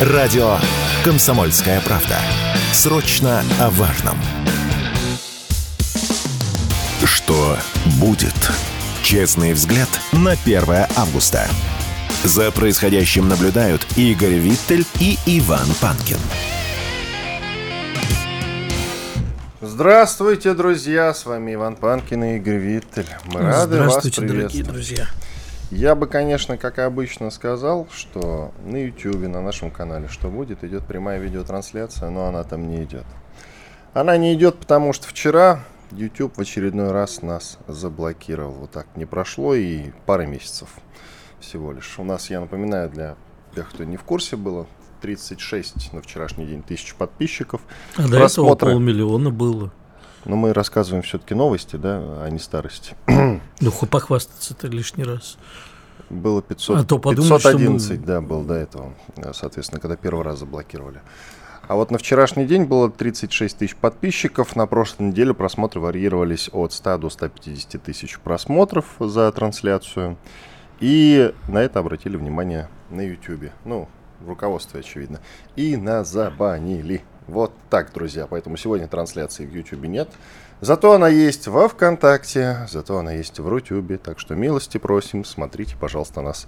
Радио 0.00 0.56
«Комсомольская 1.04 1.80
правда». 1.80 2.18
Срочно 2.72 3.44
о 3.60 3.70
важном. 3.70 4.18
Что 7.04 7.56
будет? 8.00 8.34
Честный 9.04 9.52
взгляд 9.52 9.88
на 10.10 10.32
1 10.32 10.64
августа. 10.96 11.46
За 12.24 12.50
происходящим 12.50 13.28
наблюдают 13.28 13.86
Игорь 13.96 14.34
Виттель 14.34 14.84
и 14.98 15.16
Иван 15.26 15.68
Панкин. 15.80 16.18
Здравствуйте, 19.60 20.54
друзья! 20.54 21.14
С 21.14 21.24
вами 21.24 21.54
Иван 21.54 21.76
Панкин 21.76 22.24
и 22.24 22.36
Игорь 22.38 22.56
Виттель. 22.56 23.08
Мы 23.26 23.42
рады 23.42 23.78
вас 23.78 23.86
Здравствуйте, 23.90 24.22
приветствовать. 24.22 24.28
дорогие 24.28 24.64
друзья. 24.64 25.06
Я 25.74 25.96
бы, 25.96 26.06
конечно, 26.06 26.56
как 26.56 26.78
и 26.78 26.82
обычно 26.82 27.30
сказал, 27.30 27.88
что 27.90 28.52
на 28.64 28.76
YouTube, 28.76 29.26
на 29.26 29.42
нашем 29.42 29.72
канале 29.72 30.06
«Что 30.06 30.28
будет?» 30.28 30.62
идет 30.62 30.86
прямая 30.86 31.18
видеотрансляция, 31.18 32.10
но 32.10 32.26
она 32.26 32.44
там 32.44 32.68
не 32.68 32.84
идет. 32.84 33.04
Она 33.92 34.16
не 34.16 34.34
идет, 34.34 34.56
потому 34.56 34.92
что 34.92 35.08
вчера 35.08 35.64
YouTube 35.90 36.36
в 36.36 36.40
очередной 36.40 36.92
раз 36.92 37.22
нас 37.22 37.58
заблокировал. 37.66 38.52
Вот 38.52 38.70
так 38.70 38.86
не 38.94 39.04
прошло 39.04 39.56
и 39.56 39.90
пары 40.06 40.28
месяцев 40.28 40.68
всего 41.40 41.72
лишь. 41.72 41.98
У 41.98 42.04
нас, 42.04 42.30
я 42.30 42.38
напоминаю, 42.38 42.88
для 42.88 43.16
тех, 43.56 43.68
кто 43.68 43.82
не 43.82 43.96
в 43.96 44.04
курсе 44.04 44.36
было, 44.36 44.68
36 45.00 45.92
на 45.92 46.02
вчерашний 46.02 46.46
день 46.46 46.62
тысяч 46.62 46.94
подписчиков. 46.94 47.60
А 47.96 48.02
до 48.02 48.06
этого 48.06 48.18
Просмотры. 48.20 48.70
полмиллиона 48.70 49.32
было. 49.32 49.72
Но 50.24 50.36
мы 50.36 50.52
рассказываем 50.52 51.02
все-таки 51.02 51.34
новости, 51.34 51.76
да, 51.76 51.98
а 52.22 52.28
не 52.30 52.38
старости. 52.38 52.94
Ну, 53.06 53.72
похвастаться-то 53.90 54.68
лишний 54.68 55.04
раз. 55.04 55.36
Было 56.10 56.42
500, 56.42 56.78
А 56.80 56.84
то 56.84 56.98
подумают, 56.98 57.40
что 57.40 57.50
мы- 57.52 57.58
511, 57.58 58.04
да, 58.04 58.20
был 58.20 58.42
до 58.42 58.54
этого, 58.54 58.94
э, 59.16 59.32
соответственно, 59.32 59.80
когда 59.80 59.96
первый 59.96 60.24
раз 60.24 60.38
заблокировали. 60.40 61.00
А 61.66 61.76
вот 61.76 61.90
на 61.90 61.96
вчерашний 61.98 62.44
день 62.44 62.64
было 62.64 62.90
36 62.90 63.56
тысяч 63.58 63.74
подписчиков. 63.74 64.54
На 64.54 64.66
прошлой 64.66 65.04
неделе 65.08 65.32
просмотры 65.32 65.80
варьировались 65.80 66.50
от 66.52 66.72
100 66.74 66.98
до 66.98 67.08
150 67.08 67.78
тысяч 67.82 68.18
просмотров 68.18 68.84
за 69.00 69.32
трансляцию. 69.32 70.18
И 70.80 71.32
на 71.48 71.58
это 71.62 71.78
обратили 71.78 72.16
внимание 72.18 72.68
на 72.90 73.00
YouTube. 73.00 73.50
Ну, 73.64 73.88
в 74.20 74.28
руководстве, 74.28 74.80
очевидно. 74.80 75.20
И 75.56 75.76
на 75.76 76.04
забанили. 76.04 77.02
Вот 77.26 77.52
так, 77.70 77.92
друзья. 77.92 78.26
Поэтому 78.26 78.56
сегодня 78.56 78.86
трансляции 78.86 79.46
в 79.46 79.54
YouTube 79.54 79.84
нет. 79.84 80.10
Зато 80.60 80.92
она 80.92 81.08
есть 81.08 81.48
во 81.48 81.68
ВКонтакте, 81.68 82.66
зато 82.70 82.98
она 82.98 83.12
есть 83.12 83.38
в 83.38 83.48
Рутюбе. 83.48 83.98
Так 83.98 84.18
что 84.18 84.34
милости 84.34 84.78
просим, 84.78 85.24
смотрите, 85.24 85.76
пожалуйста, 85.78 86.20
нас 86.20 86.46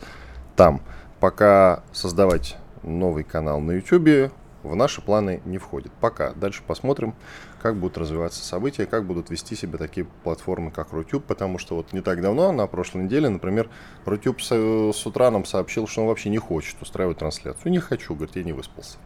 там. 0.54 0.82
Пока 1.20 1.82
создавать 1.92 2.56
новый 2.82 3.24
канал 3.24 3.60
на 3.60 3.72
Ютубе 3.72 4.30
в 4.62 4.76
наши 4.76 5.00
планы 5.00 5.40
не 5.44 5.58
входит. 5.58 5.92
Пока. 6.00 6.32
Дальше 6.32 6.62
посмотрим, 6.66 7.14
как 7.62 7.76
будут 7.76 7.96
развиваться 7.96 8.44
события, 8.44 8.84
как 8.84 9.06
будут 9.06 9.30
вести 9.30 9.56
себя 9.56 9.78
такие 9.78 10.06
платформы, 10.24 10.70
как 10.70 10.92
Рутюб. 10.92 11.24
Потому 11.24 11.58
что 11.58 11.76
вот 11.76 11.92
не 11.92 12.02
так 12.02 12.20
давно, 12.20 12.52
на 12.52 12.66
прошлой 12.66 13.04
неделе, 13.04 13.28
например, 13.28 13.70
Рутюб 14.04 14.42
с, 14.42 14.50
с 14.50 15.06
утра 15.06 15.30
нам 15.30 15.44
сообщил, 15.46 15.86
что 15.86 16.02
он 16.02 16.08
вообще 16.08 16.28
не 16.28 16.38
хочет 16.38 16.80
устраивать 16.82 17.18
трансляцию. 17.18 17.72
Не 17.72 17.78
хочу, 17.78 18.14
говорит, 18.14 18.36
я 18.36 18.44
не 18.44 18.52
выспался. 18.52 18.98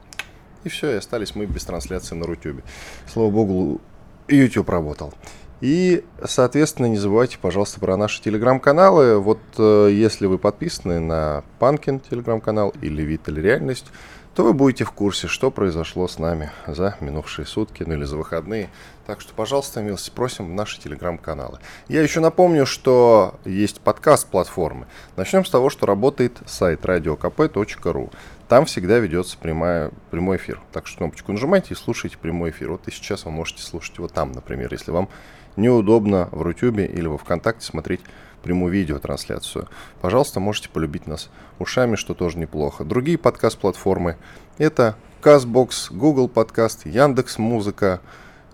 И 0.64 0.68
все, 0.68 0.92
и 0.92 0.96
остались 0.96 1.34
мы 1.34 1.46
без 1.46 1.64
трансляции 1.64 2.14
на 2.14 2.26
Рутюбе. 2.26 2.62
Слава 3.06 3.30
богу, 3.30 3.80
YouTube 4.28 4.68
работал. 4.68 5.12
И, 5.60 6.04
соответственно, 6.24 6.86
не 6.86 6.96
забывайте, 6.96 7.38
пожалуйста, 7.38 7.80
про 7.80 7.96
наши 7.96 8.22
телеграм-каналы. 8.22 9.18
Вот 9.18 9.40
э, 9.58 9.90
если 9.92 10.26
вы 10.26 10.38
подписаны 10.38 11.00
на 11.00 11.44
Панкин 11.58 12.00
телеграм-канал 12.00 12.72
или 12.80 13.02
Виталь 13.02 13.40
Реальность, 13.40 13.86
то 14.34 14.44
вы 14.44 14.54
будете 14.54 14.84
в 14.84 14.92
курсе, 14.92 15.26
что 15.26 15.50
произошло 15.50 16.08
с 16.08 16.18
нами 16.18 16.50
за 16.66 16.96
минувшие 17.00 17.44
сутки, 17.44 17.82
ну 17.86 17.94
или 17.94 18.04
за 18.04 18.16
выходные. 18.16 18.70
Так 19.06 19.20
что, 19.20 19.34
пожалуйста, 19.34 19.82
милости 19.82 20.10
просим 20.14 20.46
в 20.46 20.54
наши 20.54 20.80
телеграм-каналы. 20.80 21.58
Я 21.88 22.00
еще 22.00 22.20
напомню, 22.20 22.64
что 22.64 23.34
есть 23.44 23.80
подкаст-платформы. 23.80 24.86
Начнем 25.16 25.44
с 25.44 25.50
того, 25.50 25.68
что 25.68 25.84
работает 25.84 26.38
сайт 26.46 26.84
radiokp.ru. 26.84 28.12
Там 28.50 28.64
всегда 28.64 28.98
ведется 28.98 29.38
прямая, 29.38 29.92
прямой 30.10 30.36
эфир. 30.36 30.60
Так 30.72 30.88
что 30.88 30.98
кнопочку 30.98 31.30
нажимайте 31.30 31.72
и 31.72 31.76
слушайте 31.76 32.18
прямой 32.18 32.50
эфир. 32.50 32.72
Вот 32.72 32.88
и 32.88 32.90
сейчас 32.90 33.24
вы 33.24 33.30
можете 33.30 33.62
слушать 33.62 33.96
его 33.96 34.08
там, 34.08 34.32
например, 34.32 34.72
если 34.72 34.90
вам 34.90 35.08
неудобно 35.54 36.28
в 36.32 36.42
Рутюбе 36.42 36.84
или 36.84 37.06
во 37.06 37.16
Вконтакте 37.16 37.64
смотреть 37.64 38.00
прямую 38.42 38.72
видеотрансляцию. 38.72 39.68
Пожалуйста, 40.00 40.40
можете 40.40 40.68
полюбить 40.68 41.06
нас 41.06 41.30
ушами, 41.60 41.94
что 41.94 42.12
тоже 42.12 42.38
неплохо. 42.38 42.82
Другие 42.82 43.18
подкаст-платформы 43.18 44.16
это 44.58 44.96
Казбокс, 45.20 45.92
Google 45.92 46.28
Подкаст, 46.28 46.86
Яндекс 46.86 47.38
Музыка 47.38 48.00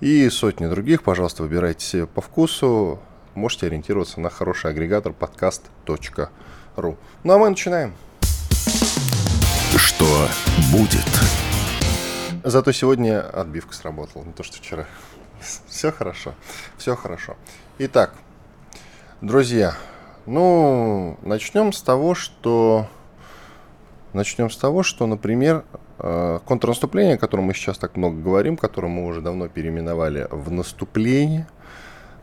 и 0.01 0.28
сотни 0.28 0.67
других. 0.67 1.05
Пожалуйста, 1.05 1.43
выбирайте 1.43 1.87
себе 1.87 2.07
по 2.07 2.21
вкусу. 2.21 2.99
Можете 3.34 3.69
ориентироваться 3.69 4.21
на 4.21 4.28
хороший 4.28 4.73
агрегатор 4.73 5.15
подкаст.ру. 5.15 6.99
Ну 7.25 7.33
а 7.33 7.39
мы 7.39 7.49
начинаем. 7.49 7.95
Что 9.97 10.29
будет? 10.73 11.07
Зато 12.45 12.73
сегодня 12.73 13.23
отбивка 13.23 13.73
сработала, 13.73 14.25
не 14.25 14.33
то 14.33 14.43
что 14.43 14.59
вчера. 14.59 14.84
Все 15.69 15.91
хорошо, 15.91 16.34
все 16.77 16.95
хорошо. 16.95 17.34
Итак, 17.79 18.12
друзья, 19.23 19.75
ну, 20.27 21.19
начнем 21.23 21.73
с 21.73 21.81
того, 21.81 22.15
что... 22.15 22.87
Начнем 24.12 24.51
с 24.51 24.57
того, 24.59 24.83
что, 24.83 25.07
например, 25.07 25.65
э, 25.99 26.41
контрнаступление, 26.45 27.15
о 27.15 27.19
котором 27.19 27.45
мы 27.45 27.55
сейчас 27.55 27.78
так 27.78 27.97
много 27.97 28.21
говорим, 28.21 28.59
которое 28.59 28.89
мы 28.89 29.07
уже 29.07 29.23
давно 29.23 29.49
переименовали 29.49 30.28
в 30.31 30.51
наступление, 30.51 31.49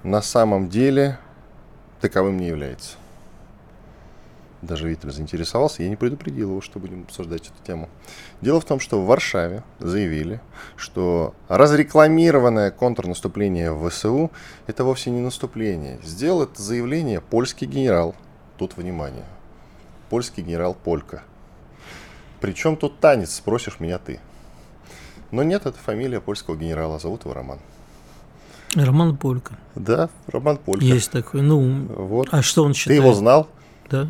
на 0.04 0.22
самом 0.22 0.70
деле 0.70 1.18
таковым 2.02 2.38
не 2.38 2.48
является. 2.48 2.98
Даже 4.64 4.88
Виталь 4.88 5.12
заинтересовался, 5.12 5.84
я 5.84 5.90
не 5.90 5.98
предупредил 5.98 6.52
его, 6.52 6.62
что 6.62 6.80
будем 6.80 7.04
обсуждать 7.04 7.48
эту 7.48 7.66
тему. 7.68 7.90
Дело 8.42 8.62
в 8.62 8.66
том, 8.66 8.80
что 8.80 9.02
в 9.02 9.06
Варшаве 9.06 9.62
заявили, 9.80 10.40
что 10.78 11.36
разрекламированное 11.50 12.72
контрнаступление 12.72 13.74
в 13.74 13.90
ВСУ– 13.90 14.32
это 14.68 14.86
вовсе 14.86 15.12
не 15.12 15.20
наступление. 15.20 16.00
Сделал 16.02 16.44
это 16.44 16.62
заявление 16.62 17.20
польский 17.20 17.68
генерал. 17.68 18.16
Тут 18.58 18.78
внимание. 18.78 19.26
Польский 20.10 20.44
генерал 20.44 20.76
Полька. 20.82 21.24
Причем 22.40 22.78
тут 22.78 23.00
танец, 23.02 23.36
спросишь 23.36 23.82
меня 23.82 23.98
ты. 23.98 24.22
Но 25.32 25.44
нет, 25.44 25.66
это 25.66 25.78
фамилия 25.78 26.22
польского 26.22 26.56
генерала, 26.56 27.00
зовут 27.00 27.26
его 27.26 27.34
Роман. 27.34 27.60
Роман 28.76 29.18
Полька. 29.18 29.58
Да, 29.76 30.10
Роман 30.28 30.56
Полька. 30.58 30.86
Есть 30.86 31.12
такой. 31.12 31.42
Ну, 31.42 31.86
Вот. 31.98 32.30
а 32.32 32.42
что 32.42 32.64
он 32.64 32.72
Ты 32.72 32.78
считает? 32.80 33.02
его 33.02 33.14
знал? 33.14 33.50
Да? 33.90 34.10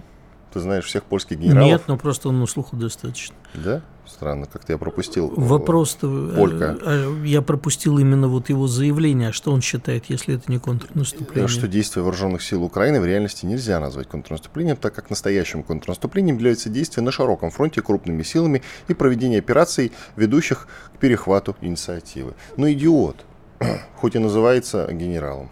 Ты 0.53 0.59
знаешь 0.59 0.85
всех 0.85 1.03
польских 1.03 1.39
генералов? 1.39 1.67
Нет, 1.67 1.81
но 1.87 1.97
просто 1.97 2.29
он 2.29 2.39
на 2.39 2.45
слуху 2.45 2.75
достаточно. 2.75 3.35
Да? 3.55 3.81
Странно, 4.05 4.45
как-то 4.45 4.73
я 4.73 4.77
пропустил. 4.77 5.33
Вопрос-то... 5.35 6.07
э, 6.33 6.35
Полька. 6.35 6.77
э, 6.81 7.15
Я 7.25 7.41
пропустил 7.41 7.97
именно 7.97 8.27
вот 8.27 8.49
его 8.49 8.67
заявление. 8.67 9.29
А 9.29 9.33
что 9.33 9.51
он 9.51 9.61
считает, 9.61 10.05
если 10.09 10.35
это 10.35 10.51
не 10.51 10.59
контрнаступление? 10.59 11.47
Что 11.47 11.67
действия 11.67 12.01
вооруженных 12.03 12.43
сил 12.43 12.63
Украины 12.63 12.99
в 13.01 13.05
реальности 13.05 13.45
нельзя 13.45 13.79
назвать 13.79 14.07
контрнаступлением, 14.07 14.75
так 14.77 14.93
как 14.93 15.09
настоящим 15.09 15.63
контрнаступлением 15.63 16.35
являются 16.35 16.69
действия 16.69 17.01
на 17.01 17.11
широком 17.11 17.49
фронте 17.49 17.81
крупными 17.81 18.21
силами 18.23 18.61
и 18.87 18.93
проведение 18.93 19.39
операций, 19.39 19.91
ведущих 20.15 20.67
к 20.95 20.99
перехвату 20.99 21.55
инициативы. 21.61 22.33
Но 22.57 22.69
идиот, 22.71 23.25
хоть 23.95 24.15
и 24.15 24.19
называется 24.19 24.87
генералом. 24.91 25.49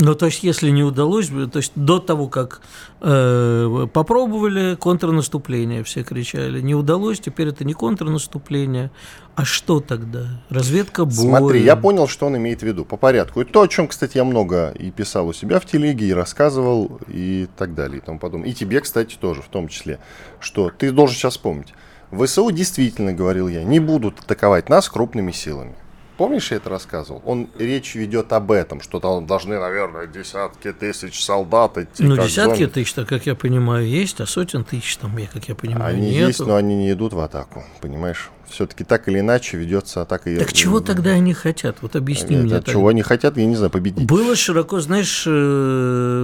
Ну, 0.00 0.14
то 0.14 0.26
есть, 0.26 0.44
если 0.44 0.70
не 0.70 0.84
удалось, 0.84 1.26
то 1.28 1.56
есть 1.56 1.72
до 1.74 1.98
того, 1.98 2.28
как 2.28 2.60
э, 3.00 3.86
попробовали 3.92 4.76
контрнаступление, 4.76 5.82
все 5.82 6.04
кричали, 6.04 6.60
не 6.60 6.76
удалось, 6.76 7.18
теперь 7.18 7.48
это 7.48 7.64
не 7.64 7.74
контрнаступление, 7.74 8.92
а 9.34 9.44
что 9.44 9.80
тогда? 9.80 10.40
Разведка 10.50 11.04
боя. 11.04 11.38
Смотри, 11.38 11.62
я 11.64 11.74
понял, 11.74 12.06
что 12.06 12.26
он 12.26 12.36
имеет 12.36 12.60
в 12.60 12.62
виду. 12.62 12.84
По 12.84 12.96
порядку. 12.96 13.40
И 13.40 13.44
то, 13.44 13.62
о 13.62 13.68
чем, 13.68 13.88
кстати, 13.88 14.18
я 14.18 14.24
много 14.24 14.70
и 14.70 14.92
писал 14.92 15.26
у 15.26 15.32
себя 15.32 15.58
в 15.58 15.66
телеге, 15.66 16.06
и 16.06 16.12
рассказывал, 16.12 17.00
и 17.08 17.48
так 17.56 17.74
далее, 17.74 17.98
и 17.98 18.00
тому 18.00 18.20
подобное. 18.20 18.50
И 18.50 18.54
тебе, 18.54 18.80
кстати, 18.80 19.16
тоже, 19.20 19.42
в 19.42 19.48
том 19.48 19.66
числе, 19.66 19.98
что 20.38 20.70
ты 20.70 20.92
должен 20.92 21.16
сейчас 21.16 21.32
вспомнить. 21.32 21.74
ВСУ 22.12 22.50
действительно, 22.52 23.12
говорил 23.12 23.48
я, 23.48 23.64
не 23.64 23.80
будут 23.80 24.20
атаковать 24.20 24.68
нас 24.68 24.88
крупными 24.88 25.32
силами. 25.32 25.74
Помнишь, 26.18 26.50
я 26.50 26.56
это 26.56 26.68
рассказывал? 26.68 27.22
Он 27.24 27.48
речь 27.56 27.94
ведет 27.94 28.32
об 28.32 28.50
этом, 28.50 28.80
что 28.80 28.98
там 28.98 29.24
должны, 29.24 29.56
наверное, 29.60 30.08
десятки 30.08 30.72
тысяч 30.72 31.24
солдат 31.24 31.78
идти. 31.78 32.02
Ну, 32.02 32.16
десятки 32.16 32.62
зомби. 32.64 32.72
тысяч, 32.72 32.92
как 32.92 33.24
я 33.24 33.36
понимаю, 33.36 33.86
есть, 33.86 34.20
а 34.20 34.26
сотен 34.26 34.64
тысяч 34.64 34.96
там, 34.96 35.16
я, 35.16 35.28
как 35.28 35.48
я 35.48 35.54
понимаю, 35.54 35.94
Они 35.94 36.10
нету. 36.10 36.26
есть, 36.26 36.40
но 36.40 36.56
они 36.56 36.74
не 36.74 36.90
идут 36.90 37.12
в 37.12 37.20
атаку, 37.20 37.62
понимаешь? 37.80 38.30
Все-таки 38.50 38.82
так 38.82 39.06
или 39.08 39.20
иначе 39.20 39.58
ведется 39.58 40.02
атака. 40.02 40.34
Так 40.38 40.52
чего 40.52 40.80
тогда 40.80 41.10
они 41.10 41.34
хотят? 41.34 41.76
Вот 41.82 41.94
объясни 41.94 42.34
Нет, 42.34 42.44
мне. 42.46 42.54
так. 42.54 42.66
чего 42.66 42.88
они 42.88 43.02
хотят, 43.02 43.36
я 43.36 43.46
не 43.46 43.54
знаю, 43.54 43.70
победить. 43.70 44.06
Было 44.08 44.34
широко, 44.34 44.80
знаешь, 44.80 45.22
э, 45.26 46.22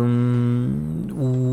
у 1.13 1.44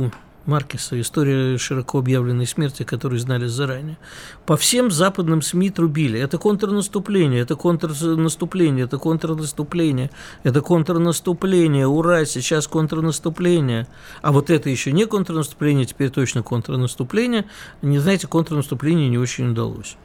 Маркеса 0.46 1.00
«История 1.00 1.58
широко 1.58 2.00
объявленной 2.00 2.48
смерти, 2.48 2.84
которую 2.84 3.20
знали 3.20 3.46
заранее». 3.46 3.98
По 4.46 4.58
всем 4.58 4.90
западным 4.90 5.42
СМИ 5.42 5.70
трубили. 5.70 6.20
Это 6.20 6.38
контрнаступление, 6.38 7.42
это 7.42 7.56
контрнаступление, 7.56 8.86
это 8.86 8.98
контрнаступление, 8.98 10.10
это 10.44 10.62
контрнаступление, 10.62 11.88
ура, 11.88 12.26
сейчас 12.26 12.68
контрнаступление. 12.68 13.88
А 14.22 14.32
вот 14.32 14.50
это 14.50 14.70
еще 14.70 14.92
не 14.92 15.06
контрнаступление, 15.06 15.86
теперь 15.86 16.10
точно 16.10 16.44
контрнаступление. 16.44 17.46
Не 17.82 18.00
знаете, 18.00 18.28
контрнаступление 18.28 19.10
не 19.10 19.18
очень 19.18 19.52
удалось. 19.52 19.98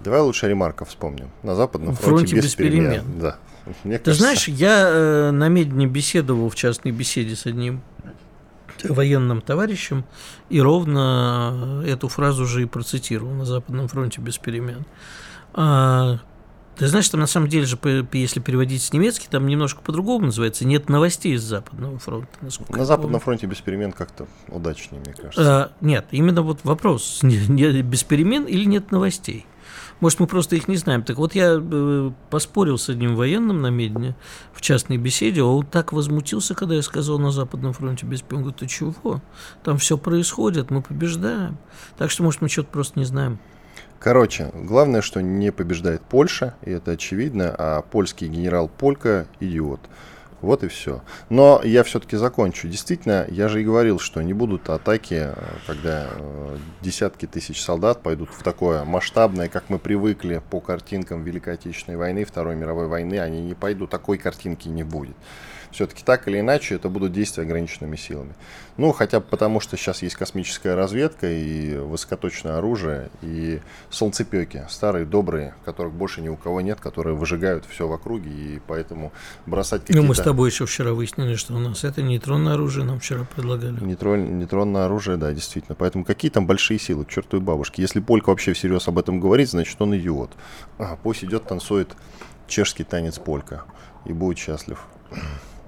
Давай 0.00 0.20
лучше 0.20 0.48
Ремарка 0.48 0.84
вспомним. 0.84 1.30
На 1.42 1.54
Западном 1.54 1.94
фронте, 1.94 2.26
фронте 2.26 2.36
без, 2.36 2.44
без 2.44 2.54
перемен. 2.54 2.90
перемен. 2.90 3.20
Да. 3.20 3.38
Мне 3.84 3.98
Ты 3.98 4.06
кажется... 4.06 4.22
знаешь, 4.22 4.48
я 4.48 4.88
э, 4.88 5.30
на 5.30 5.48
Медне 5.48 5.86
беседовал 5.86 6.50
в 6.50 6.54
частной 6.54 6.92
беседе 6.92 7.34
с 7.34 7.46
одним 7.46 7.82
военным 8.84 9.40
товарищем 9.40 10.04
и 10.48 10.60
ровно 10.60 11.82
эту 11.86 12.08
фразу 12.08 12.46
же 12.46 12.62
и 12.62 12.66
процитировал 12.66 13.32
на 13.32 13.44
Западном 13.44 13.88
фронте 13.88 14.20
без 14.20 14.38
перемен. 14.38 14.84
А, 15.54 16.18
ты 16.76 16.86
знаешь, 16.88 17.08
там 17.08 17.20
на 17.20 17.26
самом 17.26 17.48
деле 17.48 17.64
же, 17.64 17.78
если 18.12 18.40
переводить 18.40 18.82
с 18.82 18.92
немецкий, 18.92 19.28
там 19.30 19.46
немножко 19.46 19.80
по-другому 19.80 20.26
называется. 20.26 20.66
Нет 20.66 20.90
новостей 20.90 21.36
с 21.36 21.42
Западного 21.42 21.98
фронта. 21.98 22.28
На 22.68 22.84
Западном 22.84 23.20
фронте 23.20 23.46
без 23.46 23.60
перемен 23.62 23.92
как-то 23.92 24.26
удачнее, 24.48 25.00
мне 25.00 25.14
кажется. 25.14 25.64
А, 25.64 25.72
нет, 25.80 26.06
именно 26.10 26.42
вот 26.42 26.60
вопрос, 26.64 27.20
без 27.22 28.04
перемен 28.04 28.44
или 28.44 28.64
нет 28.64 28.90
новостей. 28.90 29.46
Может, 30.00 30.20
мы 30.20 30.26
просто 30.26 30.56
их 30.56 30.68
не 30.68 30.76
знаем. 30.76 31.02
Так 31.02 31.16
вот, 31.16 31.34
я 31.34 31.58
э, 31.58 32.10
поспорил 32.30 32.76
с 32.76 32.88
одним 32.88 33.16
военным 33.16 33.62
на 33.62 33.68
Медне 33.68 34.14
в 34.52 34.60
частной 34.60 34.98
беседе, 34.98 35.42
он 35.42 35.64
так 35.64 35.92
возмутился, 35.92 36.54
когда 36.54 36.74
я 36.74 36.82
сказал 36.82 37.18
на 37.18 37.30
Западном 37.30 37.72
фронте 37.72 38.06
без 38.06 38.20
пен. 38.20 38.40
Говорит, 38.40 38.58
ты 38.58 38.66
чего? 38.66 39.22
Там 39.64 39.78
все 39.78 39.96
происходит, 39.96 40.70
мы 40.70 40.82
побеждаем. 40.82 41.56
Так 41.96 42.10
что, 42.10 42.22
может, 42.22 42.42
мы 42.42 42.48
что-то 42.48 42.68
просто 42.68 42.98
не 42.98 43.04
знаем. 43.04 43.38
Короче, 43.98 44.50
главное, 44.54 45.00
что 45.00 45.22
не 45.22 45.50
побеждает 45.50 46.02
Польша, 46.02 46.54
и 46.62 46.70
это 46.70 46.92
очевидно, 46.92 47.54
а 47.56 47.82
польский 47.82 48.28
генерал 48.28 48.68
Полька– 48.68 49.26
идиот. 49.40 49.80
Вот 50.42 50.62
и 50.62 50.68
все. 50.68 51.02
Но 51.30 51.60
я 51.64 51.82
все-таки 51.82 52.16
закончу. 52.16 52.68
Действительно, 52.68 53.26
я 53.28 53.48
же 53.48 53.62
и 53.62 53.64
говорил, 53.64 53.98
что 53.98 54.22
не 54.22 54.34
будут 54.34 54.68
атаки, 54.68 55.30
когда 55.66 56.08
э, 56.10 56.58
десятки 56.82 57.26
тысяч 57.26 57.62
солдат 57.62 58.02
пойдут 58.02 58.30
в 58.30 58.42
такое 58.42 58.84
масштабное, 58.84 59.48
как 59.48 59.70
мы 59.70 59.78
привыкли 59.78 60.42
по 60.50 60.60
картинкам 60.60 61.24
Великой 61.24 61.54
Отечественной 61.54 61.96
войны, 61.96 62.24
Второй 62.24 62.54
мировой 62.54 62.86
войны, 62.86 63.18
они 63.18 63.40
не 63.40 63.54
пойдут, 63.54 63.90
такой 63.90 64.18
картинки 64.18 64.68
не 64.68 64.82
будет 64.82 65.16
все-таки 65.76 66.02
так 66.02 66.26
или 66.26 66.40
иначе 66.40 66.74
это 66.74 66.88
будут 66.88 67.12
действия 67.12 67.42
ограниченными 67.42 67.96
силами. 67.96 68.34
Ну, 68.78 68.92
хотя 68.92 69.20
бы 69.20 69.26
потому, 69.26 69.60
что 69.60 69.76
сейчас 69.76 70.02
есть 70.02 70.16
космическая 70.16 70.74
разведка 70.74 71.30
и 71.30 71.76
высокоточное 71.76 72.56
оружие, 72.56 73.10
и 73.20 73.60
солнцепеки, 73.90 74.64
старые, 74.70 75.04
добрые, 75.04 75.54
которых 75.66 75.92
больше 75.92 76.22
ни 76.22 76.28
у 76.28 76.36
кого 76.36 76.62
нет, 76.62 76.80
которые 76.80 77.14
выжигают 77.14 77.66
все 77.66 77.86
в 77.86 77.92
округе, 77.92 78.30
и 78.30 78.60
поэтому 78.66 79.12
бросать 79.44 79.82
какие-то... 79.82 80.00
Ну, 80.00 80.08
мы 80.08 80.14
с 80.14 80.20
тобой 80.20 80.48
еще 80.48 80.64
вчера 80.64 80.94
выяснили, 80.94 81.34
что 81.34 81.52
у 81.52 81.58
нас 81.58 81.84
это 81.84 82.00
нейтронное 82.00 82.54
оружие 82.54 82.86
нам 82.86 82.98
вчера 82.98 83.26
предлагали. 83.34 83.78
Нейтрон, 83.84 84.38
нейтронное 84.38 84.86
оружие, 84.86 85.18
да, 85.18 85.32
действительно. 85.32 85.74
Поэтому 85.74 86.06
какие 86.06 86.30
там 86.30 86.46
большие 86.46 86.78
силы, 86.78 87.04
к 87.04 87.10
чертовой 87.10 87.44
бабушке. 87.44 87.82
Если 87.82 88.00
Полька 88.00 88.30
вообще 88.30 88.54
всерьез 88.54 88.88
об 88.88 88.98
этом 88.98 89.20
говорит, 89.20 89.50
значит, 89.50 89.80
он 89.82 89.94
идиот. 89.94 90.30
А, 90.78 90.96
пусть 91.02 91.22
идет, 91.22 91.44
танцует 91.44 91.94
чешский 92.46 92.84
танец 92.84 93.18
Полька 93.18 93.64
и 94.06 94.14
будет 94.14 94.38
счастлив 94.38 94.78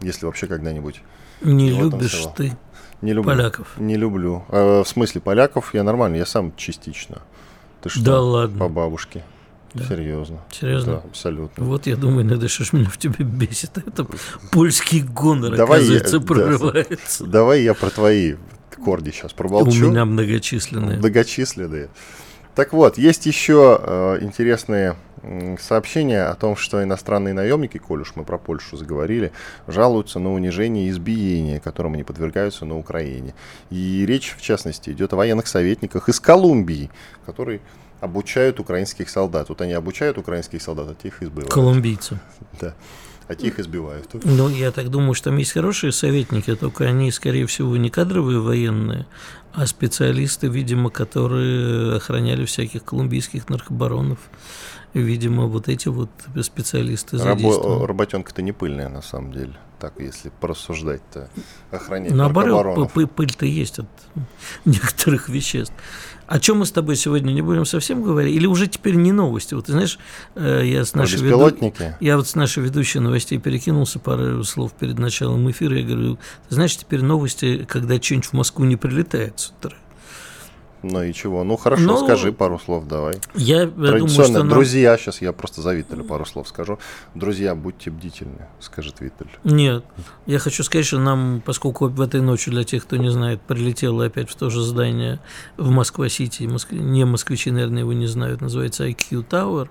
если 0.00 0.26
вообще 0.26 0.46
когда-нибудь. 0.46 1.00
Не 1.40 1.70
любишь 1.70 2.10
танцевал. 2.12 2.34
ты 2.34 2.56
не 3.00 3.12
люблю, 3.12 3.30
поляков? 3.30 3.68
Не 3.78 3.96
люблю. 3.96 4.44
А, 4.48 4.82
в 4.82 4.88
смысле, 4.88 5.20
поляков 5.20 5.74
я 5.74 5.82
нормально, 5.82 6.16
я 6.16 6.26
сам 6.26 6.54
частично. 6.56 7.22
Ты 7.82 7.90
что? 7.90 8.02
Да 8.02 8.20
ладно. 8.20 8.58
По 8.58 8.68
бабушке. 8.68 9.24
Да. 9.74 9.84
Серьезно. 9.84 10.40
Серьезно? 10.50 10.94
Да, 10.94 10.98
абсолютно. 11.08 11.64
Вот 11.64 11.86
я 11.86 11.96
думаю, 11.96 12.22
иногда 12.22 12.48
что 12.48 12.64
ж 12.64 12.72
меня 12.72 12.88
в 12.88 12.96
тебе 12.98 13.24
бесит. 13.24 13.76
Это 13.78 14.06
польский 14.50 15.00
гонор, 15.00 15.54
давай 15.56 15.80
оказывается, 15.80 16.16
я, 16.16 16.22
прорывается. 16.22 17.24
Да, 17.24 17.30
давай 17.30 17.62
я 17.62 17.74
про 17.74 17.90
твои 17.90 18.36
корди 18.82 19.10
сейчас 19.10 19.32
промолчу. 19.32 19.86
У 19.86 19.90
меня 19.90 20.04
многочисленные. 20.04 20.98
Многочисленные. 20.98 21.90
Так 22.58 22.72
вот, 22.72 22.98
есть 22.98 23.24
еще 23.24 23.78
э, 23.80 24.18
интересные 24.20 24.96
сообщения 25.60 26.24
о 26.24 26.34
том, 26.34 26.56
что 26.56 26.82
иностранные 26.82 27.32
наемники, 27.32 27.78
коль 27.78 28.00
уж 28.00 28.16
мы 28.16 28.24
про 28.24 28.36
Польшу 28.36 28.76
заговорили, 28.76 29.30
жалуются 29.68 30.18
на 30.18 30.32
унижение 30.32 30.88
и 30.88 30.90
избиение, 30.90 31.60
которым 31.60 31.94
они 31.94 32.02
подвергаются 32.02 32.64
на 32.64 32.76
Украине. 32.76 33.32
И 33.70 34.04
речь, 34.04 34.34
в 34.36 34.42
частности, 34.42 34.90
идет 34.90 35.12
о 35.12 35.16
военных 35.16 35.46
советниках 35.46 36.08
из 36.08 36.18
Колумбии, 36.18 36.90
которые 37.26 37.60
обучают 38.00 38.58
украинских 38.58 39.08
солдат. 39.08 39.50
Вот 39.50 39.60
они 39.60 39.74
обучают 39.74 40.18
украинских 40.18 40.60
солдат, 40.60 40.88
а 40.90 40.96
те 41.00 41.08
их 41.08 41.22
избивают. 41.22 41.52
Колумбийцы. 41.52 42.18
Да. 42.60 42.74
А 43.28 43.34
те 43.34 43.48
их 43.48 43.60
избивают. 43.60 44.08
Ну, 44.24 44.48
я 44.48 44.72
так 44.72 44.88
думаю, 44.88 45.12
что 45.14 45.30
там 45.30 45.36
есть 45.36 45.52
хорошие 45.52 45.92
советники, 45.92 46.54
только 46.56 46.84
они, 46.84 47.10
скорее 47.12 47.46
всего, 47.46 47.76
не 47.76 47.90
кадровые 47.90 48.40
военные, 48.40 49.06
а 49.52 49.66
специалисты, 49.66 50.48
видимо, 50.48 50.88
которые 50.88 51.96
охраняли 51.96 52.46
всяких 52.46 52.84
колумбийских 52.84 53.50
наркобаронов. 53.50 54.18
Видимо, 54.94 55.44
вот 55.46 55.68
эти 55.68 55.88
вот 55.88 56.08
специалисты 56.42 57.18
Рабо- 57.18 57.86
Работенка-то 57.86 58.40
не 58.40 58.52
пыльная, 58.52 58.88
на 58.88 59.02
самом 59.02 59.32
деле. 59.32 59.52
Так, 59.78 59.92
если 60.00 60.32
порассуждать-то, 60.40 61.28
охранять 61.70 62.12
Наоборот, 62.12 62.90
пыль-то 63.14 63.44
есть 63.46 63.78
от 63.78 63.86
некоторых 64.64 65.28
веществ. 65.28 65.74
О 66.28 66.38
чем 66.38 66.58
мы 66.58 66.66
с 66.66 66.70
тобой 66.70 66.96
сегодня 66.96 67.32
не 67.32 67.40
будем 67.40 67.64
совсем 67.64 68.02
говорить? 68.02 68.36
Или 68.36 68.46
уже 68.46 68.66
теперь 68.66 68.96
не 68.96 69.12
новости? 69.12 69.54
Вот 69.54 69.64
ты 69.64 69.72
знаешь, 69.72 69.98
э, 70.34 70.62
я 70.62 70.84
с 70.84 70.94
нашей 70.94 71.20
веду... 71.22 71.38
я 72.00 72.18
вот 72.18 72.28
с 72.28 72.34
нашей 72.34 72.62
ведущей 72.62 73.00
новостей 73.00 73.38
перекинулся 73.38 73.98
пару 73.98 74.44
слов 74.44 74.74
перед 74.74 74.98
началом 74.98 75.50
эфира. 75.50 75.78
Я 75.78 75.86
говорю, 75.86 76.18
ты 76.48 76.54
знаешь, 76.54 76.76
теперь 76.76 77.02
новости, 77.02 77.66
когда 77.66 78.00
что-нибудь 78.00 78.26
в 78.26 78.32
Москву 78.34 78.66
не 78.66 78.76
прилетает 78.76 79.40
с 79.40 79.48
утра. 79.48 79.74
Ну 80.82 81.02
и 81.02 81.12
чего? 81.12 81.42
Ну 81.44 81.56
хорошо, 81.56 81.82
ну, 81.82 82.04
скажи 82.04 82.32
пару 82.32 82.58
слов, 82.58 82.86
давай. 82.86 83.16
Я 83.34 83.66
думаю, 83.66 84.08
что 84.08 84.28
нам... 84.28 84.48
друзья, 84.48 84.96
сейчас 84.96 85.20
я 85.20 85.32
просто 85.32 85.60
за 85.60 85.74
Виттеля 85.74 86.04
пару 86.04 86.24
слов 86.24 86.48
скажу. 86.48 86.78
Друзья, 87.14 87.54
будьте 87.54 87.90
бдительны, 87.90 88.46
скажет 88.60 89.00
Виттель. 89.00 89.28
Нет, 89.42 89.84
я 90.26 90.38
хочу 90.38 90.62
сказать, 90.62 90.86
что 90.86 90.98
нам, 90.98 91.42
поскольку 91.44 91.88
в 91.88 92.00
этой 92.00 92.20
ночи, 92.20 92.50
для 92.50 92.64
тех, 92.64 92.84
кто 92.84 92.96
не 92.96 93.10
знает, 93.10 93.40
прилетело 93.40 94.04
опять 94.04 94.30
в 94.30 94.36
то 94.36 94.50
же 94.50 94.62
здание 94.62 95.18
в 95.56 95.70
Москва-Сити, 95.70 96.44
Моск... 96.44 96.70
не 96.70 97.04
москвичи, 97.04 97.50
наверное, 97.50 97.80
его 97.80 97.92
не 97.92 98.06
знают, 98.06 98.40
называется 98.40 98.86
IQ 98.86 99.26
Tower, 99.28 99.68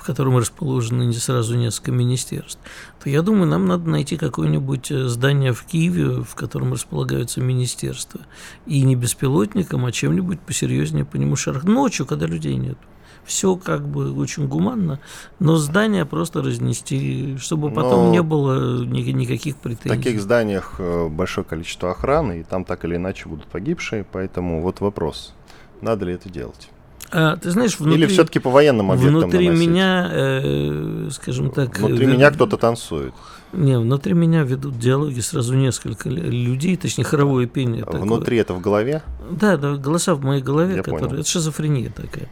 в 0.00 0.02
котором 0.02 0.38
расположены 0.38 1.02
не 1.02 1.12
сразу 1.12 1.58
несколько 1.58 1.92
министерств, 1.92 2.58
то 3.02 3.10
я 3.10 3.20
думаю, 3.20 3.46
нам 3.46 3.66
надо 3.66 3.90
найти 3.90 4.16
какое-нибудь 4.16 4.90
э, 4.90 5.08
здание 5.08 5.52
в 5.52 5.62
Киеве, 5.64 6.22
в 6.22 6.34
котором 6.34 6.72
располагаются 6.72 7.42
министерства. 7.42 8.22
И 8.64 8.80
не 8.80 8.96
беспилотником, 8.96 9.84
а 9.84 9.92
чем-нибудь 9.92 10.40
посерьезнее 10.40 11.04
по 11.04 11.16
нему 11.16 11.36
шарах. 11.36 11.64
Ночью, 11.64 12.06
когда 12.06 12.26
людей 12.26 12.56
нет. 12.56 12.78
Все 13.24 13.56
как 13.56 13.86
бы 13.86 14.14
очень 14.14 14.48
гуманно, 14.48 15.00
но 15.38 15.56
здание 15.56 16.06
просто 16.06 16.40
разнести, 16.40 17.36
чтобы 17.36 17.70
потом 17.70 18.06
но 18.06 18.12
не 18.12 18.22
было 18.22 18.82
ни- 18.82 19.02
никаких 19.02 19.56
претензий. 19.56 20.00
В 20.00 20.02
таких 20.02 20.22
зданиях 20.22 20.76
э, 20.78 21.08
большое 21.08 21.44
количество 21.44 21.90
охраны, 21.90 22.40
и 22.40 22.42
там 22.42 22.64
так 22.64 22.86
или 22.86 22.96
иначе 22.96 23.28
будут 23.28 23.44
погибшие, 23.44 24.06
поэтому 24.10 24.62
вот 24.62 24.80
вопрос, 24.80 25.34
надо 25.82 26.06
ли 26.06 26.14
это 26.14 26.30
делать? 26.30 26.70
А, 27.12 27.36
ты 27.36 27.50
знаешь, 27.50 27.78
внутри, 27.78 28.02
Или 28.02 28.06
все-таки 28.06 28.38
по 28.38 28.50
военным 28.50 28.90
объектам 28.92 29.20
Внутри 29.20 29.46
наносить? 29.46 29.68
меня, 29.68 30.08
э, 30.12 31.08
скажем 31.10 31.50
так... 31.50 31.78
Внутри 31.78 32.06
э, 32.06 32.10
меня 32.10 32.30
кто-то 32.30 32.56
танцует. 32.56 33.12
Не, 33.52 33.78
внутри 33.78 34.14
меня 34.14 34.42
ведут 34.42 34.78
диалоги 34.78 35.18
сразу 35.20 35.56
несколько 35.56 36.08
людей, 36.08 36.76
точнее, 36.76 37.04
хоровое 37.04 37.46
пение. 37.46 37.84
Внутри 37.84 38.38
такое. 38.38 38.40
это 38.40 38.54
в 38.54 38.60
голове? 38.60 39.02
Да, 39.30 39.56
да, 39.56 39.76
голоса 39.76 40.14
в 40.14 40.24
моей 40.24 40.42
голове, 40.42 40.76
Я 40.76 40.82
которые... 40.82 41.08
Понял. 41.08 41.20
Это 41.20 41.28
шизофрения 41.28 41.90
такая. 41.90 42.28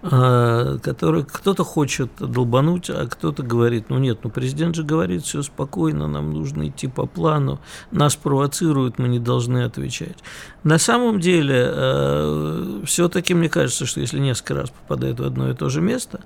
А, 0.00 0.78
который 0.78 1.24
кто-то 1.24 1.64
хочет 1.64 2.10
долбануть, 2.20 2.88
а 2.88 3.06
кто-то 3.06 3.42
говорит, 3.42 3.90
ну 3.90 3.98
нет, 3.98 4.20
ну 4.22 4.30
президент 4.30 4.76
же 4.76 4.84
говорит, 4.84 5.24
все 5.24 5.42
спокойно, 5.42 6.06
нам 6.06 6.32
нужно 6.32 6.68
идти 6.68 6.86
по 6.86 7.06
плану, 7.06 7.58
нас 7.90 8.14
провоцируют, 8.14 8.98
мы 8.98 9.08
не 9.08 9.18
должны 9.18 9.64
отвечать. 9.64 10.18
На 10.62 10.78
самом 10.78 11.18
деле, 11.18 11.68
э, 11.68 12.82
все-таки 12.84 13.34
мне 13.34 13.48
кажется, 13.48 13.86
что 13.86 14.00
если 14.00 14.20
несколько 14.20 14.54
раз 14.54 14.70
попадает 14.70 15.18
в 15.18 15.24
одно 15.24 15.50
и 15.50 15.54
то 15.54 15.68
же 15.68 15.80
место, 15.80 16.20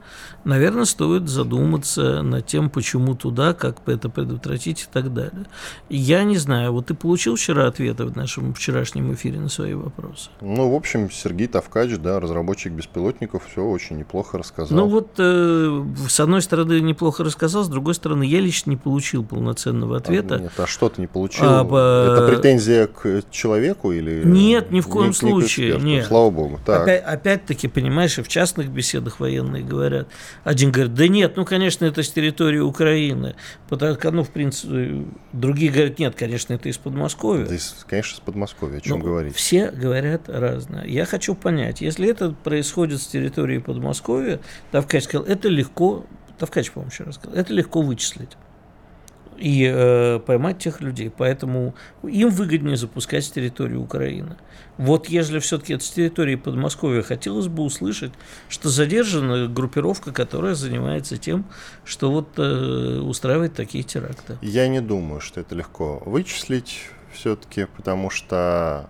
наверное, 0.44 0.84
стоит 0.84 1.28
задуматься 1.28 2.20
над 2.22 2.46
тем, 2.46 2.68
почему 2.68 3.14
туда, 3.14 3.54
как 3.54 3.78
это 3.86 4.10
предотвратить 4.10 4.82
и 4.82 4.86
так 4.92 5.14
далее. 5.14 5.46
Я 5.88 6.24
не 6.24 6.36
знаю, 6.36 6.72
вот 6.72 6.86
ты 6.86 6.94
получил 6.94 7.36
вчера 7.36 7.68
ответы 7.68 8.04
в 8.04 8.16
нашем 8.16 8.52
вчерашнем 8.52 9.14
эфире 9.14 9.40
на 9.40 9.48
свои 9.48 9.72
вопросы? 9.72 10.01
Ну, 10.40 10.70
в 10.70 10.74
общем, 10.74 11.10
Сергей 11.10 11.46
Тавкач, 11.46 11.96
да, 11.98 12.20
разработчик 12.20 12.72
беспилотников, 12.72 13.46
все 13.50 13.64
очень 13.64 13.98
неплохо 13.98 14.38
рассказал. 14.38 14.76
Ну 14.76 14.86
вот, 14.86 15.14
э, 15.18 15.84
с 16.08 16.20
одной 16.20 16.42
стороны, 16.42 16.80
неплохо 16.80 17.24
рассказал, 17.24 17.64
с 17.64 17.68
другой 17.68 17.94
стороны, 17.94 18.24
я 18.24 18.40
лично 18.40 18.70
не 18.70 18.76
получил 18.76 19.24
полноценного 19.24 19.96
ответа. 19.98 20.36
А, 20.36 20.38
нет, 20.38 20.52
а 20.56 20.66
что 20.66 20.88
ты 20.88 21.00
не 21.00 21.06
получил? 21.06 21.44
А, 21.44 21.62
Это 21.62 22.26
претензия 22.26 22.86
к 22.86 23.22
человеку 23.30 23.92
или... 23.92 24.22
Нет, 24.24 24.70
ни 24.70 24.80
в 24.80 24.88
коем 24.88 25.08
не, 25.08 25.14
случае. 25.14 25.76
Не 25.76 25.92
нет. 25.92 26.06
Слава 26.06 26.30
богу. 26.30 26.60
Так. 26.64 26.82
Опять, 26.82 27.04
опять-таки, 27.04 27.68
понимаешь, 27.68 28.18
и 28.18 28.22
в 28.22 28.28
частных 28.28 28.68
беседах 28.68 29.20
военные 29.20 29.62
говорят. 29.62 30.08
Один 30.44 30.72
говорит, 30.72 30.94
да 30.94 31.08
нет, 31.08 31.36
ну, 31.36 31.44
конечно, 31.44 31.84
это 31.84 32.02
с 32.02 32.10
территории 32.10 32.58
Украины. 32.58 33.36
Потому, 33.68 33.96
ну, 34.10 34.22
в 34.24 34.30
принципе, 34.30 35.04
другие 35.32 35.70
говорят, 35.70 35.98
нет, 35.98 36.14
конечно, 36.14 36.54
это 36.54 36.68
из 36.68 36.78
Подмосковья. 36.78 37.46
Да, 37.46 37.54
конечно, 37.86 38.16
из 38.16 38.20
Подмосковья, 38.20 38.78
о 38.78 38.80
чем 38.80 38.98
ну, 38.98 39.04
говорить. 39.04 39.36
Все 39.36 39.70
говорят 39.70 39.91
разное. 40.28 40.84
Я 40.86 41.04
хочу 41.04 41.34
понять, 41.34 41.80
если 41.80 42.08
это 42.08 42.30
происходит 42.30 43.00
с 43.00 43.06
территории 43.06 43.58
Подмосковья, 43.58 44.40
Тавкач 44.70 45.04
сказал, 45.04 45.26
это 45.26 45.48
легко, 45.48 46.06
Тавкач, 46.38 46.70
по-моему, 46.70 46.90
еще 46.90 47.04
раз 47.04 47.16
сказал, 47.16 47.36
это 47.36 47.52
легко 47.52 47.82
вычислить 47.82 48.36
и 49.42 49.68
э, 49.72 50.20
поймать 50.20 50.58
тех 50.58 50.80
людей. 50.80 51.10
Поэтому 51.10 51.74
им 52.02 52.30
выгоднее 52.30 52.76
запускать 52.76 53.24
с 53.24 53.30
территории 53.30 53.74
Украины. 53.76 54.36
Вот 54.78 55.08
если 55.08 55.38
все-таки 55.40 55.74
это 55.74 55.84
с 55.84 55.90
территории 55.90 56.36
Подмосковья, 56.36 57.02
хотелось 57.02 57.48
бы 57.48 57.64
услышать, 57.64 58.12
что 58.48 58.68
задержана 58.68 59.48
группировка, 59.48 60.12
которая 60.12 60.54
занимается 60.54 61.16
тем, 61.16 61.44
что 61.84 62.10
вот 62.10 62.38
э, 62.38 63.00
устраивает 63.00 63.54
такие 63.54 63.84
теракты. 63.84 64.38
Я 64.42 64.68
не 64.68 64.80
думаю, 64.80 65.20
что 65.20 65.40
это 65.40 65.54
легко 65.54 66.02
вычислить 66.06 66.90
все-таки, 67.12 67.66
потому 67.76 68.10
что 68.10 68.88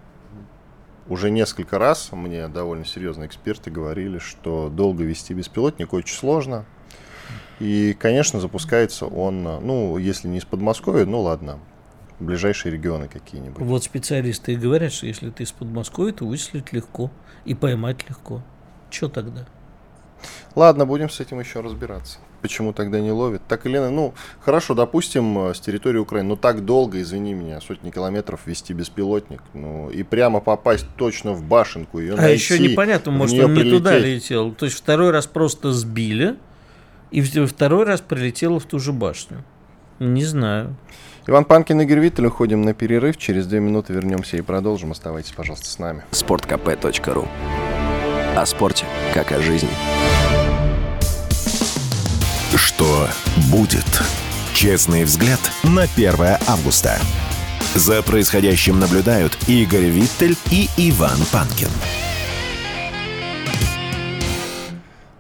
уже 1.09 1.31
несколько 1.31 1.79
раз 1.79 2.11
мне 2.13 2.49
довольно 2.49 2.85
серьезные 2.85 3.27
эксперты 3.27 3.71
говорили, 3.71 4.19
что 4.19 4.69
долго 4.69 5.05
вести 5.05 5.35
беспилотник 5.35 5.93
очень 5.93 6.17
сложно, 6.17 6.65
и, 7.61 7.97
конечно, 7.99 8.41
запускается 8.41 9.07
он, 9.07 9.43
ну, 9.43 9.97
если 9.99 10.29
не 10.29 10.39
из 10.39 10.45
Подмосковья, 10.45 11.05
ну 11.05 11.21
ладно, 11.21 11.59
ближайшие 12.19 12.73
регионы 12.73 13.09
какие-нибудь. 13.09 13.63
Вот 13.65 13.85
специалисты 13.85 14.55
и 14.55 14.57
говорят, 14.57 14.93
что 14.93 15.07
если 15.07 15.31
ты 15.31 15.45
из 15.45 15.53
Подмосковья, 15.53 16.13
то 16.13 16.27
вычислить 16.27 16.73
легко 16.73 17.11
и 17.45 17.55
поймать 17.55 18.09
легко. 18.09 18.43
Что 18.91 19.09
тогда? 19.09 19.47
Ладно, 20.55 20.87
будем 20.87 21.11
с 21.11 21.21
этим 21.21 21.41
еще 21.41 21.61
разбираться. 21.61 22.19
Почему 22.41 22.73
тогда 22.73 23.01
не 23.01 23.13
ловит? 23.13 23.43
Так 23.47 23.67
или 23.67 23.77
иначе, 23.77 23.93
ну, 23.95 24.15
хорошо, 24.41 24.75
допустим, 24.75 25.55
с 25.55 25.61
территории 25.61 25.99
Украины, 25.99 26.31
но 26.31 26.37
так 26.37 26.65
долго, 26.65 27.01
извини 27.01 27.35
меня, 27.35 27.61
сотни 27.61 27.91
километров 27.91 28.41
вести 28.47 28.73
беспилотник, 28.73 29.41
ну, 29.55 29.91
и 29.91 30.03
прямо 30.03 30.41
попасть 30.41 30.87
точно 30.97 31.33
в 31.33 31.45
башенку, 31.45 32.01
ее 32.01 32.15
А 32.15 32.17
найти, 32.17 32.35
еще 32.55 32.59
непонятно, 32.59 33.13
может, 33.13 33.39
он 33.39 33.55
прилететь. 33.55 33.73
не 33.73 33.79
туда 33.79 33.99
летел. 33.99 34.53
То 34.53 34.67
есть 34.67 34.77
второй 34.77 35.11
раз 35.11 35.27
просто 35.27 35.73
сбили, 35.73 36.37
и 37.13 37.21
второй 37.23 37.85
раз 37.85 38.01
прилетела 38.01 38.59
в 38.59 38.65
ту 38.65 38.79
же 38.79 38.93
башню. 38.93 39.45
Не 40.01 40.25
знаю. 40.25 40.75
Иван 41.29 41.45
Панкин, 41.45 41.81
Игорь 41.83 42.01
Виттель, 42.01 42.27
уходим 42.27 42.63
на 42.63 42.75
перерыв. 42.75 43.17
Через 43.17 43.47
две 43.47 43.61
минуты 43.61 43.93
вернемся 43.93 44.37
и 44.37 44.41
продолжим. 44.41 44.91
Оставайтесь, 44.91 45.31
пожалуйста, 45.31 45.67
с 45.67 45.79
нами. 45.79 46.03
Спорткп.ру 46.11 47.29
О 48.35 48.47
спорте, 48.47 48.87
как 49.13 49.31
о 49.33 49.43
жизни. 49.43 49.69
Что 52.57 53.07
будет? 53.51 53.85
Честный 54.55 55.05
взгляд 55.05 55.39
на 55.63 55.83
1 55.83 56.15
августа. 56.49 56.99
За 57.75 58.03
происходящим 58.03 58.81
наблюдают 58.81 59.37
Игорь 59.49 59.85
Виттель 59.85 60.39
и 60.51 60.67
Иван 60.79 61.19
Панкин. 61.31 61.69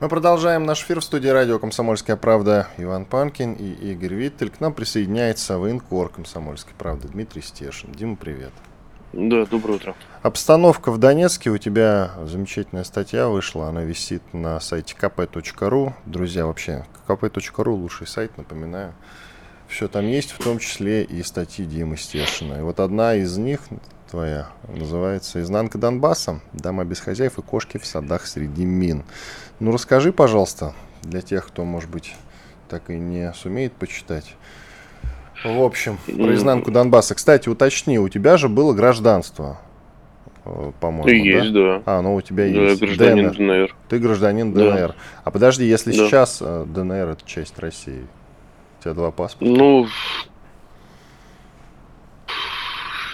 Мы 0.00 0.08
продолжаем 0.08 0.64
наш 0.64 0.82
эфир 0.82 1.00
в 1.00 1.04
студии 1.04 1.28
радио 1.28 1.58
«Комсомольская 1.58 2.16
правда». 2.16 2.68
Иван 2.78 3.04
Панкин 3.04 3.52
и 3.52 3.92
Игорь 3.92 4.14
Виттель. 4.14 4.48
К 4.48 4.58
нам 4.60 4.72
присоединяется 4.72 5.58
военкор 5.58 6.08
«Комсомольской 6.08 6.72
правды» 6.78 7.08
Дмитрий 7.08 7.42
Стешин. 7.42 7.92
Дима, 7.92 8.16
привет. 8.16 8.52
Да, 9.12 9.44
доброе 9.44 9.74
утро. 9.74 9.94
Обстановка 10.22 10.90
в 10.90 10.96
Донецке. 10.96 11.50
У 11.50 11.58
тебя 11.58 12.12
замечательная 12.24 12.82
статья 12.82 13.28
вышла. 13.28 13.68
Она 13.68 13.82
висит 13.82 14.22
на 14.32 14.58
сайте 14.58 14.94
kp.ru. 14.98 15.92
Друзья, 16.06 16.46
вообще, 16.46 16.86
kp.ru 17.06 17.72
лучший 17.72 18.06
сайт, 18.06 18.38
напоминаю. 18.38 18.94
Все 19.68 19.86
там 19.88 20.06
есть, 20.06 20.32
в 20.32 20.42
том 20.42 20.58
числе 20.58 21.04
и 21.04 21.22
статьи 21.22 21.66
Димы 21.66 21.98
Стешина. 21.98 22.54
И 22.54 22.62
вот 22.62 22.80
одна 22.80 23.14
из 23.14 23.36
них, 23.36 23.60
твоя, 24.10 24.48
называется 24.66 25.42
«Изнанка 25.42 25.76
Донбасса. 25.76 26.40
Дома 26.54 26.84
без 26.84 27.00
хозяев 27.00 27.38
и 27.38 27.42
кошки 27.42 27.76
в 27.76 27.84
садах 27.84 28.26
среди 28.26 28.64
мин». 28.64 29.04
Ну, 29.60 29.72
расскажи, 29.72 30.10
пожалуйста, 30.10 30.72
для 31.02 31.20
тех, 31.20 31.46
кто, 31.48 31.64
может 31.64 31.90
быть, 31.90 32.14
так 32.70 32.88
и 32.88 32.94
не 32.94 33.30
сумеет 33.34 33.74
почитать. 33.74 34.36
В 35.44 35.62
общем, 35.62 35.98
про 36.06 36.34
изнанку 36.34 36.70
Донбасса. 36.70 37.14
Кстати, 37.14 37.48
уточни, 37.48 37.98
у 37.98 38.08
тебя 38.08 38.36
же 38.36 38.48
было 38.48 38.72
гражданство, 38.72 39.60
э, 40.44 40.72
по-моему, 40.80 41.08
Есть, 41.08 41.52
да? 41.52 41.60
да. 41.60 41.82
А, 41.86 42.02
ну 42.02 42.14
у 42.14 42.20
тебя 42.20 42.44
да, 42.44 42.50
есть. 42.50 42.80
гражданин 42.80 43.30
ДНР. 43.30 43.36
ДНР. 43.36 43.76
Ты 43.88 43.98
гражданин 43.98 44.52
ДНР. 44.52 44.88
Да. 44.88 44.94
А 45.24 45.30
подожди, 45.30 45.64
если 45.64 45.90
да. 45.90 46.06
сейчас 46.06 46.38
э, 46.40 46.64
ДНР 46.66 47.08
это 47.08 47.26
часть 47.26 47.58
России, 47.58 48.06
у 48.78 48.82
тебя 48.82 48.94
два 48.94 49.10
паспорта? 49.10 49.52
Ну, 49.52 49.86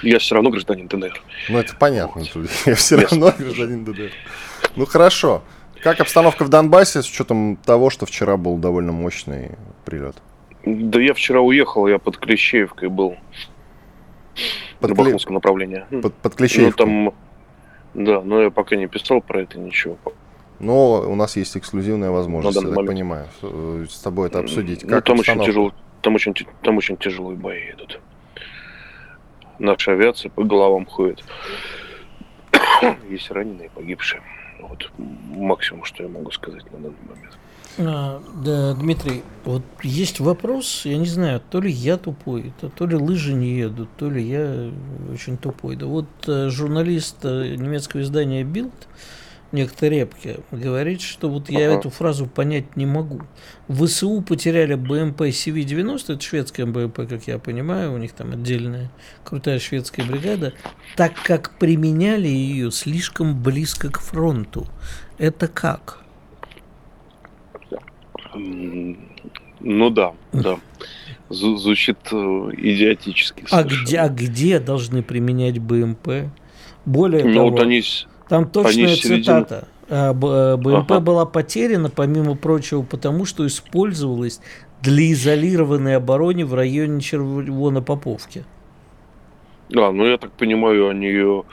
я 0.02 0.18
все 0.18 0.34
равно 0.34 0.50
гражданин 0.50 0.86
ДНР. 0.86 1.20
Ну, 1.48 1.58
это 1.58 1.74
понятно. 1.76 2.22
Вот. 2.34 2.50
Я 2.66 2.74
все 2.74 2.96
равно 2.96 3.32
гражданин 3.36 3.84
ДНР. 3.84 4.12
Ну, 4.76 4.86
хорошо. 4.86 5.42
Как 5.82 6.00
обстановка 6.00 6.44
в 6.44 6.48
Донбассе 6.48 7.02
с 7.02 7.08
учетом 7.08 7.56
того, 7.56 7.90
что 7.90 8.06
вчера 8.06 8.36
был 8.36 8.58
довольно 8.58 8.92
мощный 8.92 9.52
прилет? 9.84 10.16
Да 10.68 11.00
я 11.00 11.14
вчера 11.14 11.40
уехал, 11.40 11.86
я 11.86 11.98
под 11.98 12.18
Клещеевкой 12.18 12.88
был. 12.88 13.16
Под 14.80 14.90
на 14.90 14.96
Кле... 14.96 15.04
Бахмутском 15.04 15.34
направлении. 15.34 15.84
Под, 16.02 16.14
под 16.14 16.34
Клещеевкой? 16.34 16.86
Ну, 16.86 17.12
там, 17.94 18.04
да, 18.04 18.20
но 18.20 18.42
я 18.42 18.50
пока 18.50 18.76
не 18.76 18.86
писал 18.86 19.22
про 19.22 19.42
это 19.42 19.58
ничего. 19.58 19.96
Но 20.58 21.00
у 21.08 21.14
нас 21.14 21.36
есть 21.36 21.56
эксклюзивная 21.56 22.10
возможность, 22.10 22.56
я 22.56 22.62
так 22.62 22.70
момент. 22.70 22.88
понимаю, 22.88 23.28
э, 23.42 23.86
с 23.88 23.98
тобой 24.00 24.28
это 24.28 24.40
обсудить. 24.40 24.82
Ну, 24.82 24.90
как 24.90 25.08
ну, 25.08 25.14
там 25.14 25.18
очень 25.20 25.44
тяжело, 25.44 25.72
там 26.02 26.14
очень, 26.16 26.34
там 26.62 26.76
очень 26.76 26.96
тяжелые 26.96 27.36
бои 27.36 27.70
идут. 27.70 28.00
Наша 29.58 29.92
авиация 29.92 30.30
по 30.30 30.44
головам 30.44 30.84
ходит. 30.84 31.24
Есть 33.08 33.30
раненые, 33.30 33.70
погибшие. 33.70 34.20
Вот 34.60 34.90
максимум, 35.28 35.84
что 35.84 36.02
я 36.02 36.08
могу 36.08 36.30
сказать 36.32 36.64
на 36.72 36.78
данный 36.78 36.96
момент. 37.08 37.38
А, 37.78 38.22
да, 38.44 38.74
Дмитрий, 38.74 39.22
вот 39.44 39.62
есть 39.82 40.18
вопрос, 40.18 40.82
я 40.84 40.98
не 40.98 41.06
знаю, 41.06 41.40
то 41.50 41.60
ли 41.60 41.70
я 41.70 41.96
тупой, 41.96 42.52
то, 42.76 42.86
ли 42.86 42.96
лыжи 42.96 43.34
не 43.34 43.56
едут, 43.56 43.88
то 43.96 44.10
ли 44.10 44.22
я 44.22 44.70
очень 45.12 45.36
тупой. 45.36 45.76
Да 45.76 45.86
вот 45.86 46.08
э, 46.26 46.48
журналист 46.50 47.18
э, 47.22 47.54
немецкого 47.56 48.02
издания 48.02 48.42
Bild 48.42 48.72
некто 49.52 49.88
Репке 49.88 50.40
говорит, 50.50 51.00
что 51.00 51.30
вот 51.30 51.48
я 51.50 51.72
эту 51.72 51.90
фразу 51.90 52.26
понять 52.26 52.76
не 52.76 52.84
могу. 52.84 53.22
В 53.68 53.86
ВСУ 53.86 54.22
потеряли 54.22 54.74
БМП 54.74 55.22
CV-90, 55.22 56.14
это 56.14 56.20
шведская 56.20 56.66
БМП, 56.66 57.08
как 57.08 57.26
я 57.26 57.38
понимаю, 57.38 57.92
у 57.94 57.98
них 57.98 58.12
там 58.12 58.32
отдельная 58.32 58.90
крутая 59.24 59.58
шведская 59.58 60.04
бригада, 60.04 60.52
так 60.96 61.12
как 61.22 61.56
применяли 61.58 62.28
ее 62.28 62.70
слишком 62.70 63.40
близко 63.40 63.90
к 63.90 64.00
фронту. 64.00 64.66
Это 65.16 65.48
как? 65.48 66.00
Ну 68.34 69.90
да, 69.90 70.12
да. 70.32 70.58
Звучит 71.30 71.98
э, 72.10 72.16
идиотически. 72.16 73.44
А 73.50 73.62
где, 73.62 73.98
а 73.98 74.08
где 74.08 74.60
должны 74.60 75.02
применять 75.02 75.58
БМП? 75.58 76.30
Более 76.86 77.24
ну, 77.24 77.34
того, 77.34 77.50
вот 77.50 77.60
они 77.60 77.82
там 78.28 78.48
точная 78.48 78.96
цитата. 78.96 79.68
А, 79.90 80.12
э, 80.12 80.56
БМП 80.56 80.92
ага. 80.92 81.00
была 81.00 81.26
потеряна, 81.26 81.90
помимо 81.90 82.34
прочего, 82.34 82.82
потому 82.82 83.24
что 83.24 83.46
использовалась 83.46 84.40
для 84.82 85.12
изолированной 85.12 85.96
обороны 85.96 86.44
в 86.44 86.54
районе 86.54 87.00
Червоно-Поповки. 87.00 88.44
Да, 89.70 89.92
ну 89.92 90.06
я 90.06 90.16
так 90.16 90.32
понимаю, 90.32 90.88
они 90.88 91.06
ее 91.08 91.44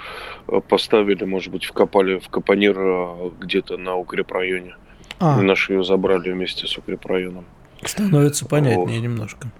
э, 0.47 0.61
поставили, 0.61 1.25
может 1.25 1.51
быть, 1.51 1.65
вкопали 1.65 2.19
в 2.19 2.29
капонир 2.29 2.77
э, 2.77 3.31
где-то 3.39 3.77
на 3.77 3.95
укрепрайоне. 3.95 4.75
А. 5.19 5.39
И 5.39 5.43
наши 5.43 5.73
ее 5.73 5.83
забрали 5.83 6.31
вместе 6.31 6.67
с 6.67 6.77
укрепрайоном. 6.77 7.45
Становится 7.83 8.45
понятнее 8.45 8.99
вот. 8.99 9.03
немножко. 9.03 9.51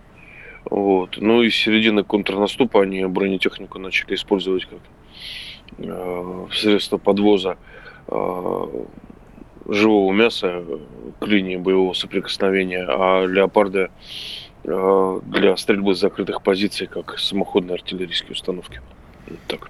Вот. 0.70 1.18
Ну 1.18 1.44
и 1.44 1.50
с 1.50 1.56
середины 1.56 2.04
контрнаступа 2.04 2.82
они 2.82 3.06
бронетехнику 3.06 3.80
начали 3.80 4.16
использовать 4.16 4.66
как 4.66 4.80
Э, 5.78 6.48
средства 6.54 6.98
подвоза 6.98 7.58
э, 8.08 8.86
живого 9.68 10.14
мяса 10.14 10.64
к 11.20 11.26
линии 11.26 11.58
боевого 11.58 11.94
соприкосновения, 11.94 12.86
а 12.88 13.26
леопарды 13.26 13.90
э, 14.64 15.20
для 15.26 15.58
стрельбы 15.58 15.96
с 15.96 16.00
закрытых 16.00 16.42
позиций, 16.44 16.88
как 16.88 17.20
самоходные 17.20 17.76
артиллерийские 17.76 18.34
установки. 18.34 18.82
Вот 19.28 19.40
так. 19.48 19.70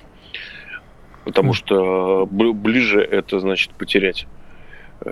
Потому 1.23 1.53
что 1.53 2.27
ближе 2.29 3.01
это 3.01 3.39
значит 3.39 3.71
потерять 3.71 4.27
э, 4.27 4.44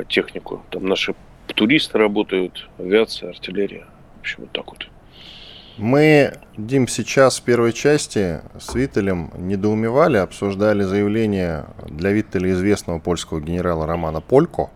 технику. 0.09 0.63
Там 0.69 0.87
наши 0.87 1.15
туристы 1.47 1.97
работают, 1.97 2.69
авиация, 2.77 3.29
артиллерия. 3.29 3.85
В 4.17 4.19
общем, 4.21 4.37
вот 4.39 4.51
так 4.51 4.71
вот. 4.71 4.87
Мы, 5.77 6.33
Дим, 6.55 6.87
сейчас 6.87 7.39
в 7.39 7.43
первой 7.43 7.73
части 7.73 8.41
с 8.59 8.75
Виттелем 8.75 9.31
недоумевали, 9.35 10.17
обсуждали 10.17 10.83
заявление 10.83 11.65
для 11.89 12.11
Виттеля 12.11 12.51
известного 12.51 12.99
польского 12.99 13.41
генерала 13.41 13.87
Романа 13.87 14.21
Полько, 14.21 14.69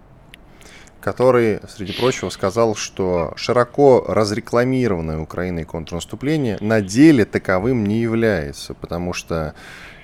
который, 1.00 1.60
среди 1.70 1.94
прочего, 1.94 2.30
сказал, 2.30 2.76
что 2.76 3.34
широко 3.36 4.06
разрекламированное 4.08 5.20
Украиной 5.20 5.66
контрнаступление 5.66 6.58
на 6.62 6.82
деле 6.82 7.26
таковым 7.26 7.86
не 7.86 8.00
является, 8.02 8.74
потому 8.74 9.14
что 9.14 9.54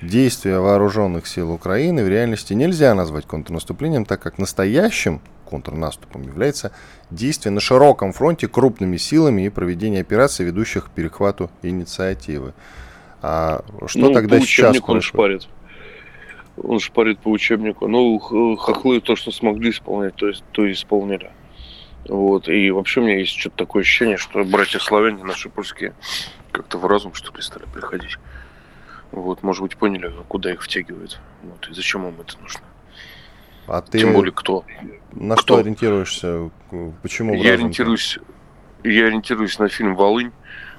действия 0.08 0.60
вооруженных 0.60 1.28
сил 1.28 1.52
Украины 1.52 2.04
в 2.04 2.10
реальности 2.10 2.54
нельзя 2.54 2.94
назвать 2.96 3.26
контрнаступлением, 3.26 4.06
так 4.06 4.22
как 4.22 4.38
настоящим 4.38 5.22
контрнаступом 5.46 6.24
является 6.24 6.72
действие 7.12 7.52
на 7.52 7.60
широком 7.60 8.12
фронте 8.12 8.48
крупными 8.48 8.98
силами 8.98 9.46
и 9.46 9.50
проведение 9.50 10.02
операций, 10.02 10.46
ведущих 10.46 10.86
к 10.86 10.90
перехвату 10.90 11.52
инициативы. 11.62 12.54
А 13.22 13.64
что 13.88 14.00
ну, 14.00 14.14
тогда 14.14 14.38
по 14.38 14.42
сейчас 14.42 14.78
он 14.86 15.02
шпарит. 15.02 15.48
Он 16.58 16.80
шпарит 16.80 17.20
по 17.20 17.30
учебнику. 17.30 17.88
Ну, 17.88 18.20
хохлы 18.58 19.00
то, 19.00 19.16
что 19.16 19.32
смогли 19.32 19.72
исполнять, 19.72 20.16
то, 20.16 20.28
есть, 20.28 20.44
то 20.52 20.66
и 20.66 20.74
исполнили. 20.74 21.32
Вот. 22.08 22.50
И 22.50 22.70
вообще 22.72 23.00
у 23.00 23.04
меня 23.04 23.18
есть 23.20 23.32
что-то 23.32 23.58
такое 23.58 23.82
ощущение, 23.82 24.18
что 24.18 24.44
братья 24.44 24.80
славяне, 24.80 25.24
наши 25.24 25.50
польские, 25.50 25.94
как-то 26.52 26.78
в 26.78 26.86
разум, 26.86 27.14
что 27.14 27.34
ли, 27.34 27.42
стали 27.42 27.66
приходить. 27.74 28.18
Вот, 29.14 29.44
может 29.44 29.62
быть, 29.62 29.78
поняли, 29.78 30.12
куда 30.28 30.52
их 30.52 30.64
втягивают. 30.64 31.20
Вот, 31.44 31.70
и 31.70 31.74
зачем 31.74 32.08
им 32.08 32.20
это 32.20 32.36
нужно. 32.42 32.62
А 33.68 33.82
ты 33.82 34.00
Тем 34.00 34.14
более 34.14 34.32
кто? 34.32 34.66
На 35.12 35.36
кто? 35.36 35.44
что 35.44 35.58
ориентируешься? 35.58 36.50
Почему? 37.04 37.36
Я 37.36 37.54
ориентируюсь, 37.54 38.18
я 38.84 39.06
ориентируюсь 39.06 39.60
на 39.60 39.70
фильм 39.70 39.96
«Волынь», 39.96 40.32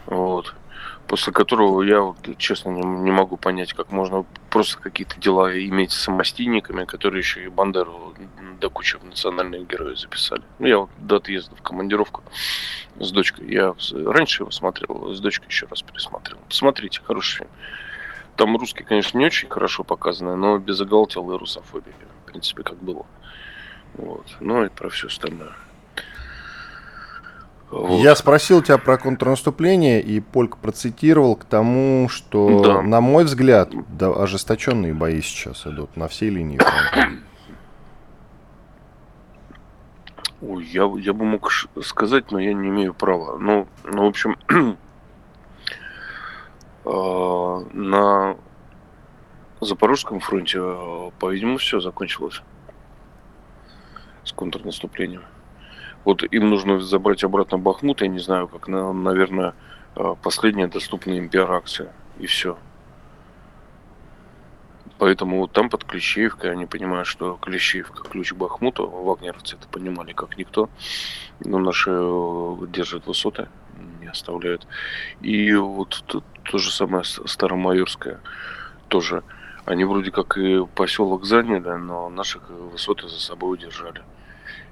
вот, 0.07 0.53
после 1.07 1.33
которого 1.33 1.83
я, 1.83 2.01
вот, 2.01 2.17
честно, 2.37 2.71
не, 2.71 2.83
не 2.83 3.13
могу 3.13 3.37
понять, 3.37 3.73
как 3.73 3.93
можно 3.93 4.27
просто 4.51 4.81
какие-то 4.81 5.19
дела 5.21 5.57
иметь 5.57 5.93
с 5.93 6.01
самостийниками, 6.01 6.85
которые 6.85 7.21
еще 7.21 7.45
и 7.45 7.49
Бандеру 7.49 8.15
до 8.61 8.69
кучи 8.69 8.99
в 8.99 9.05
национальные 9.05 9.65
герои 9.65 9.95
записали. 9.95 10.43
Ну, 10.59 10.67
я 10.67 10.79
вот 10.81 10.91
до 10.99 11.17
отъезда 11.17 11.55
в 11.55 11.63
командировку 11.63 12.25
с 12.99 13.13
дочкой, 13.13 13.49
я 13.49 13.75
раньше 13.93 14.43
его 14.43 14.51
смотрел, 14.51 15.15
с 15.15 15.21
дочкой 15.21 15.49
еще 15.49 15.67
раз 15.67 15.83
пересмотрел. 15.83 16.39
Посмотрите, 16.49 17.01
хороший 17.05 17.39
фильм. 17.39 17.51
Там 18.37 18.57
русский, 18.57 18.85
конечно, 18.85 19.19
не 19.19 19.27
очень 19.27 19.49
хорошо 19.49 19.85
показано, 19.85 20.37
но 20.37 20.59
без 20.59 20.81
оголтелой 20.81 21.39
русофобии 21.39 21.95
принципе, 22.35 22.65
как 22.65 22.83
было. 22.83 23.07
Вот. 23.95 24.27
Ну 24.41 24.65
и 24.65 24.69
про 24.69 24.91
все 24.91 25.07
остальное. 25.07 25.53
Вот. 27.71 28.01
Я 28.01 28.15
спросил 28.17 28.61
тебя 28.61 28.79
про 28.79 28.99
контрнаступление, 28.99 30.03
и 30.03 30.21
Польк 30.21 30.59
процитировал 30.59 31.37
к 31.37 31.45
тому, 31.45 32.09
что, 32.09 32.63
да. 32.63 32.83
на 32.83 33.01
мой 33.01 33.25
взгляд, 33.25 33.71
да, 33.89 34.11
ожесточенные 34.11 34.95
бои 34.95 35.21
сейчас 35.23 35.67
идут 35.67 35.97
на 35.97 36.09
всей 36.09 36.31
линии 36.31 36.59
фронта. 36.59 37.19
Ой, 40.41 40.65
я, 40.67 40.93
я 40.99 41.13
бы 41.13 41.25
мог 41.25 41.51
сказать, 41.83 42.31
но 42.31 42.39
я 42.39 42.53
не 42.53 42.69
имею 42.69 42.95
права. 42.95 43.39
Ну, 43.39 43.67
ну 43.85 44.05
в 44.05 44.09
общем, 44.09 44.37
на 46.85 48.37
Запорожском 49.65 50.21
фронте, 50.21 50.59
э, 50.61 51.11
по-видимому, 51.19 51.59
все 51.59 51.81
закончилось 51.81 52.43
с 54.25 54.33
контрнаступлением. 54.33 55.23
Вот 56.05 56.23
им 56.23 56.51
нужно 56.51 56.81
забрать 56.81 57.25
обратно 57.25 57.59
Бахмут, 57.59 58.03
я 58.03 58.09
не 58.09 58.19
знаю, 58.19 58.49
как, 58.49 58.69
наверное, 58.69 59.55
э, 59.97 60.15
последняя 60.23 60.67
доступная 60.67 61.17
им 61.17 61.29
пиар-акция, 61.29 61.93
и 62.19 62.27
все. 62.27 62.59
Поэтому 64.99 65.39
вот 65.39 65.53
там 65.53 65.71
под 65.71 65.85
Клещеевкой 65.85 66.53
они 66.53 66.67
понимают, 66.67 67.07
что 67.07 67.39
Клещеевка 67.41 68.09
ключ 68.09 68.33
к 68.33 68.37
Бахмуту, 68.37 68.87
вагнеровцы 68.87 69.57
это 69.57 69.67
понимали 69.69 70.13
как 70.13 70.37
никто, 70.37 70.69
но 71.41 71.59
наши 71.59 71.91
э, 71.91 72.57
держат 72.69 73.07
высоты, 73.07 73.49
не 74.01 74.07
оставляют. 74.07 74.67
И 75.21 75.55
вот 75.55 76.05
то, 76.07 76.23
то 76.45 76.59
же 76.59 76.71
самое 76.71 77.05
Старомайорское 77.05 78.21
тоже 78.89 79.23
они 79.65 79.85
вроде 79.85 80.11
как 80.11 80.37
и 80.37 80.65
поселок 80.75 81.25
заняли, 81.25 81.71
но 81.77 82.11
наших 82.11 82.49
высоты 82.51 83.09
за 83.09 83.21
собой 83.21 83.55
удержали. 83.55 84.03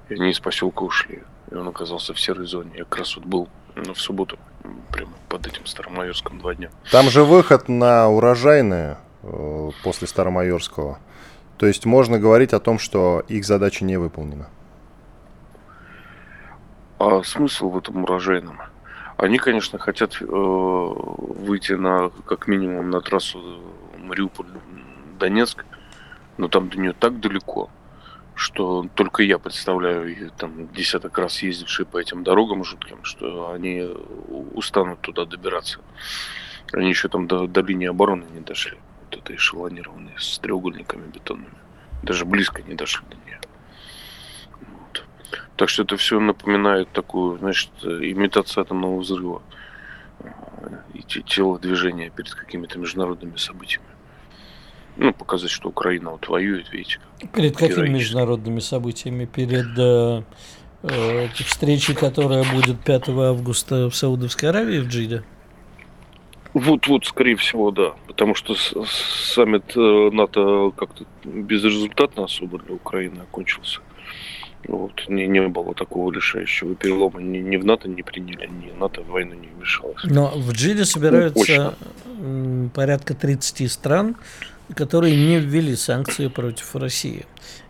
И 0.09 0.13
они 0.13 0.29
из 0.29 0.39
поселка 0.39 0.83
ушли. 0.83 1.23
И 1.49 1.55
он 1.55 1.67
оказался 1.67 2.13
в 2.13 2.19
серой 2.19 2.45
зоне. 2.45 2.71
Я 2.75 2.83
как 2.83 2.99
раз 2.99 3.15
вот 3.15 3.25
был 3.25 3.49
в 3.75 3.95
субботу, 3.95 4.37
прямо 4.91 5.13
под 5.29 5.47
этим 5.47 5.65
Старомайорском 5.65 6.39
два 6.39 6.53
дня. 6.53 6.69
Там 6.91 7.09
же 7.09 7.23
выход 7.23 7.69
на 7.69 8.07
урожайное 8.07 8.99
э, 9.23 9.71
после 9.83 10.07
Старомайорского. 10.07 10.99
То 11.57 11.65
есть 11.65 11.85
можно 11.85 12.19
говорить 12.19 12.53
о 12.53 12.59
том, 12.59 12.77
что 12.77 13.23
их 13.27 13.45
задача 13.45 13.83
не 13.85 13.97
выполнена. 13.97 14.47
А 16.99 17.23
смысл 17.23 17.69
в 17.69 17.77
этом 17.77 18.03
урожайном? 18.03 18.59
Они, 19.23 19.37
конечно, 19.37 19.79
хотят 19.79 20.17
э, 20.19 20.25
выйти 20.25 21.71
на, 21.71 22.09
как 22.25 22.49
минимум, 22.49 22.89
на 22.89 22.99
трассу 22.99 23.61
Мариуполь 23.97 24.47
Донецк, 25.17 25.63
но 26.37 26.49
там 26.49 26.67
до 26.67 26.77
нее 26.77 26.91
так 26.91 27.21
далеко, 27.21 27.69
что 28.35 28.85
только 28.95 29.23
я 29.23 29.39
представляю, 29.39 30.29
там 30.31 30.67
десяток 30.73 31.17
раз 31.17 31.41
ездившие 31.41 31.85
по 31.85 31.99
этим 31.99 32.25
дорогам 32.25 32.65
жутким, 32.65 33.01
что 33.05 33.51
они 33.53 33.87
устанут 34.55 34.99
туда 34.99 35.23
добираться. 35.23 35.79
Они 36.73 36.89
еще 36.89 37.07
там 37.07 37.25
до, 37.25 37.47
до 37.47 37.61
линии 37.61 37.87
обороны 37.87 38.25
не 38.33 38.41
дошли. 38.41 38.77
Вот 39.05 39.17
это 39.17 39.33
эшелонированные 39.33 40.19
с 40.19 40.37
треугольниками 40.39 41.07
бетонными. 41.07 41.55
Даже 42.01 42.25
близко 42.25 42.61
не 42.61 42.73
дошли 42.73 43.05
до. 43.09 43.22
Так 45.55 45.69
что 45.69 45.83
это 45.83 45.97
все 45.97 46.19
напоминает 46.19 46.89
такую, 46.91 47.37
значит, 47.39 47.71
имитацию 47.83 48.61
атомного 48.61 48.99
взрыва 48.99 49.41
и 50.93 51.01
телодвижения 51.01 52.09
перед 52.09 52.33
какими-то 52.33 52.79
международными 52.79 53.37
событиями 53.37 53.87
ну, 54.97 55.13
показать, 55.13 55.49
что 55.49 55.69
Украина 55.69 56.11
вот 56.11 56.27
воюет, 56.27 56.71
видите. 56.71 56.99
Перед 57.33 57.57
какими 57.57 57.87
международными 57.87 58.59
событиями? 58.59 59.25
Перед 59.25 59.77
э, 59.77 60.23
э, 60.83 61.27
встречей, 61.35 61.95
которая 61.95 62.43
будет 62.51 62.79
5 62.79 63.09
августа 63.09 63.89
в 63.89 63.95
Саудовской 63.95 64.49
Аравии, 64.49 64.79
в 64.79 64.87
Джиде? 64.87 65.23
Вот-вот, 66.53 67.05
скорее 67.05 67.35
всего, 67.35 67.71
да. 67.71 67.93
Потому 68.07 68.35
что 68.35 68.55
саммит 68.55 69.75
э, 69.75 70.09
НАТО 70.11 70.71
как-то 70.77 71.05
безрезультатно 71.23 72.25
особо 72.25 72.59
для 72.59 72.75
Украины 72.75 73.21
окончился. 73.21 73.79
Вот, 74.67 75.03
не, 75.07 75.27
не 75.27 75.47
было 75.47 75.73
такого 75.73 76.11
решающего 76.11 76.75
перелома. 76.75 77.21
Ни, 77.21 77.39
ни 77.39 77.57
в 77.57 77.65
НАТО 77.65 77.89
не 77.89 78.01
приняли, 78.01 78.47
ни 78.47 78.71
НАТО 78.79 79.01
в 79.01 79.07
войну 79.07 79.33
не 79.35 79.47
вмешалось. 79.47 80.03
Но 80.03 80.31
в 80.35 80.51
Джиде 80.53 80.85
собираются 80.85 81.75
ну, 82.17 82.69
порядка 82.69 83.13
30 83.13 83.71
стран, 83.71 84.15
которые 84.75 85.15
не 85.15 85.39
ввели 85.39 85.75
санкции 85.75 86.27
против 86.27 86.75
России. 86.75 87.25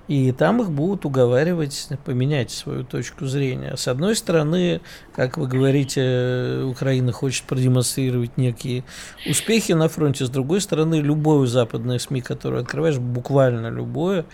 И 0.10 0.34
там 0.34 0.62
их 0.62 0.70
будут 0.70 1.06
уговаривать 1.06 1.88
поменять 2.04 2.52
свою 2.52 2.84
точку 2.84 3.26
зрения. 3.26 3.78
С 3.78 3.88
одной 3.88 4.18
стороны, 4.18 4.82
как 5.16 5.38
вы 5.38 5.48
говорите, 5.48 6.64
Украина 6.66 7.14
хочет 7.14 7.44
продемонстрировать 7.46 8.38
некие 8.38 8.84
успехи 9.30 9.72
на 9.72 9.88
фронте. 9.88 10.26
С 10.26 10.30
другой 10.30 10.60
стороны, 10.60 10.96
любое 10.96 11.48
западное 11.48 12.00
СМИ, 12.00 12.20
которое 12.20 12.64
открываешь, 12.64 12.98
буквально 12.98 13.70
любое, 13.70 14.26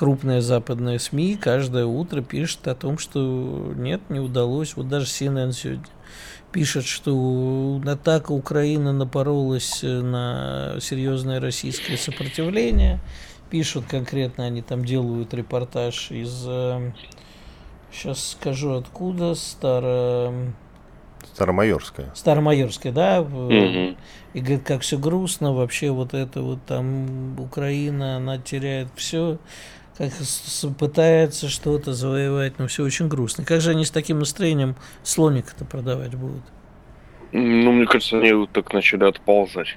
крупное 0.00 0.40
западное 0.40 0.98
СМИ 0.98 1.36
каждое 1.36 1.84
утро 1.84 2.22
пишет 2.22 2.66
о 2.68 2.74
том, 2.74 2.96
что 2.96 3.74
нет, 3.76 4.00
не 4.08 4.18
удалось. 4.18 4.74
Вот 4.74 4.88
даже 4.88 5.04
CNN 5.04 5.52
сегодня 5.52 5.84
пишет, 6.52 6.86
что 6.86 7.78
атака 7.84 8.32
Украины 8.32 8.92
напоролась 8.92 9.82
на 9.82 10.76
серьезное 10.80 11.38
российское 11.38 11.98
сопротивление. 11.98 12.98
Пишут 13.50 13.84
конкретно, 13.90 14.46
они 14.46 14.62
там 14.62 14.86
делают 14.86 15.34
репортаж 15.34 16.10
из... 16.10 16.48
Сейчас 17.92 18.30
скажу 18.30 18.76
откуда. 18.76 19.34
Старо... 19.34 20.32
Старомайорская. 21.34 22.10
Старомайорская, 22.14 22.92
да. 22.92 23.18
И 23.20 24.40
говорит, 24.40 24.62
как 24.64 24.80
все 24.80 24.96
грустно, 24.98 25.52
вообще 25.52 25.90
вот 25.90 26.14
это 26.14 26.40
вот 26.40 26.60
там 26.64 27.38
Украина, 27.38 28.16
она 28.16 28.38
теряет 28.38 28.88
все 28.96 29.38
как 30.00 30.12
пытается 30.78 31.50
что-то 31.50 31.92
завоевать, 31.92 32.58
но 32.58 32.66
все 32.68 32.82
очень 32.84 33.08
грустно. 33.08 33.44
Как 33.44 33.60
же 33.60 33.72
они 33.72 33.84
с 33.84 33.90
таким 33.90 34.18
настроением 34.18 34.76
слоник-то 35.02 35.66
продавать 35.66 36.14
будут? 36.14 36.42
Ну, 37.32 37.72
мне 37.72 37.86
кажется, 37.86 38.18
они 38.18 38.32
вот 38.32 38.50
так 38.50 38.72
начали 38.72 39.04
отползать 39.04 39.76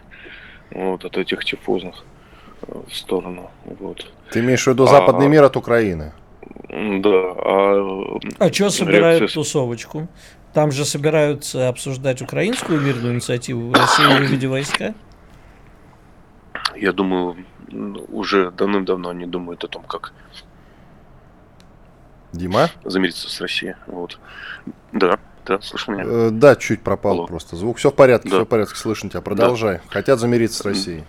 вот, 0.72 1.04
от 1.04 1.18
этих 1.18 1.44
тифозных 1.44 2.06
э, 2.68 2.82
в 2.90 2.96
сторону. 2.96 3.52
Вот. 3.66 4.12
Ты 4.32 4.40
имеешь 4.40 4.64
в 4.64 4.68
виду 4.68 4.88
западный 4.88 5.26
А. 5.26 5.30
мир 5.30 5.44
от 5.44 5.58
Украины? 5.58 6.14
Да, 6.70 7.10
а... 7.10 8.20
А 8.40 8.54
что 8.54 8.70
собирают 8.70 9.22
реакция- 9.22 9.36
тусовочку? 9.36 10.08
Там 10.54 10.72
же 10.72 10.86
собираются 10.86 11.68
обсуждать 11.68 12.22
украинскую 12.22 12.80
мирную 12.80 13.16
инициативу 13.16 13.70
в 13.70 13.74
России 13.74 14.20
выведи 14.20 14.46
войска. 14.46 14.94
Я 16.76 16.94
думаю, 16.94 17.46
уже 18.10 18.52
давным-давно 18.52 19.10
они 19.10 19.26
думают 19.26 19.64
о 19.64 19.68
том, 19.68 19.84
как 19.84 20.14
Дима? 22.32 22.70
замириться 22.84 23.30
с 23.30 23.40
Россией. 23.42 23.76
Вот. 23.88 24.18
Да, 24.92 25.20
да, 25.46 25.60
слышно 25.62 25.94
меня? 25.94 26.04
Э, 26.06 26.30
да, 26.32 26.56
чуть 26.56 26.82
пропал 26.82 27.14
Алло. 27.14 27.28
просто. 27.28 27.56
Звук. 27.56 27.78
Все 27.78 27.92
в 27.92 27.96
порядке, 27.96 28.30
Да. 28.30 28.38
все 28.38 28.46
в 28.46 28.48
порядке. 28.48 28.76
Слышно 28.76 29.10
тебя. 29.10 29.22
Продолжай. 29.22 29.82
Хотят 29.90 30.20
замириться 30.20 30.60
с 30.60 30.66
Россией. 30.66 31.04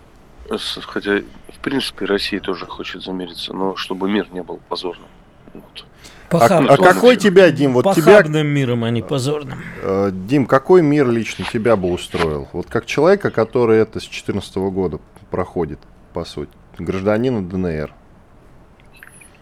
Хотя, 0.83 1.21
в 1.53 1.59
принципе, 1.63 2.05
Россия 2.05 2.39
тоже 2.39 2.67
хочет 2.67 3.01
замириться, 3.01 3.53
но 3.53 3.75
чтобы 3.75 4.07
мир 4.09 4.27
не 4.31 4.43
был 4.43 4.59
позорным. 4.69 5.07
Вот. 5.53 5.85
А, 6.29 6.35
Похаб- 6.37 6.67
а 6.67 6.77
какой 6.77 7.15
тебя, 7.17 7.49
Дим, 7.51 7.73
вот 7.73 7.95
тебя, 7.95 8.17
Похабным 8.17 8.47
миром, 8.47 8.83
а 8.83 8.89
не 8.91 9.01
позорным. 9.01 9.59
э, 9.81 10.09
Дим, 10.11 10.45
какой 10.45 10.81
мир 10.83 11.09
лично 11.09 11.45
тебя 11.51 11.75
бы 11.75 11.91
устроил? 11.91 12.47
Вот 12.51 12.67
как 12.67 12.85
человека, 12.85 13.31
который 13.31 13.77
это 13.79 13.99
с 13.99 14.03
2014 14.03 14.55
года 14.69 14.99
проходит, 15.31 15.79
по 16.15 16.23
сути, 16.23 16.51
гражданина 16.79 17.43
ДНР. 17.43 17.93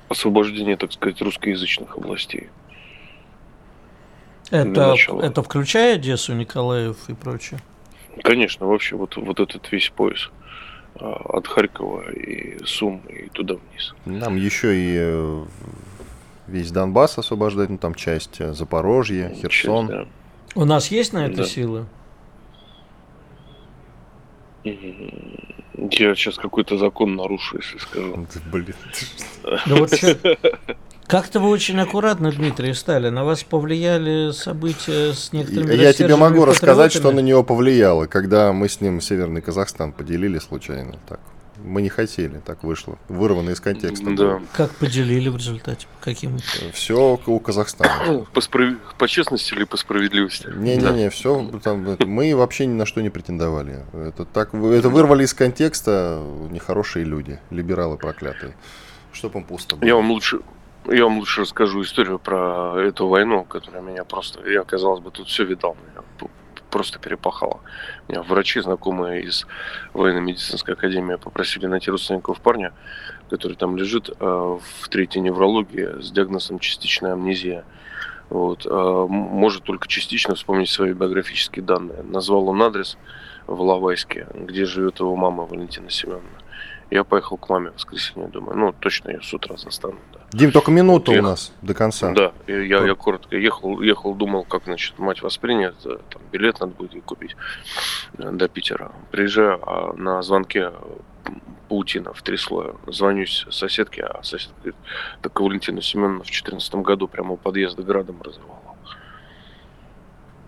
Освобождение, 0.09 0.75
так 0.75 0.91
сказать, 0.91 1.21
русскоязычных 1.21 1.95
областей. 1.97 2.49
Это, 4.49 4.95
это 5.21 5.43
включая 5.43 5.95
Одессу, 5.95 6.33
Николаев 6.33 6.97
и 7.09 7.13
прочее? 7.13 7.59
Конечно, 8.23 8.65
вообще 8.65 8.95
вот, 8.95 9.17
вот 9.17 9.39
этот 9.39 9.71
весь 9.71 9.89
пояс 9.89 10.31
а, 10.95 11.38
от 11.38 11.47
Харькова 11.47 12.12
и 12.12 12.63
Сум 12.65 13.01
и 13.07 13.29
туда 13.29 13.55
вниз. 13.55 13.93
Нам 14.05 14.36
еще 14.36 14.75
и 14.75 14.95
э, 14.97 15.45
весь 16.47 16.71
Донбасс 16.71 17.19
освобождать, 17.19 17.69
ну 17.69 17.77
там 17.77 17.93
часть 17.93 18.41
э, 18.41 18.53
Запорожье, 18.53 19.29
Херсон. 19.29 19.89
Часть, 19.89 19.99
да. 19.99 20.62
У 20.62 20.65
нас 20.65 20.88
есть 20.89 21.13
на 21.13 21.27
это 21.27 21.38
Да. 21.38 21.45
силы? 21.45 21.86
Я 24.63 26.15
сейчас 26.15 26.38
какой-то 26.38 26.78
закон 26.78 27.15
нарушу, 27.15 27.58
если 27.58 27.78
скажу. 27.78 28.28
Да, 28.34 28.41
Блин. 28.52 28.76
Да 29.65 29.76
вот 29.76 29.91
чё- 29.97 30.15
Как-то 31.08 31.39
вы 31.39 31.49
очень 31.49 31.80
аккуратно, 31.80 32.32
Дмитрий, 32.32 32.73
стали. 32.73 33.10
На 33.10 33.26
вас 33.26 33.43
повлияли 33.43 34.32
события 34.32 35.13
с 35.13 35.34
некоторыми 35.34 35.73
Я 35.73 35.93
тебе 35.93 36.15
могу 36.15 36.45
рассказать, 36.45 36.93
что 36.93 37.12
на 37.12 37.19
него 37.19 37.43
повлияло, 37.43 38.06
когда 38.06 38.54
мы 38.54 38.69
с 38.69 38.80
ним 38.80 39.02
Северный 39.02 39.41
Казахстан 39.41 39.91
поделили 39.91 40.39
случайно. 40.39 40.99
Так. 41.08 41.19
Мы 41.63 41.82
не 41.82 41.89
хотели, 41.89 42.41
так 42.45 42.63
вышло. 42.63 42.97
Вырвано 43.08 43.52
из 43.52 43.60
контекста. 43.62 44.15
Да. 44.15 44.41
Как 44.54 44.71
поделили 44.71 45.30
в 45.30 45.38
результате? 45.38 45.88
Каким? 46.02 46.38
Все 46.73 47.19
у 47.26 47.39
Казахстана. 47.39 48.26
По, 48.34 48.41
справ- 48.41 48.76
по 48.97 49.08
честности 49.08 49.54
или 49.54 49.63
по 49.63 49.78
справедливости? 49.78 50.47
Не-не-не, 50.54 51.10
все 51.10 51.49
там. 51.63 51.88
это- 51.89 52.06
Мы 52.06 52.36
вообще 52.36 52.65
ни 52.65 52.73
на 52.73 52.86
что 52.86 53.02
не 53.02 53.10
претендовали. 53.10 53.86
Это 53.93 54.26
так, 54.26 54.54
это 54.54 54.89
вырвали 54.89 55.23
из 55.23 55.34
контекста 55.34 56.21
нехорошие 56.52 57.06
люди, 57.06 57.39
либералы 57.49 57.97
проклятые. 57.97 58.56
Чтоб 59.13 59.36
им 59.36 59.43
пусто 59.43 59.76
было. 59.78 59.88
Я 59.88 59.95
вам 59.95 60.12
лучше, 60.12 60.39
я 60.88 61.04
вам 61.06 61.19
лучше 61.19 61.41
расскажу 61.41 61.82
историю 61.84 62.19
про 62.19 62.76
эту 62.82 63.08
войну, 63.08 63.43
которая 63.45 63.82
меня 63.82 64.04
просто, 64.04 64.45
я, 64.49 64.63
казалось 64.63 64.99
бы, 65.02 65.12
тут 65.12 65.28
все 65.28 65.45
видал, 65.45 65.78
меня 65.91 66.02
п- 66.19 66.28
просто 66.73 66.97
перепахало. 66.97 67.59
Меня 68.09 68.23
врачи, 68.23 68.59
знакомые 68.59 69.21
из 69.25 69.45
военно-медицинской 69.93 70.73
академии, 70.73 71.17
попросили 71.17 71.67
найти 71.67 71.91
родственников 71.91 72.41
парня, 72.41 72.73
который 73.29 73.55
там 73.55 73.77
лежит 73.77 74.09
э, 74.09 74.13
в 74.19 74.89
третьей 74.89 75.21
неврологии 75.21 76.01
с 76.01 76.12
диагнозом 76.12 76.57
частичная 76.57 77.13
амнезия. 77.13 77.63
Вот, 78.31 78.65
э, 78.65 79.05
может 79.07 79.63
только 79.63 79.88
частично 79.88 80.33
вспомнить 80.33 80.71
свои 80.71 80.93
биографические 80.93 81.63
данные. 81.63 82.01
Назвал 82.01 82.49
он 82.49 82.63
адрес 82.63 82.97
в 83.45 83.62
Лавайске, 83.62 84.25
где 84.33 84.65
живет 84.65 84.99
его 84.99 85.15
мама 85.15 85.43
Валентина 85.43 85.91
Семеновна. 85.91 86.39
Я 86.89 87.03
поехал 87.03 87.38
к 87.38 87.47
маме 87.49 87.69
в 87.69 87.75
воскресенье, 87.75 88.29
думаю, 88.29 88.57
ну 88.57 88.73
точно 88.79 89.12
я 89.12 89.21
с 89.21 89.31
утра 89.31 89.57
застану. 89.57 89.99
Да. 90.12 90.21
Дим, 90.34 90.52
только 90.52 90.72
минута 90.72 91.12
у 91.12 91.13
Ехал. 91.13 91.30
нас 91.30 91.54
до 91.62 91.74
конца. 91.74 92.12
Да, 92.12 92.34
я, 92.48 92.60
я, 92.62 92.86
я 92.86 92.96
коротко 92.96 93.36
ехал, 93.38 93.82
ехал, 93.82 94.15
думал, 94.15 94.43
как, 94.46 94.63
значит, 94.65 94.98
мать 94.98 95.22
воспринят, 95.22 95.76
э, 95.86 95.98
там, 96.10 96.22
билет 96.32 96.60
надо 96.60 96.74
будет 96.74 96.93
ей 96.93 97.02
купить 97.02 97.36
э, 98.17 98.32
до 98.32 98.48
Питера. 98.48 98.91
Приезжаю, 99.12 99.60
а 99.62 99.93
на 99.93 100.22
звонке 100.24 100.72
паутина 101.69 102.13
в 102.13 102.22
три 102.24 102.38
слоя. 102.38 102.76
Звонюсь 102.88 103.46
соседке, 103.52 104.04
а 104.04 104.24
соседка 104.24 104.56
говорит, 104.58 104.76
так 105.22 105.39
Валентина 105.39 105.82
Семеновна 105.82 106.19
в 106.19 106.28
2014 106.28 106.76
году 106.76 107.08
прямо 107.08 107.34
у 107.34 107.38
подъезда 107.38 107.84
градом 107.84 108.22
разорвала. 108.22 108.62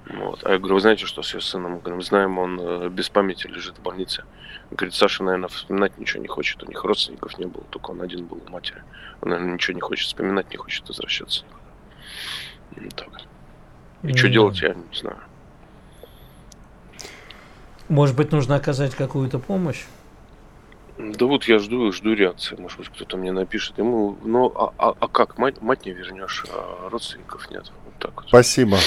Вот. 0.09 0.43
А 0.43 0.51
я 0.51 0.57
говорю, 0.59 0.75
вы 0.75 0.81
знаете, 0.81 1.05
что 1.05 1.23
с 1.23 1.33
ее 1.33 1.41
сыном? 1.41 1.73
Мы 1.73 1.79
говорим, 1.79 2.01
знаем, 2.01 2.37
он 2.37 2.59
э, 2.59 2.89
без 2.89 3.09
памяти 3.09 3.47
лежит 3.47 3.77
в 3.77 3.81
больнице. 3.81 4.23
Говорит, 4.71 4.93
Саша, 4.93 5.23
наверное, 5.23 5.49
вспоминать 5.49 5.97
ничего 5.97 6.21
не 6.21 6.27
хочет. 6.27 6.61
У 6.63 6.67
них 6.67 6.83
родственников 6.83 7.37
не 7.37 7.45
было, 7.45 7.63
только 7.69 7.91
он 7.91 8.01
один 8.01 8.25
был 8.25 8.41
у 8.45 8.49
матери. 8.51 8.83
Он, 9.21 9.29
наверное, 9.29 9.53
ничего 9.53 9.75
не 9.75 9.81
хочет 9.81 10.07
вспоминать, 10.07 10.49
не 10.51 10.57
хочет 10.57 10.87
возвращаться 10.87 11.43
так. 12.95 13.21
И 14.03 14.15
что 14.15 14.27
М. 14.27 14.33
делать, 14.33 14.61
я 14.61 14.73
не 14.73 14.83
знаю. 14.93 15.17
Может 17.87 18.15
быть, 18.15 18.31
нужно 18.31 18.55
оказать 18.55 18.95
какую-то 18.95 19.39
помощь? 19.39 19.85
Да 20.97 21.25
вот 21.25 21.43
я 21.45 21.59
жду, 21.59 21.91
жду 21.91 22.13
реакции. 22.13 22.55
Может 22.55 22.79
быть, 22.79 22.89
кто-то 22.89 23.17
мне 23.17 23.31
напишет. 23.31 23.77
Ему, 23.77 24.17
ну, 24.23 24.51
а, 24.55 24.71
а- 24.77 24.95
а 24.99 25.07
как? 25.07 25.37
Мать, 25.37 25.61
мать 25.61 25.85
не 25.85 25.91
вернешь, 25.91 26.45
а 26.49 26.89
родственников 26.89 27.49
нет. 27.51 27.71
Вот 27.85 27.93
так 27.99 28.15
вот. 28.15 28.27
Спасибо. 28.29 28.77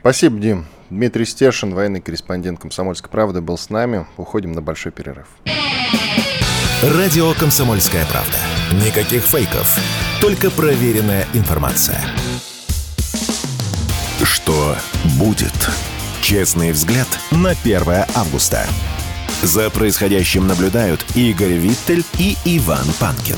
Спасибо, 0.00 0.38
Дим. 0.38 0.66
Дмитрий 0.88 1.26
Стешин, 1.26 1.74
военный 1.74 2.00
корреспондент 2.00 2.58
«Комсомольской 2.58 3.10
правды», 3.10 3.40
был 3.40 3.58
с 3.58 3.70
нами. 3.70 4.06
Уходим 4.16 4.52
на 4.52 4.62
большой 4.62 4.92
перерыв. 4.92 5.26
Радио 6.82 7.34
«Комсомольская 7.34 8.06
правда». 8.06 8.38
Никаких 8.84 9.22
фейков, 9.22 9.78
только 10.20 10.50
проверенная 10.50 11.26
информация. 11.34 12.00
Что 14.22 14.74
будет? 15.18 15.52
Честный 16.22 16.72
взгляд 16.72 17.08
на 17.30 17.50
1 17.50 17.82
августа. 18.14 18.66
За 19.42 19.70
происходящим 19.70 20.46
наблюдают 20.46 21.04
Игорь 21.14 21.52
Виттель 21.52 22.04
и 22.18 22.36
Иван 22.44 22.86
Панкин. 22.98 23.36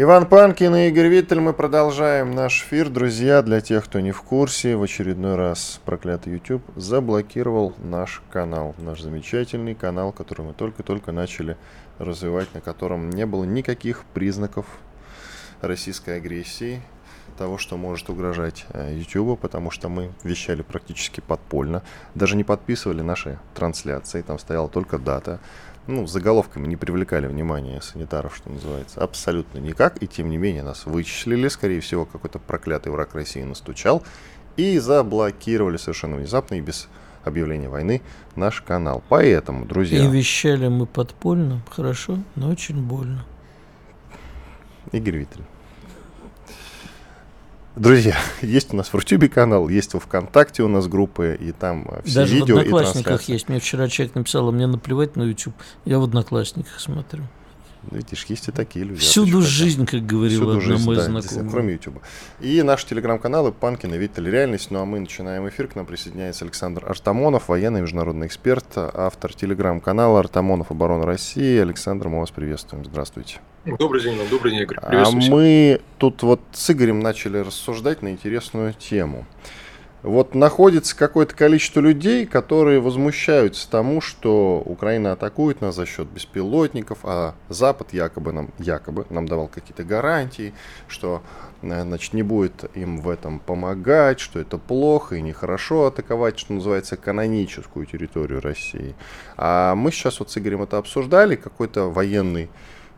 Иван 0.00 0.26
Панкин 0.26 0.76
и 0.76 0.88
Игорь 0.90 1.08
Виттель. 1.08 1.40
Мы 1.40 1.52
продолжаем 1.52 2.30
наш 2.30 2.62
эфир. 2.62 2.88
Друзья, 2.88 3.42
для 3.42 3.60
тех, 3.60 3.84
кто 3.84 3.98
не 3.98 4.12
в 4.12 4.22
курсе, 4.22 4.76
в 4.76 4.82
очередной 4.84 5.34
раз 5.34 5.80
проклятый 5.84 6.34
YouTube 6.34 6.62
заблокировал 6.76 7.74
наш 7.78 8.22
канал. 8.30 8.76
Наш 8.78 9.00
замечательный 9.00 9.74
канал, 9.74 10.12
который 10.12 10.46
мы 10.46 10.52
только-только 10.52 11.10
начали 11.10 11.56
развивать, 11.98 12.54
на 12.54 12.60
котором 12.60 13.10
не 13.10 13.26
было 13.26 13.42
никаких 13.42 14.04
признаков 14.14 14.66
российской 15.62 16.18
агрессии, 16.18 16.80
того, 17.36 17.58
что 17.58 17.76
может 17.76 18.08
угрожать 18.08 18.66
э, 18.70 18.94
YouTube, 18.94 19.40
потому 19.40 19.72
что 19.72 19.88
мы 19.88 20.12
вещали 20.22 20.62
практически 20.62 21.20
подпольно, 21.20 21.82
даже 22.14 22.36
не 22.36 22.44
подписывали 22.44 23.02
наши 23.02 23.38
трансляции, 23.54 24.22
там 24.22 24.38
стояла 24.38 24.68
только 24.68 24.98
дата. 24.98 25.40
Ну, 25.88 26.06
заголовками 26.06 26.66
не 26.66 26.76
привлекали 26.76 27.26
внимание 27.26 27.80
санитаров, 27.80 28.36
что 28.36 28.50
называется, 28.50 29.00
абсолютно 29.02 29.58
никак, 29.58 30.02
и 30.02 30.06
тем 30.06 30.28
не 30.28 30.36
менее 30.36 30.62
нас 30.62 30.84
вычислили, 30.84 31.48
скорее 31.48 31.80
всего, 31.80 32.04
какой-то 32.04 32.38
проклятый 32.38 32.92
враг 32.92 33.14
России 33.14 33.42
настучал, 33.42 34.02
и 34.58 34.78
заблокировали 34.78 35.78
совершенно 35.78 36.16
внезапно 36.16 36.56
и 36.56 36.60
без 36.60 36.88
объявления 37.24 37.70
войны 37.70 38.02
наш 38.36 38.60
канал. 38.60 39.02
Поэтому, 39.08 39.64
друзья, 39.64 40.04
И 40.04 40.10
вещали 40.10 40.68
мы 40.68 40.84
подпольно, 40.84 41.62
хорошо, 41.70 42.18
но 42.34 42.50
очень 42.50 42.82
больно. 42.82 43.24
Игорь 44.92 45.16
Виттель. 45.16 45.44
Друзья, 47.78 48.16
есть 48.42 48.74
у 48.74 48.76
нас 48.76 48.88
в 48.88 48.94
Рутюбе 48.94 49.28
канал, 49.28 49.68
есть 49.68 49.94
во 49.94 50.00
ВКонтакте 50.00 50.62
у 50.62 50.68
нас 50.68 50.88
группы, 50.88 51.38
и 51.40 51.52
там 51.52 51.86
э, 51.88 52.02
все 52.04 52.14
Даже 52.16 52.34
видео 52.34 52.56
в 52.56 52.58
и 52.58 52.62
Одноклассниках 52.62 53.04
трансляции. 53.04 53.32
есть. 53.32 53.48
Мне 53.48 53.60
вчера 53.60 53.88
человек 53.88 54.14
написал, 54.16 54.48
а 54.48 54.52
мне 54.52 54.66
наплевать 54.66 55.16
на 55.16 55.22
YouTube. 55.22 55.54
Я 55.84 55.98
в 55.98 56.04
Одноклассниках 56.04 56.80
смотрю. 56.80 57.24
Видишь, 57.90 58.24
есть 58.26 58.48
и 58.48 58.52
такие 58.52 58.84
люди. 58.84 59.00
Всюду 59.00 59.40
жизнь, 59.40 59.86
как 59.86 60.04
говорил 60.04 60.50
одна 60.50 60.60
жизнь, 60.60 60.84
моя 60.84 60.98
да, 60.98 61.04
знакомая. 61.04 61.22
действительно, 61.22 61.50
кроме 61.50 61.72
YouTube. 61.74 62.02
И 62.40 62.62
наши 62.62 62.86
телеграм-каналы 62.86 63.52
Панкин 63.52 63.94
и 63.94 63.98
Виттель 63.98 64.28
Реальность. 64.28 64.70
Ну 64.70 64.80
а 64.80 64.84
мы 64.84 64.98
начинаем 64.98 65.48
эфир. 65.48 65.68
К 65.68 65.76
нам 65.76 65.86
присоединяется 65.86 66.44
Александр 66.44 66.84
Артамонов, 66.86 67.48
военный 67.48 67.80
международный 67.80 68.26
эксперт, 68.26 68.66
автор 68.76 69.32
телеграм-канала 69.32 70.18
Артамонов 70.18 70.70
Оборона 70.70 71.06
России. 71.06 71.58
Александр, 71.58 72.08
мы 72.08 72.20
вас 72.20 72.30
приветствуем. 72.32 72.84
Здравствуйте. 72.84 73.38
Добрый 73.76 74.02
день, 74.02 74.18
добрый 74.30 74.52
день, 74.52 74.62
Игорь. 74.62 74.78
А 74.80 75.10
мы 75.10 75.80
тут 75.98 76.22
вот 76.22 76.40
с 76.52 76.70
Игорем 76.70 77.00
начали 77.00 77.38
рассуждать 77.38 78.00
на 78.00 78.08
интересную 78.08 78.72
тему. 78.72 79.26
Вот 80.02 80.34
находится 80.34 80.96
какое-то 80.96 81.34
количество 81.34 81.80
людей, 81.80 82.24
которые 82.24 82.80
возмущаются 82.80 83.68
тому, 83.68 84.00
что 84.00 84.62
Украина 84.64 85.12
атакует 85.12 85.60
нас 85.60 85.74
за 85.74 85.86
счет 85.86 86.06
беспилотников, 86.08 87.00
а 87.02 87.34
Запад 87.48 87.92
якобы 87.92 88.32
нам, 88.32 88.50
якобы 88.58 89.06
нам 89.10 89.26
давал 89.26 89.48
какие-то 89.48 89.82
гарантии, 89.82 90.54
что 90.86 91.22
э, 91.62 91.82
значит, 91.82 92.14
не 92.14 92.22
будет 92.22 92.70
им 92.74 93.00
в 93.00 93.08
этом 93.08 93.40
помогать, 93.40 94.20
что 94.20 94.38
это 94.38 94.56
плохо 94.56 95.16
и 95.16 95.20
нехорошо 95.20 95.86
атаковать, 95.86 96.38
что 96.38 96.52
называется, 96.54 96.96
каноническую 96.96 97.84
территорию 97.84 98.40
России. 98.40 98.94
А 99.36 99.74
мы 99.74 99.90
сейчас 99.90 100.20
вот 100.20 100.30
с 100.30 100.38
Игорем 100.38 100.62
это 100.62 100.78
обсуждали, 100.78 101.34
какой-то 101.34 101.90
военный 101.90 102.48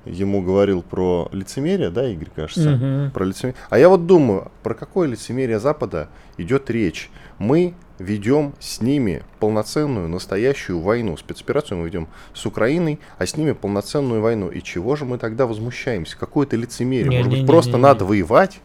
ему 0.04 0.42
говорил 0.42 0.82
про 0.82 1.28
лицемерие, 1.32 1.90
да, 1.90 2.08
Игорь, 2.08 2.30
кажется? 2.34 2.72
Угу. 2.72 3.12
Про 3.12 3.24
лицемерие. 3.24 3.60
А 3.68 3.78
я 3.78 3.88
вот 3.88 4.06
думаю, 4.06 4.50
про 4.62 4.74
какое 4.74 5.08
лицемерие 5.08 5.60
Запада 5.60 6.08
идет 6.36 6.70
речь? 6.70 7.10
Мы 7.38 7.74
ведем 7.98 8.54
с 8.58 8.80
ними 8.80 9.22
полноценную, 9.38 10.08
настоящую 10.08 10.80
войну. 10.80 11.16
Спецоперацию 11.16 11.78
мы 11.78 11.86
ведем 11.86 12.08
с 12.34 12.46
Украиной, 12.46 12.98
а 13.18 13.26
с 13.26 13.36
ними 13.36 13.52
полноценную 13.52 14.22
войну. 14.22 14.48
И 14.48 14.62
чего 14.62 14.96
же 14.96 15.04
мы 15.04 15.18
тогда 15.18 15.46
возмущаемся? 15.46 16.16
Какое-то 16.18 16.56
лицемерие? 16.56 17.10
Не, 17.10 17.16
Может 17.18 17.30
не, 17.30 17.36
быть, 17.36 17.42
не, 17.42 17.46
просто 17.46 17.72
не, 17.72 17.76
не, 17.76 17.82
надо 17.82 18.04
воевать? 18.04 18.60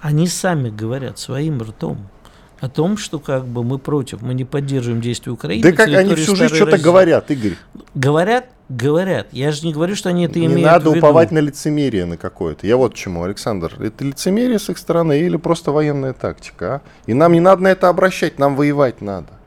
Они 0.00 0.26
сами 0.26 0.70
говорят 0.70 1.18
своим 1.18 1.62
ртом 1.62 2.08
о 2.60 2.68
том, 2.68 2.96
что 2.96 3.18
как 3.18 3.46
бы 3.46 3.64
мы 3.64 3.78
против, 3.78 4.22
мы 4.22 4.34
не 4.34 4.44
поддерживаем 4.44 5.00
действия 5.00 5.32
Украины. 5.32 5.62
Да 5.62 5.72
как 5.72 5.88
они 5.88 6.14
всю 6.14 6.36
жизнь 6.36 6.54
что-то 6.54 6.78
говорят, 6.78 7.30
Игорь? 7.30 7.56
Говорят, 7.94 8.46
говорят. 8.68 9.28
Я 9.32 9.50
же 9.52 9.66
не 9.66 9.72
говорю, 9.72 9.96
что 9.96 10.10
они 10.10 10.26
это 10.26 10.38
не 10.38 10.46
имеют 10.46 10.62
надо 10.62 10.90
в 10.90 10.94
виду. 10.94 11.06
уповать 11.06 11.30
на 11.30 11.38
лицемерие 11.38 12.04
на 12.04 12.16
какое-то. 12.16 12.66
Я 12.66 12.76
вот 12.76 12.94
чему, 12.94 13.24
Александр. 13.24 13.74
Это 13.80 14.04
лицемерие 14.04 14.58
с 14.58 14.68
их 14.68 14.78
стороны 14.78 15.18
или 15.20 15.36
просто 15.36 15.72
военная 15.72 16.12
тактика? 16.12 16.74
А? 16.74 16.80
И 17.06 17.14
нам 17.14 17.32
не 17.32 17.40
надо 17.40 17.62
на 17.62 17.68
это 17.68 17.88
обращать, 17.88 18.38
нам 18.38 18.56
воевать 18.56 19.00
надо 19.00 19.39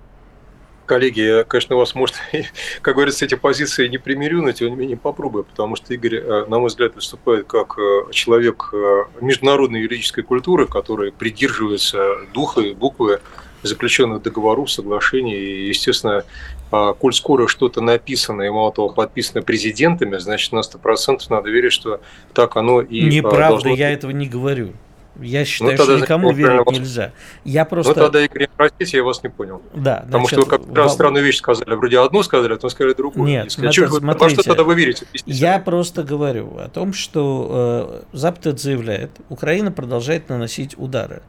коллеги, 0.94 1.22
я, 1.22 1.44
конечно, 1.44 1.76
вас, 1.76 1.96
может, 1.96 2.18
как 2.84 2.94
говорится, 2.94 3.26
эти 3.26 3.34
позиции 3.34 3.88
не 3.88 3.98
примирю, 3.98 4.44
но 4.44 4.52
тем 4.52 4.70
не 4.70 4.76
менее 4.76 4.96
попробую, 4.96 5.44
потому 5.44 5.76
что 5.76 5.92
Игорь, 5.92 6.18
э, 6.18 6.46
на 6.46 6.60
мой 6.60 6.68
взгляд, 6.68 6.94
выступает 6.94 7.48
как 7.48 7.80
э, 7.80 8.12
человек 8.12 8.70
э, 8.72 9.06
международной 9.20 9.82
юридической 9.82 10.22
культуры, 10.22 10.68
который 10.68 11.12
придерживается 11.12 11.98
духа 12.32 12.62
и 12.62 12.76
буквы 12.76 13.22
заключенных 13.64 14.22
договоров, 14.22 14.70
соглашений. 14.70 15.34
И, 15.34 15.68
естественно, 15.70 16.26
а, 16.70 16.94
коль 16.94 17.14
скоро 17.14 17.48
что-то 17.48 17.82
написано, 17.82 18.44
и 18.44 18.50
мало 18.50 18.72
того, 18.72 18.90
подписано 18.90 19.42
президентами, 19.42 20.18
значит, 20.18 20.52
на 20.52 20.60
100% 20.60 21.22
надо 21.30 21.50
верить, 21.50 21.74
что 21.74 22.02
так 22.34 22.56
оно 22.56 22.82
и 22.82 23.02
Неправда, 23.02 23.64
должно... 23.64 23.74
я 23.74 23.90
этого 23.90 24.12
не 24.12 24.28
говорю. 24.28 24.74
Я 25.22 25.40
ну, 25.40 25.46
считаю, 25.46 25.78
ну, 25.78 25.84
что 25.84 26.00
никому 26.00 26.32
верить 26.32 26.66
вас... 26.66 26.76
нельзя. 26.76 27.12
Я 27.46 27.66
просто... 27.66 27.94
Ну 27.94 28.02
тогда, 28.02 28.26
Игорь, 28.26 28.50
простите, 28.56 28.98
я 28.98 29.04
вас 29.04 29.22
не 29.22 29.30
понял. 29.30 29.62
Да, 29.74 30.04
Потому 30.06 30.28
значит, 30.28 30.40
что 30.40 30.58
вы 30.58 30.58
как 30.58 30.76
раз 30.76 30.94
странную 30.94 31.24
вещь 31.24 31.38
сказали. 31.38 31.76
Вроде 31.76 32.00
одну 32.00 32.24
сказали, 32.24 32.54
а 32.54 32.56
потом 32.56 32.70
сказали 32.72 32.94
другую. 32.94 33.28
Нет, 33.28 33.52
смотри, 33.52 33.72
что, 33.72 33.88
смотрите, 33.90 34.34
что 34.34 34.44
тогда 34.44 34.64
вы 34.64 34.76
верите? 34.76 35.06
Я 35.26 35.60
просто 35.60 36.04
говорю 36.04 36.58
о 36.58 36.68
том, 36.68 36.94
что 36.94 38.04
э, 38.12 38.18
Запад 38.18 38.60
заявляет, 38.60 39.12
Украина 39.30 39.72
продолжает 39.72 40.30
наносить 40.30 40.78
удары. 40.78 41.22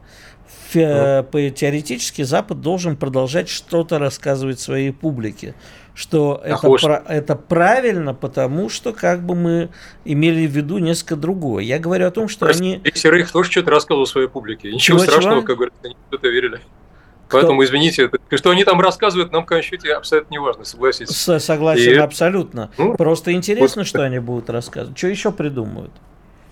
Фе, 0.69 1.25
ну. 1.31 1.49
Теоретически 1.49 2.23
Запад 2.23 2.61
должен 2.61 2.97
продолжать 2.97 3.49
что-то 3.49 3.99
рассказывать 3.99 4.59
своей 4.59 4.91
публике 4.91 5.53
что 5.95 6.41
это, 6.43 6.69
про, 6.69 7.03
это 7.07 7.35
правильно, 7.35 8.13
потому 8.13 8.69
что 8.69 8.91
как 8.91 9.25
бы 9.25 9.33
мы 9.33 9.69
имели 10.03 10.45
в 10.45 10.51
виду 10.51 10.77
несколько 10.77 11.15
другое. 11.15 11.63
Я 11.63 11.79
говорю 11.79 12.05
о 12.05 12.11
том, 12.11 12.27
что 12.27 12.45
Прости, 12.45 12.81
они... 12.83 12.91
Серых 12.93 13.31
тоже 13.31 13.49
что-то 13.49 13.71
рассказывал 13.71 14.05
своей 14.05 14.27
публике. 14.27 14.71
Ничего 14.71 14.99
чего, 14.99 15.07
страшного, 15.07 15.37
чего? 15.37 15.47
как 15.47 15.55
говорят, 15.55 15.73
они 15.83 15.95
что-то 16.09 16.27
верили. 16.27 16.59
Кто? 17.27 17.39
Поэтому, 17.39 17.63
извините, 17.63 18.11
что 18.35 18.51
они 18.51 18.65
там 18.65 18.79
рассказывают, 18.81 19.31
нам, 19.31 19.45
конечно, 19.45 19.77
абсолютно 19.95 20.31
не 20.31 20.37
важно, 20.37 20.65
согласитесь. 20.65 21.15
С 21.15 21.39
согласен, 21.39 21.93
И... 21.93 21.95
абсолютно. 21.95 22.69
Ну, 22.77 22.95
Просто 22.95 23.31
интересно, 23.31 23.81
вот... 23.81 23.87
что 23.87 24.03
они 24.03 24.19
будут 24.19 24.49
рассказывать. 24.49 24.97
Что 24.97 25.07
еще 25.07 25.31
придумают? 25.31 25.91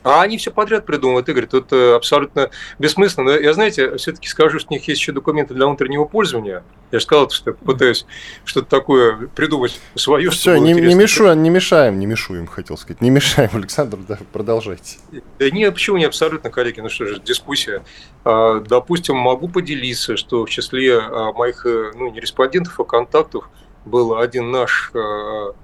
А 0.04 0.22
они 0.22 0.38
все 0.38 0.52
подряд 0.52 0.86
придумывают, 0.86 1.30
Игорь, 1.30 1.46
тут 1.46 1.72
э, 1.72 1.96
абсолютно 1.96 2.50
бессмысленно. 2.78 3.32
Я, 3.32 3.54
знаете, 3.54 3.96
все-таки 3.98 4.28
скажу, 4.28 4.60
что 4.60 4.70
у 4.72 4.74
них 4.74 4.88
есть 4.88 5.00
еще 5.00 5.12
документы 5.12 5.54
для 5.54 5.66
внутреннего 5.66 6.06
пользования. 6.06 6.64
Я 6.92 7.00
же 7.00 7.06
сказал, 7.06 7.30
что 7.30 7.52
я 7.52 7.56
пытаюсь 7.56 8.06
что-то 8.44 8.68
такое 8.70 9.28
придумать 9.36 9.80
свое. 9.96 10.30
Все, 10.30 10.58
не, 10.58 10.74
не, 10.74 10.94
мешу, 10.94 11.34
не 11.34 11.50
мешаем, 11.50 12.00
не 12.00 12.06
мешуем, 12.06 12.48
хотел 12.48 12.78
сказать. 12.78 13.02
Не 13.02 13.10
мешаем, 13.10 13.50
Александр, 13.54 13.98
да, 14.08 14.20
продолжайте. 14.32 14.98
Да 15.40 15.50
не, 15.50 15.72
почему 15.72 15.98
не 15.98 16.06
абсолютно, 16.06 16.50
коллеги, 16.50 16.82
ну 16.82 16.90
что 16.90 17.06
же, 17.06 17.20
дискуссия. 17.20 17.84
А, 18.26 18.60
допустим, 18.60 19.16
могу 19.16 19.48
поделиться, 19.48 20.18
что 20.18 20.46
в 20.46 20.50
числе 20.50 21.00
а, 21.00 21.32
моих, 21.34 21.66
э, 21.66 21.92
ну, 21.96 22.12
не 22.12 22.20
респондентов, 22.20 22.80
а 22.80 22.84
контактов– 22.84 23.50
был 23.86 24.18
один 24.18 24.52
наш, 24.52 24.92
э, 24.94 24.98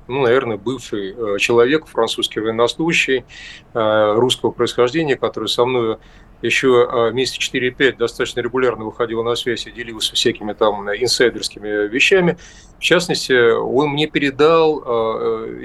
ну, 0.08 0.22
наверное, 0.22 0.58
бывший 0.58 1.14
э, 1.16 1.38
человек, 1.38 1.88
французский 1.88 2.40
военнослужащий 2.40 3.26
э, 3.74 4.14
русского 4.16 4.52
происхождения, 4.52 5.16
который 5.16 5.48
со 5.48 5.66
мной 5.66 5.98
еще 6.42 7.12
месяца 7.12 7.42
4-5 7.42 7.98
достаточно 7.98 8.40
регулярно 8.40 8.86
выходил 8.86 9.22
на 9.26 9.36
связь 9.36 9.68
и 9.68 9.72
делился 9.72 10.16
всякими 10.16 10.54
там 10.54 10.90
инсайдерскими 10.90 11.90
вещами. 11.90 12.38
В 12.78 12.82
частности, 12.82 13.52
он 13.52 13.90
мне 13.90 14.08
передал 14.08 14.80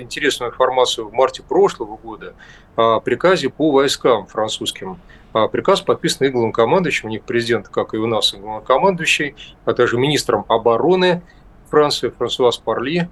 интересную 0.01 0.51
информацию 0.51 1.07
в 1.07 1.13
марте 1.13 1.45
прошлого 1.45 1.97
года 1.97 2.35
о 2.75 2.99
приказе 2.99 3.51
по 3.51 3.71
войскам 3.71 4.27
французским. 4.27 4.99
Приказ 5.53 5.81
подписан 5.81 6.27
и 6.27 6.51
командующим, 6.51 7.09
у 7.09 7.13
них 7.13 7.23
президент, 7.23 7.69
как 7.69 7.95
и 7.95 7.97
у 7.97 8.09
нас, 8.09 8.35
командующий, 8.67 9.37
а 9.65 9.75
также 9.75 9.97
министром 9.97 10.45
обороны 10.49 11.23
Франции, 11.75 12.11
Франсуаз 12.11 12.59
Парли, 12.59 13.11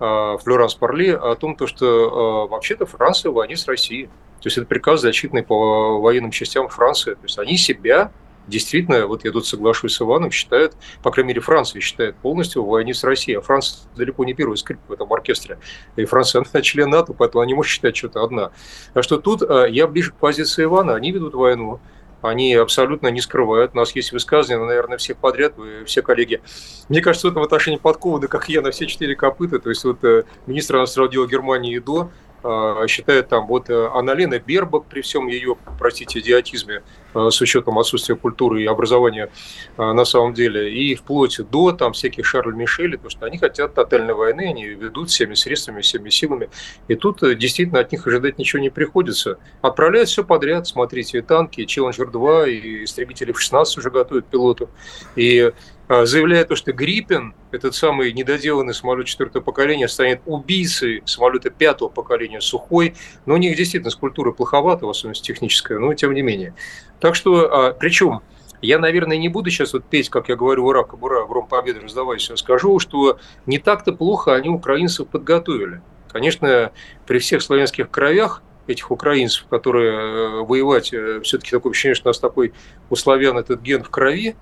а, 0.00 0.38
Флоранс 0.38 0.74
Парли, 0.74 1.10
о 1.10 1.34
том, 1.34 1.54
то, 1.54 1.66
что 1.66 1.86
а, 1.86 2.46
вообще-то 2.46 2.86
Франция 2.86 3.30
в 3.30 3.34
войне 3.34 3.54
с 3.54 3.68
Россией. 3.68 4.06
То 4.40 4.46
есть 4.46 4.56
это 4.56 4.66
приказ, 4.66 5.02
зачитанный 5.02 5.42
по 5.42 6.00
военным 6.00 6.30
частям 6.30 6.70
Франции. 6.70 7.12
То 7.12 7.24
есть 7.24 7.38
они 7.38 7.58
себя 7.58 8.10
действительно, 8.46 9.06
вот 9.06 9.26
я 9.26 9.30
тут 9.30 9.46
соглашусь 9.46 9.94
с 9.94 10.00
Иваном, 10.00 10.30
считают, 10.30 10.74
по 11.02 11.10
крайней 11.10 11.28
мере, 11.28 11.42
Франция 11.42 11.82
считает 11.82 12.16
полностью 12.16 12.64
в 12.64 12.68
войне 12.68 12.94
с 12.94 13.04
Россией. 13.04 13.36
А 13.36 13.40
Франция 13.42 13.86
далеко 13.94 14.24
не 14.24 14.32
первый 14.32 14.56
скрипка 14.56 14.84
в 14.88 14.92
этом 14.92 15.12
оркестре. 15.12 15.58
И 15.96 16.06
Франция, 16.06 16.46
она 16.50 16.62
член 16.62 16.88
НАТО, 16.88 17.12
поэтому 17.12 17.42
она 17.42 17.48
не 17.48 17.54
может 17.54 17.70
считать 17.70 17.94
что-то 17.94 18.24
одна. 18.24 18.52
Так 18.94 19.04
что 19.04 19.18
тут 19.18 19.42
а, 19.42 19.66
я 19.66 19.86
ближе 19.86 20.12
к 20.12 20.14
позиции 20.14 20.64
Ивана. 20.64 20.94
Они 20.94 21.12
ведут 21.12 21.34
войну 21.34 21.78
они 22.22 22.54
абсолютно 22.54 23.08
не 23.08 23.20
скрывают. 23.20 23.72
У 23.74 23.76
нас 23.76 23.94
есть 23.94 24.12
высказывания, 24.12 24.64
наверное, 24.64 24.98
всех 24.98 25.18
подряд, 25.18 25.56
вы 25.56 25.84
все 25.84 26.02
коллеги. 26.02 26.40
Мне 26.88 27.00
кажется, 27.00 27.28
в 27.28 27.30
этом 27.30 27.42
отношении 27.42 27.78
подкованы, 27.78 28.28
как 28.28 28.48
я, 28.48 28.60
на 28.60 28.70
все 28.70 28.86
четыре 28.86 29.14
копыта. 29.14 29.58
То 29.58 29.70
есть 29.70 29.84
вот 29.84 30.02
э, 30.04 30.24
министр 30.46 30.76
иностранных 30.76 31.12
дел 31.12 31.26
Германии 31.26 31.76
и 31.76 31.80
до 31.80 32.10
а, 32.42 32.86
считает 32.86 33.28
там 33.28 33.46
вот 33.46 33.68
э, 33.68 33.88
Аналена 33.92 34.38
Бербак 34.38 34.84
при 34.86 35.00
всем 35.00 35.26
ее, 35.26 35.56
простите, 35.78 36.20
идиотизме, 36.20 36.82
э, 37.14 37.28
с 37.30 37.40
учетом 37.40 37.78
отсутствия 37.78 38.14
культуры 38.14 38.62
и 38.62 38.66
образования 38.66 39.30
э, 39.76 39.92
на 39.92 40.04
самом 40.04 40.34
деле, 40.34 40.72
и 40.72 40.94
вплоть 40.94 41.40
до 41.50 41.72
там 41.72 41.92
всяких 41.92 42.24
Шарль 42.24 42.54
Мишелей, 42.54 42.96
потому 42.96 43.10
что 43.10 43.26
они 43.26 43.38
хотят 43.38 43.74
тотальной 43.74 44.14
войны, 44.14 44.46
они 44.48 44.66
ведут 44.66 45.10
всеми 45.10 45.34
средствами, 45.34 45.80
всеми 45.80 46.10
силами, 46.10 46.48
и 46.86 46.94
тут 46.94 47.20
действительно 47.38 47.80
от 47.80 47.90
них 47.90 48.06
ожидать 48.06 48.38
ничего 48.38 48.62
не 48.62 48.70
приходится. 48.70 49.38
Отправляют 49.60 50.08
все 50.08 50.22
подряд, 50.22 50.68
смотрите, 50.68 51.18
и 51.18 51.22
танки, 51.22 51.62
и 51.62 51.66
Челленджер 51.66 52.08
2, 52.08 52.46
и 52.46 52.84
истребители 52.84 53.32
в 53.32 53.40
16 53.40 53.78
уже 53.78 53.90
готовят 53.90 54.26
пилотов, 54.26 54.70
и 55.16 55.52
а, 55.88 56.04
заявляет, 56.04 56.54
что 56.56 56.72
Гриппин, 56.72 57.34
этот 57.50 57.74
самый 57.74 58.12
недоделанный 58.12 58.74
самолет 58.74 59.06
четвертого 59.06 59.42
поколения, 59.42 59.88
станет 59.88 60.20
убийцей 60.26 61.02
самолета 61.06 61.50
пятого 61.50 61.88
поколения 61.88 62.40
Сухой. 62.40 62.94
Но 63.24 63.34
у 63.34 63.36
них 63.38 63.56
действительно 63.56 63.90
скульптура 63.90 64.32
плоховата, 64.32 64.86
в 64.86 64.90
особенности 64.90 65.26
техническая, 65.32 65.78
но 65.78 65.94
тем 65.94 66.12
не 66.12 66.22
менее. 66.22 66.54
Так 67.00 67.14
что, 67.14 67.48
а, 67.50 67.72
причем, 67.72 68.20
я, 68.60 68.78
наверное, 68.78 69.16
не 69.16 69.28
буду 69.28 69.50
сейчас 69.50 69.72
вот 69.72 69.84
петь, 69.84 70.10
как 70.10 70.28
я 70.28 70.36
говорю, 70.36 70.66
ура, 70.66 70.84
кабура, 70.84 71.26
гром 71.26 71.46
победы 71.46 71.80
раздавайся, 71.80 72.36
скажу, 72.36 72.78
что 72.80 73.18
не 73.46 73.58
так-то 73.58 73.92
плохо 73.92 74.34
они 74.34 74.48
украинцев 74.50 75.08
подготовили. 75.08 75.80
Конечно, 76.08 76.72
при 77.06 77.18
всех 77.18 77.42
славянских 77.42 77.90
кровях 77.90 78.42
этих 78.66 78.90
украинцев, 78.90 79.46
которые 79.48 79.92
э, 79.92 80.42
воевать, 80.42 80.92
э, 80.92 81.20
все-таки 81.22 81.50
такое 81.50 81.70
ощущение, 81.70 81.94
что 81.94 82.08
у 82.08 82.10
нас 82.10 82.18
такой 82.18 82.52
у 82.90 82.96
славян 82.96 83.38
этот 83.38 83.62
ген 83.62 83.82
в 83.82 83.90
крови, 83.90 84.36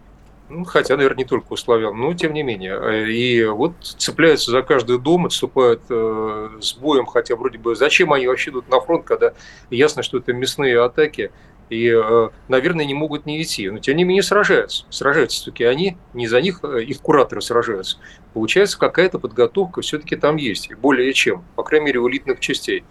ну, 0.48 0.64
хотя, 0.64 0.96
наверное, 0.96 1.18
не 1.18 1.24
только 1.24 1.52
у 1.52 1.56
славян, 1.56 1.96
но 1.96 2.14
тем 2.14 2.32
не 2.32 2.42
менее. 2.42 3.12
И 3.12 3.44
вот 3.44 3.72
цепляются 3.80 4.50
за 4.50 4.62
каждый 4.62 4.98
дом, 4.98 5.26
отступают 5.26 5.82
э, 5.88 6.48
с 6.60 6.74
боем, 6.74 7.06
хотя 7.06 7.36
вроде 7.36 7.58
бы 7.58 7.74
зачем 7.74 8.12
они 8.12 8.26
вообще 8.26 8.50
идут 8.50 8.68
на 8.68 8.80
фронт, 8.80 9.04
когда 9.04 9.32
ясно, 9.70 10.02
что 10.02 10.18
это 10.18 10.32
мясные 10.32 10.80
атаки, 10.80 11.32
и, 11.68 11.88
э, 11.88 12.28
наверное, 12.46 12.84
не 12.84 12.94
могут 12.94 13.26
не 13.26 13.42
идти. 13.42 13.68
Но, 13.70 13.80
тем 13.80 13.96
не 13.96 14.04
менее, 14.04 14.22
сражаются. 14.22 14.84
Сражаются 14.88 15.38
все-таки 15.38 15.64
они, 15.64 15.96
не 16.14 16.28
за 16.28 16.40
них, 16.40 16.60
э, 16.62 16.82
их 16.84 17.00
кураторы 17.00 17.40
сражаются. 17.40 17.98
Получается, 18.32 18.78
какая-то 18.78 19.18
подготовка 19.18 19.80
все-таки 19.80 20.14
там 20.14 20.36
есть, 20.36 20.72
более 20.74 21.12
чем, 21.12 21.44
по 21.56 21.64
крайней 21.64 21.86
мере, 21.86 22.00
у 22.00 22.08
элитных 22.08 22.38
частей. 22.38 22.84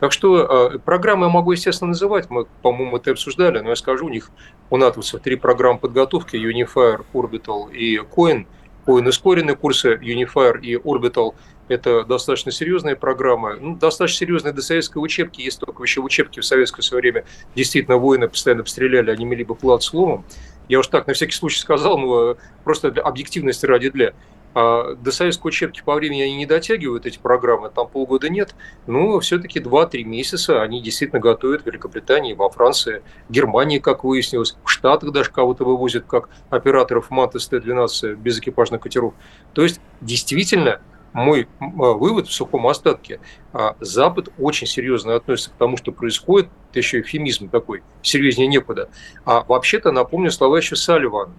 Так 0.00 0.12
что 0.12 0.80
программы 0.84 1.26
я 1.26 1.32
могу, 1.32 1.52
естественно, 1.52 1.88
называть. 1.88 2.30
Мы, 2.30 2.46
по-моему, 2.62 2.96
это 2.96 3.12
обсуждали, 3.12 3.60
но 3.60 3.70
я 3.70 3.76
скажу, 3.76 4.06
у 4.06 4.08
них 4.08 4.30
у 4.70 4.76
натовцев 4.76 5.20
три 5.20 5.36
программы 5.36 5.78
подготовки, 5.78 6.36
Unifier, 6.36 7.04
Orbital 7.12 7.72
и 7.72 7.98
Coin. 7.98 8.46
Coin 8.86 9.06
ускоренные 9.06 9.56
курсы, 9.56 9.96
Unifier 9.96 10.58
и 10.60 10.76
Orbital 10.76 11.34
это 11.70 12.04
достаточно 12.04 12.50
серьезная 12.50 12.96
программа, 12.96 13.54
ну, 13.54 13.76
достаточно 13.76 14.18
серьезные 14.18 14.52
до 14.52 14.60
советской 14.60 14.98
учебки, 14.98 15.40
есть 15.40 15.60
только 15.60 15.82
еще 15.84 16.00
учебки 16.00 16.40
в 16.40 16.44
советское 16.44 16.82
свое 16.82 17.00
время 17.00 17.24
действительно 17.54 17.96
воины 17.96 18.28
постоянно 18.28 18.62
обстреляли, 18.62 19.10
они 19.10 19.24
мели 19.24 19.44
бы 19.44 19.54
плат 19.54 19.82
словом. 19.82 20.24
Я 20.68 20.80
уж 20.80 20.88
так 20.88 21.06
на 21.06 21.14
всякий 21.14 21.32
случай 21.32 21.60
сказал, 21.60 21.98
но 21.98 22.36
просто 22.64 22.90
для 22.90 23.02
объективности 23.02 23.66
ради 23.66 23.90
для. 23.90 24.14
А 24.54 24.94
до 24.94 25.12
советской 25.12 25.48
учебки 25.48 25.82
по 25.84 25.94
времени 25.94 26.22
они 26.22 26.36
не 26.36 26.46
дотягивают, 26.46 27.06
эти 27.06 27.18
программы, 27.18 27.70
там 27.70 27.88
полгода 27.88 28.28
нет, 28.28 28.54
но 28.86 29.20
все-таки 29.20 29.60
2-3 29.60 30.02
месяца 30.02 30.60
они 30.62 30.82
действительно 30.82 31.20
готовят 31.20 31.62
в 31.62 31.66
Великобритании, 31.66 32.32
во 32.32 32.50
Франции, 32.50 33.02
Германии, 33.28 33.78
как 33.78 34.02
выяснилось, 34.02 34.56
в 34.64 34.68
Штатах 34.68 35.12
даже 35.12 35.30
кого-то 35.30 35.64
вывозят 35.64 36.04
как 36.06 36.28
операторов 36.48 37.10
МАТ 37.10 37.36
СТ-12 37.36 38.16
без 38.16 38.38
экипажных 38.40 38.80
катеров. 38.80 39.14
То 39.52 39.62
есть 39.62 39.80
действительно 40.00 40.80
мой 41.12 41.48
а, 41.60 41.64
вывод 41.64 42.28
в 42.28 42.32
сухом 42.32 42.66
остатке. 42.66 43.20
А 43.52 43.76
Запад 43.80 44.28
очень 44.38 44.66
серьезно 44.66 45.14
относится 45.14 45.50
к 45.50 45.54
тому, 45.54 45.76
что 45.76 45.92
происходит. 45.92 46.48
Это 46.70 46.78
еще 46.78 47.00
эвфемизм 47.00 47.48
такой, 47.48 47.82
серьезнее 48.02 48.48
некуда. 48.48 48.90
А 49.24 49.42
вообще-то, 49.42 49.92
напомню 49.92 50.30
слова 50.30 50.56
еще 50.56 50.76
Салливан. 50.76 51.32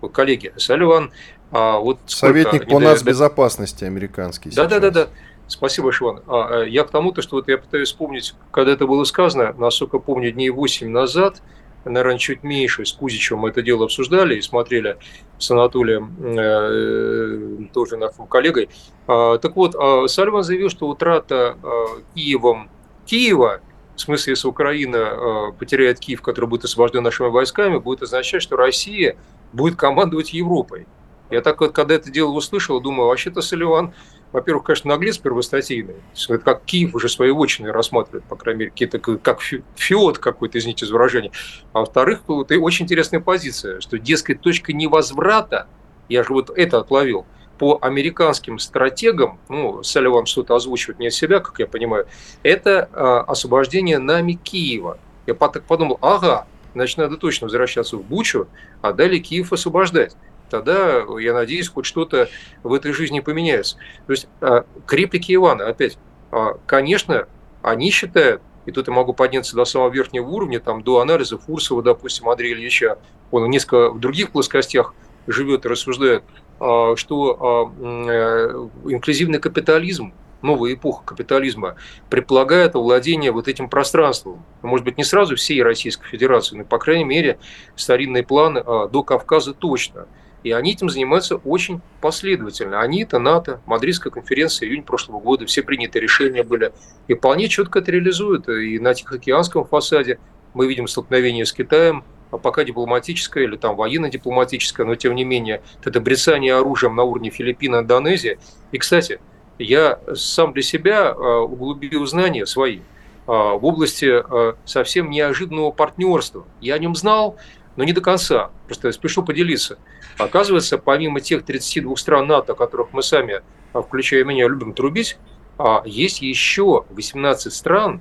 Вот, 0.00 0.12
коллеги, 0.12 0.52
Салливан... 0.56 1.12
А, 1.54 1.78
вот 1.78 1.98
Советник 2.06 2.68
по 2.68 2.80
нацбезопасности 2.80 3.84
американский. 3.84 4.50
Да-да-да. 4.50 5.08
Спасибо, 5.46 5.92
Шиван. 5.92 6.22
А, 6.26 6.62
а, 6.62 6.64
я 6.64 6.84
к 6.84 6.90
тому, 6.90 7.12
то, 7.12 7.22
что 7.22 7.36
вот 7.36 7.48
я 7.48 7.58
пытаюсь 7.58 7.88
вспомнить, 7.88 8.34
когда 8.50 8.72
это 8.72 8.86
было 8.86 9.04
сказано, 9.04 9.54
насколько 9.56 9.98
помню, 9.98 10.32
дней 10.32 10.50
8 10.50 10.88
назад– 10.88 11.40
наверное, 11.90 12.18
чуть 12.18 12.42
меньше, 12.42 12.84
с 12.84 12.92
Кузичем 12.92 13.38
мы 13.38 13.50
это 13.50 13.62
дело 13.62 13.84
обсуждали 13.84 14.36
и 14.36 14.42
смотрели 14.42 14.96
с 15.38 15.50
Анатолием, 15.50 16.14
э, 16.20 17.66
тоже 17.72 17.96
нашим 17.96 18.26
коллегой. 18.26 18.68
А, 19.06 19.38
так 19.38 19.56
вот, 19.56 19.74
а 19.74 20.06
Сальван 20.08 20.42
заявил, 20.42 20.70
что 20.70 20.88
утрата 20.88 21.56
а, 21.62 21.86
Киевом 22.14 22.70
Киева, 23.06 23.60
в 23.96 24.00
смысле, 24.00 24.32
если 24.32 24.48
Украина 24.48 25.52
потеряет 25.58 26.00
Киев, 26.00 26.20
который 26.20 26.46
будет 26.46 26.64
освобожден 26.64 27.02
нашими 27.02 27.28
войсками, 27.28 27.78
будет 27.78 28.02
означать, 28.02 28.42
что 28.42 28.56
Россия 28.56 29.16
будет 29.52 29.76
командовать 29.76 30.32
Европой. 30.32 30.86
Я 31.34 31.42
так 31.42 31.60
вот, 31.60 31.72
когда 31.72 31.94
это 31.96 32.10
дело 32.10 32.30
услышал, 32.30 32.80
думаю, 32.80 33.08
вообще-то 33.08 33.42
Салливан 33.42 33.92
во-первых, 34.34 34.64
конечно, 34.64 34.90
наглец 34.90 35.16
первостатейный. 35.16 35.94
Это 36.28 36.38
как 36.38 36.64
Киев 36.64 36.92
уже 36.96 37.08
своей 37.08 37.30
вотчиной 37.30 37.70
рассматривает, 37.70 38.24
по 38.24 38.34
крайней 38.34 38.58
мере, 38.58 38.70
какие-то, 38.72 38.98
как 38.98 39.40
фиот 39.40 40.18
какой-то, 40.18 40.58
извините 40.58 40.86
за 40.86 40.92
выражение. 40.92 41.30
А 41.72 41.78
во-вторых, 41.80 42.22
вот, 42.26 42.50
и 42.50 42.56
очень 42.56 42.84
интересная 42.84 43.20
позиция, 43.20 43.80
что, 43.80 43.96
дескать, 43.96 44.40
точка 44.40 44.72
невозврата, 44.72 45.68
я 46.08 46.24
же 46.24 46.32
вот 46.32 46.50
это 46.50 46.78
отловил, 46.78 47.26
по 47.58 47.78
американским 47.80 48.58
стратегам, 48.58 49.38
ну, 49.48 49.84
Салливан 49.84 50.26
что-то 50.26 50.56
озвучивает 50.56 50.98
не 50.98 51.06
от 51.06 51.14
себя, 51.14 51.38
как 51.38 51.60
я 51.60 51.68
понимаю, 51.68 52.08
это 52.42 52.88
а, 52.92 53.20
освобождение 53.20 54.00
нами 54.00 54.32
Киева. 54.32 54.98
Я 55.28 55.34
так 55.34 55.62
подумал, 55.62 55.98
ага, 56.02 56.48
значит, 56.74 56.98
надо 56.98 57.18
точно 57.18 57.46
возвращаться 57.46 57.96
в 57.96 58.02
Бучу, 58.02 58.48
а 58.82 58.92
далее 58.92 59.20
Киев 59.20 59.52
освобождать 59.52 60.16
тогда, 60.50 61.04
я 61.18 61.34
надеюсь, 61.34 61.68
хоть 61.68 61.86
что-то 61.86 62.28
в 62.62 62.72
этой 62.72 62.92
жизни 62.92 63.20
поменяется. 63.20 63.76
То 64.06 64.12
есть 64.12 64.28
а, 64.40 64.64
к 64.86 64.92
реплике 64.92 65.34
Ивана, 65.34 65.66
опять, 65.66 65.98
а, 66.30 66.58
конечно, 66.66 67.26
они 67.62 67.90
считают, 67.90 68.42
и 68.66 68.72
тут 68.72 68.88
я 68.88 68.94
могу 68.94 69.12
подняться 69.12 69.56
до 69.56 69.64
самого 69.64 69.90
верхнего 69.90 70.26
уровня, 70.26 70.60
там, 70.60 70.82
до 70.82 71.00
анализа 71.00 71.38
Фурсова, 71.38 71.82
допустим, 71.82 72.28
Андрея 72.28 72.54
Ильича, 72.54 72.98
он 73.30 73.44
в 73.44 73.48
несколько 73.48 73.90
в 73.90 74.00
других 74.00 74.30
плоскостях 74.30 74.94
живет 75.26 75.64
и 75.64 75.68
рассуждает, 75.68 76.22
а, 76.60 76.94
что 76.96 77.72
э, 77.78 78.90
инклюзивный 78.90 79.38
капитализм, 79.38 80.12
новая 80.42 80.74
эпоха 80.74 81.02
капитализма 81.04 81.76
предполагает 82.10 82.76
овладение 82.76 83.32
вот 83.32 83.48
этим 83.48 83.70
пространством. 83.70 84.44
Может 84.60 84.84
быть, 84.84 84.98
не 84.98 85.04
сразу 85.04 85.36
всей 85.36 85.62
Российской 85.62 86.06
Федерации, 86.06 86.58
но, 86.58 86.64
по 86.64 86.78
крайней 86.78 87.04
мере, 87.04 87.38
старинный 87.76 88.22
план 88.22 88.54
до 88.54 89.02
Кавказа 89.02 89.54
точно– 89.54 90.06
и 90.44 90.52
они 90.52 90.72
этим 90.72 90.90
занимаются 90.90 91.36
очень 91.36 91.80
последовательно. 92.02 92.80
Они 92.80 93.02
это 93.02 93.18
НАТО, 93.18 93.60
Мадридская 93.64 94.12
конференция, 94.12 94.68
июнь 94.68 94.82
прошлого 94.82 95.18
года, 95.18 95.46
все 95.46 95.62
принятые 95.62 96.02
решения 96.02 96.42
были. 96.42 96.72
И 97.08 97.14
вполне 97.14 97.48
четко 97.48 97.78
это 97.78 97.90
реализуют. 97.90 98.48
И 98.48 98.78
на 98.78 98.92
Тихоокеанском 98.92 99.64
фасаде 99.64 100.18
мы 100.52 100.68
видим 100.68 100.86
столкновение 100.86 101.46
с 101.46 101.52
Китаем, 101.54 102.04
а 102.30 102.36
пока 102.36 102.62
дипломатическое 102.62 103.44
или 103.44 103.56
там 103.56 103.74
военно-дипломатическое, 103.74 104.84
но 104.84 104.96
тем 104.96 105.14
не 105.14 105.24
менее, 105.24 105.62
это 105.82 106.00
брецание 106.00 106.54
оружием 106.56 106.94
на 106.94 107.04
уровне 107.04 107.30
Филиппин 107.30 107.76
и 107.76 107.78
Индонезии. 107.78 108.38
И, 108.70 108.78
кстати, 108.78 109.20
я 109.58 109.98
сам 110.14 110.52
для 110.52 110.62
себя 110.62 111.10
а, 111.10 111.40
углубил 111.40 112.04
знания 112.06 112.44
свои 112.44 112.80
а, 113.26 113.54
в 113.54 113.64
области 113.64 114.10
а, 114.10 114.56
совсем 114.66 115.10
неожиданного 115.10 115.70
партнерства. 115.70 116.44
Я 116.60 116.74
о 116.74 116.78
нем 116.78 116.94
знал, 116.94 117.36
но 117.76 117.84
не 117.84 117.92
до 117.92 118.00
конца. 118.00 118.50
Просто 118.66 118.92
спешу 118.92 119.22
поделиться. 119.22 119.78
Оказывается, 120.18 120.78
помимо 120.78 121.20
тех 121.20 121.44
32 121.44 121.96
стран 121.96 122.26
НАТО, 122.26 122.52
о 122.52 122.54
которых 122.54 122.92
мы 122.92 123.02
сами, 123.02 123.42
а, 123.72 123.82
включая 123.82 124.24
меня, 124.24 124.48
любим 124.48 124.72
трубить, 124.72 125.18
а, 125.58 125.82
есть 125.84 126.22
еще 126.22 126.84
18 126.90 127.52
стран, 127.52 128.00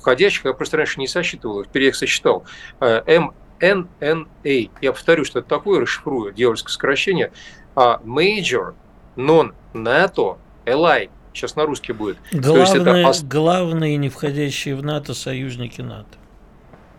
входящих, 0.00 0.44
я 0.44 0.52
просто 0.52 0.76
раньше 0.76 1.00
не 1.00 1.08
сосчитывал, 1.08 1.64
теперь 1.64 1.82
я 1.82 1.88
их 1.88 1.96
сосчитал, 1.96 2.44
MNNA. 2.80 4.70
Я 4.80 4.92
повторю, 4.92 5.24
что 5.24 5.40
это 5.40 5.48
такое, 5.48 5.80
расшифрую, 5.80 6.32
дьявольское 6.32 6.72
сокращение. 6.72 7.32
А, 7.74 8.00
Major 8.04 8.74
Non-NATO 9.16 10.38
Ally. 10.66 11.10
Сейчас 11.32 11.56
на 11.56 11.66
русский 11.66 11.92
будет. 11.92 12.16
Главные, 12.32 13.02
это... 13.02 13.26
главные 13.26 13.96
не 13.98 14.08
входящие 14.08 14.74
в 14.74 14.82
НАТО 14.82 15.12
союзники 15.12 15.82
НАТО. 15.82 16.18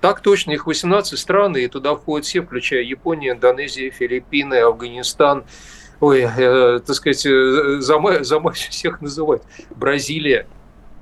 Так 0.02 0.22
точно, 0.22 0.52
их 0.52 0.68
18 0.68 1.18
стран, 1.18 1.58
и 1.58 1.68
туда 1.68 1.96
входят 1.96 2.26
все, 2.26 2.42
включая 2.42 2.84
Японию, 2.84 3.34
Индонезию, 3.34 3.92
Филиппины, 3.92 4.56
Афганистан, 4.56 5.44
ой, 6.00 6.22
э, 6.22 6.80
так 6.86 6.96
сказать, 6.96 7.26
э, 7.26 7.80
за, 7.80 8.24
за 8.24 8.40
всех 8.52 9.02
называть, 9.02 9.42
Бразилия, 9.76 10.48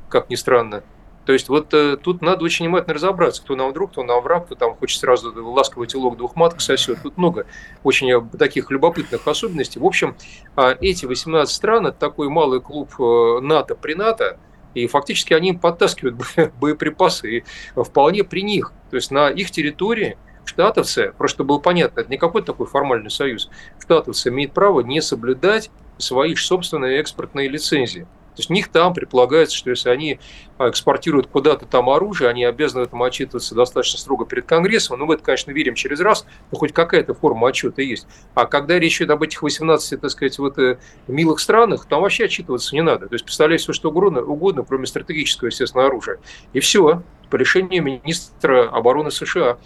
как 0.10 0.29
ни 0.29 0.36
странно. 0.36 0.84
То 1.25 1.34
есть 1.34 1.49
вот 1.49 1.73
э, 1.73 1.97
тут 1.97 2.21
надо 2.21 2.43
очень 2.43 2.65
внимательно 2.65 2.93
разобраться, 2.93 3.41
кто 3.41 3.55
нам 3.55 3.73
друг, 3.73 3.91
кто 3.91 4.03
нам 4.03 4.21
враг, 4.21 4.45
кто 4.45 4.55
там 4.55 4.75
хочет 4.75 4.99
сразу 4.99 5.34
ласковый 5.51 5.88
телок 5.88 6.17
двух 6.17 6.36
маток 6.36 6.62
сосет. 6.62 6.99
Тут 7.01 7.17
много 7.17 7.47
очень 7.84 8.12
э, 8.12 8.21
таких 8.38 8.69
любопытных 8.69 9.27
особенностей. 9.27 9.79
В 9.79 9.86
общем, 9.86 10.15
э, 10.55 10.75
эти 10.81 11.05
18 11.05 11.53
стран, 11.53 11.88
это 11.88 11.97
такой 11.97 12.29
малый 12.29 12.62
клуб 12.62 12.91
э, 12.99 13.39
НАТО 13.41 13.75
при 13.75 13.95
НАТО, 13.95 14.38
и 14.75 14.88
фактически 14.88 15.33
они 15.33 15.53
подтаскивают 15.53 16.17
боеприпасы 16.59 17.38
и 17.38 17.43
вполне 17.75 18.23
при 18.23 18.41
них. 18.41 18.71
То 18.91 18.97
есть 18.97 19.09
на 19.09 19.29
их 19.29 19.49
территории 19.49 20.17
штатовцы, 20.45 21.13
просто 21.17 21.43
было 21.43 21.57
понятно, 21.57 22.01
это 22.01 22.11
не 22.11 22.17
какой-то 22.17 22.47
такой 22.53 22.67
формальный 22.67 23.09
союз, 23.09 23.49
штатовцы 23.79 24.29
имеют 24.29 24.53
право 24.53 24.81
не 24.81 25.01
соблюдать 25.01 25.71
свои 25.97 26.35
собственные 26.35 26.99
экспортные 26.99 27.49
лицензии. 27.49 28.05
То 28.35 28.41
есть 28.41 28.49
у 28.49 28.53
них 28.53 28.67
там 28.67 28.93
предполагается, 28.93 29.55
что 29.55 29.69
если 29.69 29.89
они 29.89 30.19
а, 30.57 30.69
экспортируют 30.69 31.27
куда-то 31.27 31.65
там 31.65 31.89
оружие, 31.89 32.29
они 32.29 32.43
обязаны 32.43 32.83
этому 32.83 33.03
отчитываться 33.05 33.55
достаточно 33.55 33.97
строго 33.97 34.25
перед 34.25 34.45
Конгрессом. 34.45 34.99
Ну, 34.99 35.05
мы 35.05 35.15
это, 35.15 35.23
конечно, 35.23 35.51
верим 35.51 35.75
через 35.75 36.01
раз, 36.01 36.25
но 36.51 36.57
хоть 36.57 36.73
какая-то 36.73 37.13
форма 37.13 37.47
отчета 37.47 37.81
есть. 37.81 38.07
А 38.33 38.45
когда 38.45 38.77
речь 38.77 38.97
идет 38.97 39.11
об 39.11 39.23
этих 39.23 39.41
18, 39.41 40.01
так 40.01 40.11
сказать, 40.11 40.37
вот 40.37 40.59
э, 40.59 40.77
милых 41.07 41.39
странах, 41.39 41.85
там 41.85 42.01
вообще 42.01 42.25
отчитываться 42.25 42.75
не 42.75 42.81
надо. 42.81 43.07
То 43.07 43.15
есть 43.15 43.25
представлять 43.25 43.61
все, 43.61 43.71
что 43.71 43.89
угодно, 43.89 44.21
угодно, 44.21 44.63
кроме 44.63 44.85
стратегического, 44.85 45.47
естественно, 45.47 45.85
оружия. 45.85 46.19
И 46.53 46.59
все, 46.59 47.03
по 47.29 47.37
решению 47.37 47.83
министра 47.83 48.67
обороны 48.69 49.11
США. 49.11 49.57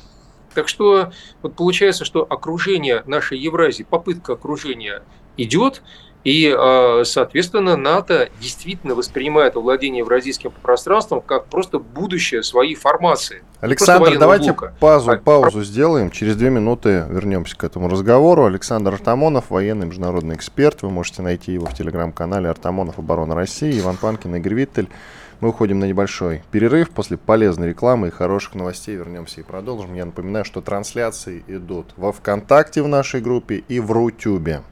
Так 0.53 0.67
что 0.67 1.11
вот 1.41 1.55
получается, 1.55 2.05
что 2.05 2.25
окружение 2.27 3.03
нашей 3.05 3.37
Евразии, 3.37 3.83
попытка 3.83 4.33
окружения 4.33 5.03
идет, 5.37 5.81
и, 6.23 6.53
а, 6.55 7.03
соответственно, 7.05 7.77
НАТО 7.77 8.29
действительно 8.41 8.93
воспринимает 8.93 9.55
овладение 9.55 9.99
евразийским 9.99 10.51
пространством 10.61 11.21
как 11.21 11.45
просто 11.45 11.79
будущее 11.79 12.43
своей 12.43 12.75
формации. 12.75 13.43
Александр, 13.61 14.17
давайте 14.17 14.51
блока. 14.51 14.73
паузу, 14.79 15.11
а, 15.11 15.17
паузу 15.17 15.63
сделаем. 15.63 16.11
Через 16.11 16.35
две 16.35 16.49
минуты 16.49 17.05
вернемся 17.09 17.57
к 17.57 17.63
этому 17.63 17.89
разговору. 17.89 18.45
Александр 18.45 18.93
Артамонов, 18.93 19.49
военный 19.49 19.87
международный 19.87 20.35
эксперт. 20.35 20.81
Вы 20.81 20.89
можете 20.89 21.21
найти 21.21 21.53
его 21.53 21.65
в 21.65 21.73
телеграм-канале 21.73 22.49
Артамонов 22.49 22.99
Оборона 22.99 23.35
России. 23.35 23.79
Иван 23.79 23.97
Панкин, 23.97 24.35
Игорь 24.35 24.53
Виттель. 24.55 24.89
Мы 25.39 25.49
уходим 25.49 25.79
на 25.79 25.85
небольшой 25.85 26.43
перерыв. 26.51 26.89
После 26.89 27.15
полезной 27.15 27.69
рекламы 27.69 28.09
и 28.09 28.11
хороших 28.11 28.55
новостей 28.55 28.95
вернемся 28.95 29.39
и 29.39 29.43
продолжим. 29.43 29.93
Я 29.93 30.05
напоминаю, 30.05 30.43
что 30.43 30.59
трансляции 30.59 31.45
идут 31.47 31.93
во 31.95 32.11
ВКонтакте 32.11 32.81
в 32.81 32.89
нашей 32.89 33.21
группе 33.21 33.63
и 33.69 33.79
в 33.79 33.91
Рутюбе. 33.91 34.63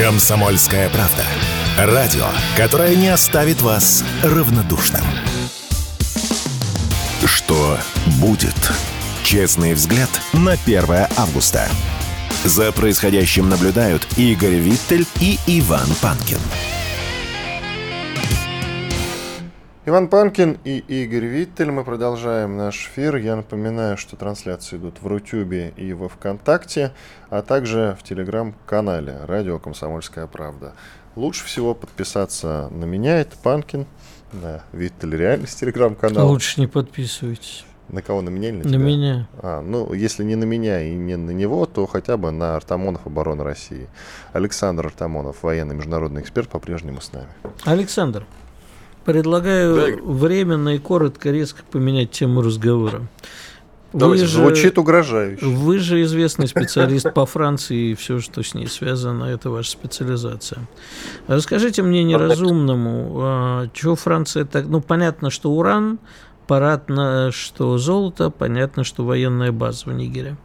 «Комсомольская 0.00 0.88
правда». 0.88 1.22
Радио, 1.76 2.24
которое 2.56 2.96
не 2.96 3.08
оставит 3.08 3.60
вас 3.60 4.02
равнодушным. 4.22 5.02
Что 7.26 7.78
будет? 8.18 8.72
Честный 9.24 9.74
взгляд 9.74 10.08
на 10.32 10.52
1 10.52 10.86
августа. 11.18 11.68
За 12.44 12.72
происходящим 12.72 13.50
наблюдают 13.50 14.06
Игорь 14.16 14.54
Виттель 14.54 15.06
и 15.20 15.38
Иван 15.46 15.88
Панкин. 16.00 16.40
Иван 19.90 20.06
Панкин 20.06 20.58
и 20.62 20.78
Игорь 20.86 21.24
Виттель. 21.24 21.72
Мы 21.72 21.82
продолжаем 21.82 22.56
наш 22.56 22.86
эфир. 22.86 23.16
Я 23.16 23.34
напоминаю, 23.34 23.96
что 23.96 24.14
трансляции 24.14 24.76
идут 24.76 25.02
в 25.02 25.06
Рутюбе 25.08 25.72
и 25.76 25.92
во 25.94 26.08
Вконтакте, 26.08 26.92
а 27.28 27.42
также 27.42 27.96
в 27.98 28.04
телеграм-канале 28.04 29.18
«Радио 29.24 29.58
Комсомольская 29.58 30.28
правда». 30.28 30.74
Лучше 31.16 31.44
всего 31.44 31.74
подписаться 31.74 32.68
на 32.70 32.84
меня, 32.84 33.18
это 33.18 33.36
Панкин, 33.42 33.84
на 34.32 34.62
Виттель 34.70 35.16
реальность 35.16 35.58
телеграм-канал. 35.58 36.28
Лучше 36.28 36.60
не 36.60 36.68
подписывайтесь. 36.68 37.64
На 37.88 38.00
кого, 38.00 38.22
на 38.22 38.28
меня 38.28 38.50
или 38.50 38.58
на, 38.58 38.62
На 38.62 38.70
тебя? 38.70 38.78
меня. 38.78 39.28
А, 39.38 39.60
ну, 39.60 39.92
если 39.92 40.22
не 40.22 40.36
на 40.36 40.44
меня 40.44 40.82
и 40.82 40.94
не 40.94 41.16
на 41.16 41.32
него, 41.32 41.66
то 41.66 41.84
хотя 41.88 42.16
бы 42.16 42.30
на 42.30 42.54
Артамонов 42.54 43.08
обороны 43.08 43.42
России. 43.42 43.88
Александр 44.34 44.86
Артамонов, 44.86 45.42
военный 45.42 45.74
международный 45.74 46.22
эксперт, 46.22 46.48
по-прежнему 46.48 47.00
с 47.00 47.12
нами. 47.12 47.30
Александр, 47.64 48.24
предлагаю 49.04 49.74
Да, 49.74 50.02
временно 50.02 50.70
и 50.70 50.78
коротко, 50.78 51.30
резко 51.30 51.62
поменять 51.70 52.10
тему 52.10 52.42
разговора. 52.42 53.02
Вы 53.92 54.18
же, 54.18 54.26
Звучит 54.26 54.78
угрожающе. 54.78 55.44
вы 55.44 55.78
же 55.78 56.02
известный 56.02 56.46
специалист 56.46 57.12
по 57.12 57.26
Франции 57.26 57.90
и 57.90 57.94
все, 57.94 58.20
что 58.20 58.42
с 58.42 58.54
ней 58.54 58.68
связано, 58.68 59.24
это 59.24 59.50
ваша 59.50 59.72
специализация. 59.72 60.60
Расскажите 61.26 61.82
мне 61.82 62.04
неразумному, 62.04 63.68
что 63.74 63.96
Франция 63.96 64.44
так... 64.44 64.66
Ну, 64.66 64.80
понятно, 64.80 65.30
что 65.30 65.50
уран, 65.50 65.98
понятно, 66.46 67.30
что 67.32 67.78
золото, 67.78 68.30
понятно, 68.30 68.84
что 68.84 69.04
военная 69.04 69.50
база 69.50 69.90
в 69.90 69.92
Нигере. 69.92 70.36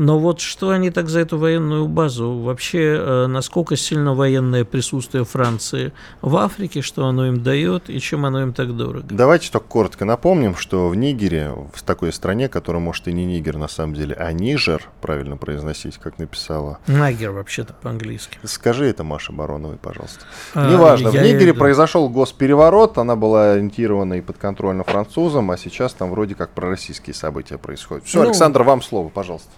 Но 0.00 0.18
вот 0.18 0.40
что 0.40 0.70
они 0.70 0.88
так 0.90 1.10
за 1.10 1.20
эту 1.20 1.36
военную 1.36 1.86
базу? 1.86 2.32
Вообще, 2.32 2.96
э, 2.98 3.26
насколько 3.26 3.76
сильно 3.76 4.14
военное 4.14 4.64
присутствие 4.64 5.26
Франции 5.26 5.92
в 6.22 6.38
Африке, 6.38 6.80
что 6.80 7.04
оно 7.04 7.26
им 7.26 7.42
дает 7.42 7.90
и 7.90 8.00
чем 8.00 8.24
оно 8.24 8.40
им 8.40 8.54
так 8.54 8.74
дорого? 8.74 9.04
Давайте 9.10 9.52
только 9.52 9.66
коротко 9.66 10.06
напомним, 10.06 10.56
что 10.56 10.88
в 10.88 10.96
Нигере, 10.96 11.52
в 11.74 11.82
такой 11.82 12.14
стране, 12.14 12.48
которая, 12.48 12.80
может, 12.80 13.08
и 13.08 13.12
не 13.12 13.26
Нигер 13.26 13.58
на 13.58 13.68
самом 13.68 13.92
деле, 13.92 14.14
а 14.14 14.32
Нижер, 14.32 14.88
правильно 15.02 15.36
произносить, 15.36 15.98
как 15.98 16.18
написала. 16.18 16.78
Нагер 16.86 17.32
вообще-то 17.32 17.74
по-английски. 17.74 18.38
Скажи 18.44 18.86
это 18.86 19.04
Маше 19.04 19.32
Бароновой, 19.32 19.76
пожалуйста. 19.76 20.24
А, 20.54 20.70
Неважно, 20.72 21.10
в 21.10 21.14
Нигере 21.14 21.52
произошел 21.52 22.08
госпереворот, 22.08 22.96
она 22.96 23.16
была 23.16 23.52
ориентирована 23.52 24.14
и 24.14 24.22
подконтрольна 24.22 24.82
французам, 24.82 25.50
а 25.50 25.58
сейчас 25.58 25.92
там 25.92 26.10
вроде 26.12 26.34
как 26.34 26.52
пророссийские 26.52 27.12
события 27.12 27.58
происходят. 27.58 28.06
Все, 28.06 28.22
Ну, 28.22 28.24
Александр, 28.24 28.62
вам 28.62 28.80
слово, 28.80 29.10
пожалуйста. 29.10 29.50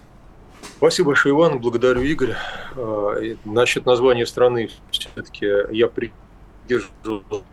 Спасибо 0.83 1.11
большое, 1.11 1.33
Иван. 1.33 1.59
Благодарю, 1.59 2.01
Игорь. 2.01 2.35
А, 2.75 3.15
Насчет 3.45 3.85
названия 3.85 4.25
страны 4.25 4.69
все-таки 4.91 5.47
я 5.71 5.87
придерживаюсь 5.87 7.45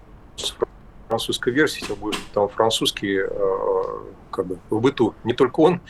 французской 1.06 1.52
версии, 1.52 1.86
тем 1.86 1.94
более 1.94 2.18
там 2.34 2.48
французский 2.48 3.20
а, 3.20 4.02
как 4.32 4.46
бы 4.46 4.58
в 4.68 4.80
быту. 4.80 5.14
Не 5.22 5.32
только 5.32 5.60
он, 5.60 5.80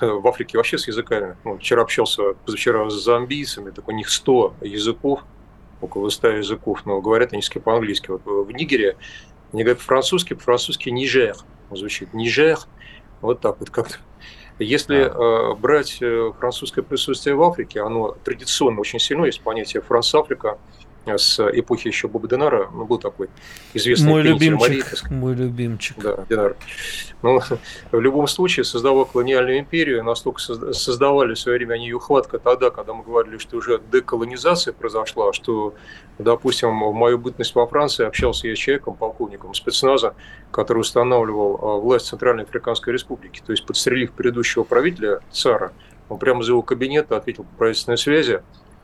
э, 0.00 0.06
в 0.06 0.28
Африке 0.28 0.58
вообще 0.58 0.76
с 0.76 0.86
языками. 0.86 1.38
Ну, 1.44 1.56
вчера 1.56 1.80
общался, 1.80 2.34
позавчера 2.44 2.90
с 2.90 3.02
замбийцами, 3.02 3.70
так 3.70 3.88
у 3.88 3.92
них 3.92 4.10
100 4.10 4.56
языков, 4.60 5.20
около 5.80 6.10
100 6.10 6.28
языков, 6.32 6.84
но 6.84 7.00
говорят 7.00 7.32
они 7.32 7.40
все 7.40 7.60
по-английски. 7.60 8.10
Вот 8.10 8.26
в 8.26 8.50
Нигере 8.50 8.98
они 9.54 9.62
говорят 9.62 9.78
по-французски, 9.78 10.34
по-французски 10.34 10.90
Нижер 10.90 11.34
звучит. 11.70 12.12
Нижер, 12.12 12.58
вот 13.22 13.40
так 13.40 13.58
вот 13.58 13.70
как-то. 13.70 13.96
Если 14.58 14.98
э, 14.98 15.54
брать 15.56 15.98
э, 16.00 16.32
французское 16.38 16.84
присутствие 16.84 17.34
в 17.34 17.42
Африке, 17.42 17.80
оно 17.80 18.16
традиционно 18.24 18.80
очень 18.80 19.00
сильно, 19.00 19.24
есть 19.24 19.40
понятие 19.40 19.82
Франс-Африка 19.82 20.58
с 21.06 21.40
эпохи 21.40 21.88
еще 21.88 22.08
Боба 22.08 22.28
Денара, 22.28 22.68
ну, 22.72 22.84
был 22.84 22.98
такой 22.98 23.28
известный 23.74 24.10
Мой 24.10 24.22
любимчик, 24.22 24.60
Марии, 24.60 24.84
мой 25.10 25.34
любимчик. 25.34 25.96
Да, 25.98 26.24
Денар. 26.28 26.56
Ну, 27.22 27.40
в 27.92 28.00
любом 28.00 28.26
случае, 28.26 28.64
создавая 28.64 29.04
колониальную 29.04 29.58
империю, 29.58 30.04
настолько 30.04 30.40
созда- 30.40 30.72
создавали 30.72 31.34
в 31.34 31.38
свое 31.38 31.58
время 31.58 31.74
они 31.74 31.86
ее 31.86 31.98
хватка 31.98 32.38
тогда, 32.38 32.70
когда 32.70 32.92
мы 32.92 33.02
говорили, 33.02 33.38
что 33.38 33.56
уже 33.56 33.80
деколонизация 33.92 34.72
произошла, 34.72 35.32
что, 35.32 35.74
допустим, 36.18 36.80
в 36.80 36.92
мою 36.92 37.18
бытность 37.18 37.54
во 37.54 37.66
Франции 37.66 38.04
общался 38.04 38.48
я 38.48 38.56
с 38.56 38.58
человеком, 38.58 38.94
полковником 38.94 39.54
спецназа, 39.54 40.14
который 40.50 40.80
устанавливал 40.80 41.58
а, 41.60 41.80
власть 41.80 42.06
Центральной 42.06 42.44
Африканской 42.44 42.92
Республики. 42.92 43.42
То 43.44 43.52
есть, 43.52 43.64
подстрелив 43.66 44.12
предыдущего 44.12 44.64
правителя, 44.64 45.20
цара, 45.30 45.72
он 46.08 46.18
прямо 46.18 46.42
из 46.42 46.48
его 46.48 46.62
кабинета 46.62 47.16
ответил 47.16 47.44
по 47.44 47.56
правительственной 47.56 47.98
связи, 47.98 48.42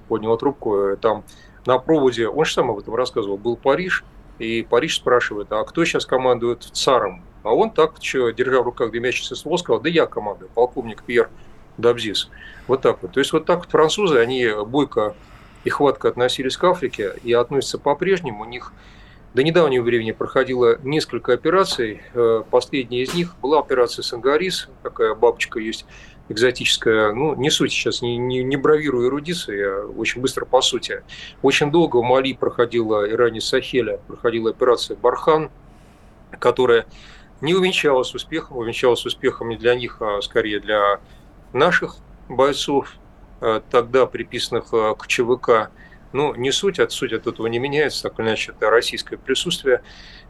поднял 0.09 0.37
трубку, 0.37 0.77
э, 0.77 0.97
там 0.97 1.25
на 1.67 1.79
проводе, 1.79 2.29
он 2.29 2.45
же 2.45 2.53
сам 2.53 2.71
об 2.71 2.79
этом 2.79 2.95
рассказывал, 2.95 3.37
был 3.37 3.57
Париж, 3.57 4.05
и 4.39 4.67
Париж 4.69 4.97
спрашивает, 4.97 5.53
а 5.53 5.63
кто 5.65 5.85
сейчас 5.85 6.07
командует 6.07 6.63
царом? 6.63 7.23
А 7.43 7.55
он 7.55 7.71
так, 7.71 7.95
что, 8.01 8.31
держа 8.31 8.61
в 8.61 8.65
руках 8.65 8.91
дымящийся 8.91 9.35
ствол, 9.35 9.59
сказал, 9.59 9.81
да 9.81 9.89
я 9.89 10.07
командую, 10.07 10.51
полковник 10.55 11.03
Пьер 11.03 11.31
Дабзис. 11.77 12.31
Вот 12.67 12.83
так 12.83 13.03
вот. 13.03 13.13
То 13.13 13.21
есть 13.21 13.33
вот 13.33 13.47
так 13.47 13.61
вот 13.61 13.71
французы, 13.71 14.19
они 14.19 14.49
бойко 14.67 15.15
и 15.65 15.71
хватко 15.71 16.09
относились 16.09 16.57
к 16.57 16.65
Африке 16.65 17.15
и 17.23 17.33
относятся 17.33 17.79
по-прежнему. 17.79 18.43
У 18.43 18.47
них 18.47 18.73
до 19.35 19.43
недавнего 19.43 19.83
времени 19.83 20.13
проходило 20.13 20.79
несколько 20.83 21.33
операций. 21.33 22.03
Э, 22.15 22.43
Последняя 22.51 23.03
из 23.03 23.15
них 23.15 23.37
была 23.41 23.61
операция 23.61 24.03
Сангарис. 24.03 24.69
Такая 24.83 25.15
бабочка 25.15 25.59
есть 25.59 25.87
экзотическая. 26.31 27.13
Ну, 27.13 27.35
не 27.35 27.51
суть 27.51 27.73
сейчас, 27.73 28.03
не, 28.03 28.17
не, 28.17 28.43
не 28.43 28.57
бравирую 28.57 29.09
эрудицией, 29.09 29.61
я 29.61 29.87
очень 29.87 30.21
быстро 30.23 30.47
по 30.47 30.63
сути. 30.63 31.03
Очень 31.43 31.71
долго 31.71 31.97
в 31.99 32.03
Мали 32.03 32.33
проходила, 32.33 33.09
Иране 33.11 33.41
Сахеля, 33.41 33.99
проходила 34.07 34.51
операция 34.51 34.97
Бархан, 34.97 35.51
которая 36.39 36.87
не 37.41 37.55
увенчалась 37.55 38.15
успехом, 38.15 38.59
увенчалась 38.59 39.05
успехом 39.05 39.49
не 39.49 39.57
для 39.57 39.75
них, 39.75 40.01
а 40.01 40.21
скорее 40.23 40.61
для 40.61 41.01
наших 41.53 41.97
бойцов, 42.29 42.93
э, 43.41 43.61
тогда 43.71 44.07
приписанных 44.07 44.73
э, 44.73 44.95
к 44.97 45.07
ЧВК. 45.09 45.71
Ну, 46.13 46.35
не 46.35 46.53
суть, 46.53 46.79
от 46.79 46.93
суть 46.93 47.13
от 47.13 47.27
этого 47.27 47.49
не 47.49 47.59
меняется, 47.59 48.05
так 48.05 48.19
или 48.19 48.27
иначе, 48.27 48.53
это 48.53 48.71
российское 48.71 49.17
присутствие. 49.17 49.83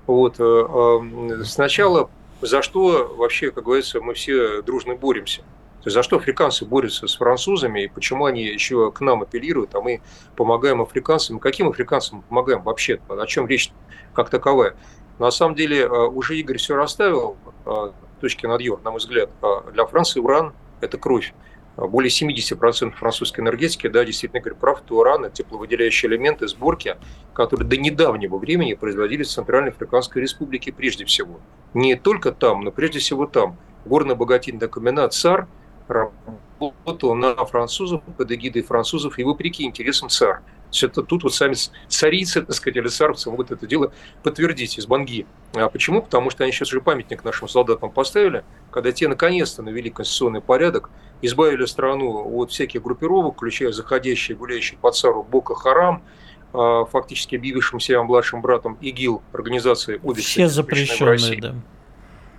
Вот. 0.07 0.37
э, 0.39 1.43
Сначала 1.45 2.11
за 2.41 2.63
что 2.63 3.15
вообще, 3.17 3.51
как 3.51 3.65
говорится, 3.65 4.01
мы 4.01 4.15
все 4.15 4.63
дружно 4.63 4.95
боремся. 4.95 5.43
То 5.83 5.87
есть 5.87 5.95
за 5.95 6.03
что 6.03 6.17
африканцы 6.17 6.67
борются 6.67 7.07
с 7.07 7.17
французами 7.17 7.85
и 7.85 7.89
почему 7.89 8.27
они 8.27 8.45
еще 8.45 8.93
к 8.93 9.01
нам 9.01 9.23
апеллируют, 9.23 9.75
а 9.75 9.81
мы 9.81 10.03
помогаем 10.37 10.83
африканцам. 10.83 11.39
Каким 11.39 11.69
африканцам 11.69 12.19
мы 12.19 12.23
помогаем 12.25 12.63
вообще? 12.63 13.01
О 13.09 13.27
чем 13.27 13.47
речь 13.47 13.73
как 14.13 14.29
таковая? 14.29 14.77
На 15.19 15.31
самом 15.31 15.55
деле 15.55 15.81
э, 15.81 15.89
уже 15.89 16.39
Игорь 16.39 16.59
все 16.59 16.77
расставил, 16.77 17.37
э, 17.67 17.93
точки 18.21 18.47
над 18.47 18.61
«ё», 18.61 18.81
на 18.85 18.91
мой 18.91 19.01
взгляд. 19.01 19.31
Э, 19.43 19.71
Для 19.73 19.85
Франции 19.87 20.21
уран– 20.21 20.53
это 20.81 20.99
кровь. 20.99 21.35
Более 21.77 22.11
70% 22.11 22.93
французской 22.93 23.41
энергетики, 23.41 23.87
да, 23.87 24.05
действительно, 24.05 24.41
Игорь 24.41 24.55
прав, 24.55 24.83
это 24.83 24.95
уран, 24.95 25.25
это 25.25 25.37
тепловыделяющие 25.37 26.11
элементы 26.11 26.49
сборки, 26.49 26.97
которые 27.33 27.67
до 27.67 27.77
недавнего 27.77 28.37
времени 28.37 28.75
производились 28.75 29.29
в 29.29 29.33
Центральной 29.33 29.71
Африканской 29.71 30.21
Республике 30.21 30.73
прежде 30.73 31.05
всего. 31.05 31.41
Не 31.73 31.97
только 31.97 32.33
там, 32.33 32.63
но 32.63 32.71
прежде 32.71 32.99
всего 32.99 33.27
там. 33.27 33.57
Горно-богатинный 33.87 34.69
комбинат 34.69 35.15
ЦАР 35.15 35.49
работал 35.91 37.15
на 37.15 37.35
французов, 37.45 38.03
под 38.17 38.31
эгидой 38.33 38.63
французов 38.63 39.19
и 39.19 39.25
вопреки 39.25 39.65
интересам 39.65 40.09
ЦАР. 40.09 40.43
То 40.71 40.75
есть 40.75 40.83
это 40.85 41.03
тут 41.03 41.25
вот 41.25 41.35
сами 41.35 41.55
царицы, 41.89 42.43
так 42.43 42.55
сказать, 42.55 42.77
или 42.77 42.87
царовцы 42.87 43.29
могут 43.29 43.51
это 43.51 43.67
дело 43.67 43.93
подтвердить 44.23 44.79
из 44.79 44.87
Банги. 44.87 45.27
А 45.55 45.69
почему? 45.69 46.01
Потому 46.01 46.31
что 46.31 46.45
они 46.45 46.53
сейчас 46.53 46.69
уже 46.69 46.81
памятник 46.81 47.25
нашим 47.25 47.49
солдатам 47.49 47.91
поставили, 47.91 48.45
когда 48.71 48.93
те 48.93 49.09
наконец-то 49.09 49.63
навели 49.63 49.91
конституционный 49.91 50.41
порядок, 50.41 50.91
избавили 51.23 51.65
страну 51.65 52.37
от 52.37 52.53
всяких 52.53 52.83
группировок, 52.83 53.35
включая 53.35 53.73
заходящие, 53.73 54.37
гуляющие 54.37 54.79
по 54.79 54.93
цару 54.93 55.25
Бока 55.25 55.57
Харам, 55.57 56.05
а, 56.53 56.85
фактически 56.85 57.35
объявившим 57.35 57.81
себя 57.81 58.03
младшим 58.05 58.41
братом 58.41 58.79
ИГИЛ, 58.81 59.23
организации 59.33 60.01
обе 60.05 60.23
Все 60.23 60.47
запрещенные, 60.47 61.41
да. 61.41 61.55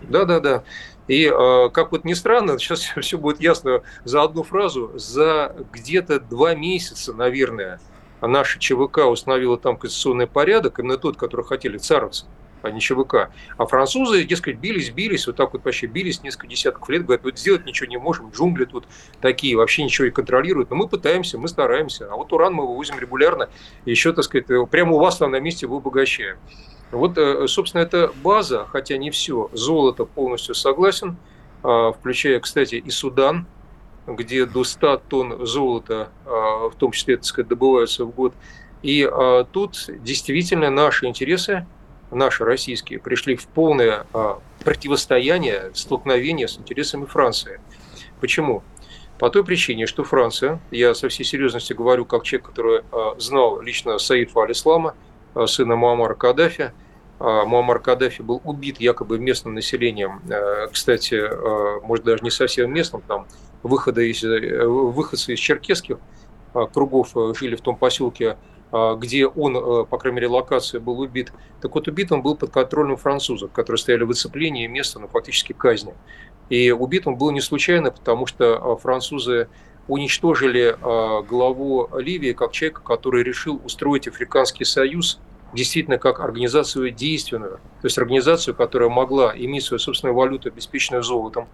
Да, 0.02 0.26
да, 0.26 0.40
да. 0.40 0.64
И 1.08 1.26
э, 1.26 1.70
как 1.74 1.92
вот 1.92 2.06
ни 2.06 2.14
странно, 2.14 2.58
сейчас 2.60 2.82
все 3.02 3.18
будет 3.18 3.42
ясно 3.42 3.82
за 4.04 4.24
одну 4.24 4.44
фразу. 4.44 4.92
За 4.96 5.56
где-то 5.72 6.20
два 6.20 6.56
месяца, 6.56 7.14
наверное, 7.14 7.80
наша 8.22 8.60
ЧВК 8.60 9.08
установила 9.08 9.58
там 9.58 9.78
конституционный 9.78 10.28
порядок, 10.28 10.80
именно 10.80 10.98
тот, 10.98 11.18
который 11.18 11.46
хотели 11.46 11.78
царовцы, 11.78 12.26
а 12.62 12.70
не 12.70 12.80
ЧВК. 12.80 13.32
А 13.58 13.66
французы, 13.66 14.24
дескать, 14.24 14.58
бились, 14.58 14.92
бились, 14.92 15.26
вот 15.28 15.36
так 15.36 15.54
вот 15.54 15.66
вообще 15.66 15.88
бились 15.88 16.22
несколько 16.22 16.48
десятков 16.48 16.88
лет, 16.90 17.04
говорят, 17.04 17.24
вот 17.24 17.40
сделать 17.40 17.66
ничего 17.66 17.90
не 17.90 17.98
можем, 17.98 18.30
джунгли 18.30 18.66
тут 18.66 18.86
такие, 19.20 19.58
вообще 19.58 19.84
ничего 19.84 20.06
не 20.06 20.12
контролируют. 20.12 20.70
Но 20.70 20.76
мы 20.76 20.88
пытаемся, 20.88 21.38
мы 21.38 21.48
стараемся. 21.48 22.08
А 22.12 22.16
вот 22.16 22.32
уран 22.32 22.54
мы 22.54 22.68
вывозим 22.68 23.00
регулярно, 23.00 23.50
и 23.86 23.92
еще, 23.92 24.14
так 24.14 24.26
сказать, 24.26 24.48
прямо 24.70 24.96
у 24.96 25.00
вас 25.00 25.18
там 25.18 25.32
на 25.32 25.40
месте 25.40 25.66
вы 25.66 25.78
обогащаем. 25.78 26.38
Вот, 26.92 27.18
э, 27.18 27.48
собственно, 27.48 27.82
это 27.82 28.12
база, 28.24 28.66
хотя 28.70 28.98
не 28.98 29.12
все. 29.12 29.50
Золото 29.54 30.06
полностью 30.06 30.56
согласен. 30.56 31.18
включая, 31.64 32.40
кстати, 32.40 32.74
и 32.74 32.90
Судан, 32.90 33.46
где 34.08 34.48
до 34.48 34.64
100 34.64 34.98
тонн 35.08 35.46
золота, 35.46 36.10
в 36.26 36.74
том 36.76 36.92
числе, 36.92 37.18
так 37.18 37.26
сказать, 37.26 37.50
добываются 37.50 38.04
в 38.04 38.10
год. 38.10 38.34
И 38.82 39.08
тут 39.52 39.78
действительно 40.04 40.72
наши 40.72 41.06
интересы, 41.06 41.68
наши 42.10 42.44
российские, 42.46 42.98
пришли 42.98 43.36
в 43.36 43.46
полное 43.46 44.08
противостояние, 44.66 45.70
столкновение 45.76 46.48
с 46.48 46.58
интересами 46.58 47.06
Франции. 47.06 47.62
Почему? 48.20 48.64
По 49.20 49.30
той 49.30 49.44
причине, 49.44 49.86
что 49.86 50.04
Франция, 50.04 50.60
я 50.72 50.96
со 50.96 51.10
всей 51.10 51.26
серьезностью 51.26 51.78
говорю, 51.78 52.06
как 52.06 52.24
человек, 52.24 52.48
который 52.48 52.82
знал 53.20 53.62
лично 53.62 54.00
Саид 54.00 54.36
Аль-Ислама, 54.36 54.96
сына 55.48 55.76
Муаммара 55.76 56.14
Каддафи, 56.16 56.72
а, 57.24 57.46
Муаммар 57.46 57.78
Каддафи 57.78 58.24
был 58.24 58.42
убит 58.44 58.82
якобы 58.82 59.20
местным 59.20 59.54
населением, 59.54 60.22
э, 60.28 60.68
кстати, 60.72 61.14
э, 61.14 61.80
может 61.84 62.04
даже 62.04 62.24
не 62.24 62.32
совсем 62.32 62.74
местным, 62.74 63.04
там 63.08 63.28
выходы 63.62 64.10
из, 64.10 64.24
э, 64.24 64.66
выходцы 64.66 65.34
из 65.34 65.40
черкесских 65.40 65.98
кругов 66.74 67.16
жили 67.38 67.56
в 67.56 67.62
том 67.62 67.78
поселке, 67.78 68.36
где 68.98 69.26
он, 69.26 69.86
по 69.86 69.98
крайней 69.98 70.18
мере, 70.18 70.28
локация 70.28 70.82
был 70.82 71.00
убит. 71.00 71.32
Так 71.62 71.74
вот, 71.76 71.88
убит 71.88 72.12
он 72.12 72.22
был 72.22 72.36
под 72.36 72.52
контролем 72.52 72.98
французов, 72.98 73.54
которые 73.54 73.80
стояли 73.80 74.04
в 74.04 74.10
оцеплении 74.10 74.68
места, 74.68 75.00
ну, 75.00 75.08
фактически 75.08 75.54
казни. 75.54 75.94
И 76.50 76.72
убит 76.72 77.08
он 77.08 77.16
был 77.16 77.32
не 77.32 77.40
случайно, 77.40 77.92
потому 77.92 78.26
что 78.26 78.76
французы 78.78 79.48
уничтожили 79.92 80.76
главу 81.28 81.90
Ливии 81.98 82.32
как 82.32 82.54
человека, 82.54 82.82
который 82.82 83.24
решил 83.24 83.62
устроить 83.66 84.08
Африканский 84.08 84.64
союз– 84.66 85.20
действительно 85.54 85.98
как 85.98 86.20
организацию 86.20 86.92
действенную, 86.92 87.58
то 87.82 87.86
есть 87.86 87.98
организацию, 87.98 88.56
которая 88.56 88.90
могла 88.90 89.34
иметь 89.36 89.64
свою 89.64 89.80
собственную 89.80 90.16
валюту, 90.16 90.50
обеспеченную 90.50 91.04
золотом. 91.04 91.48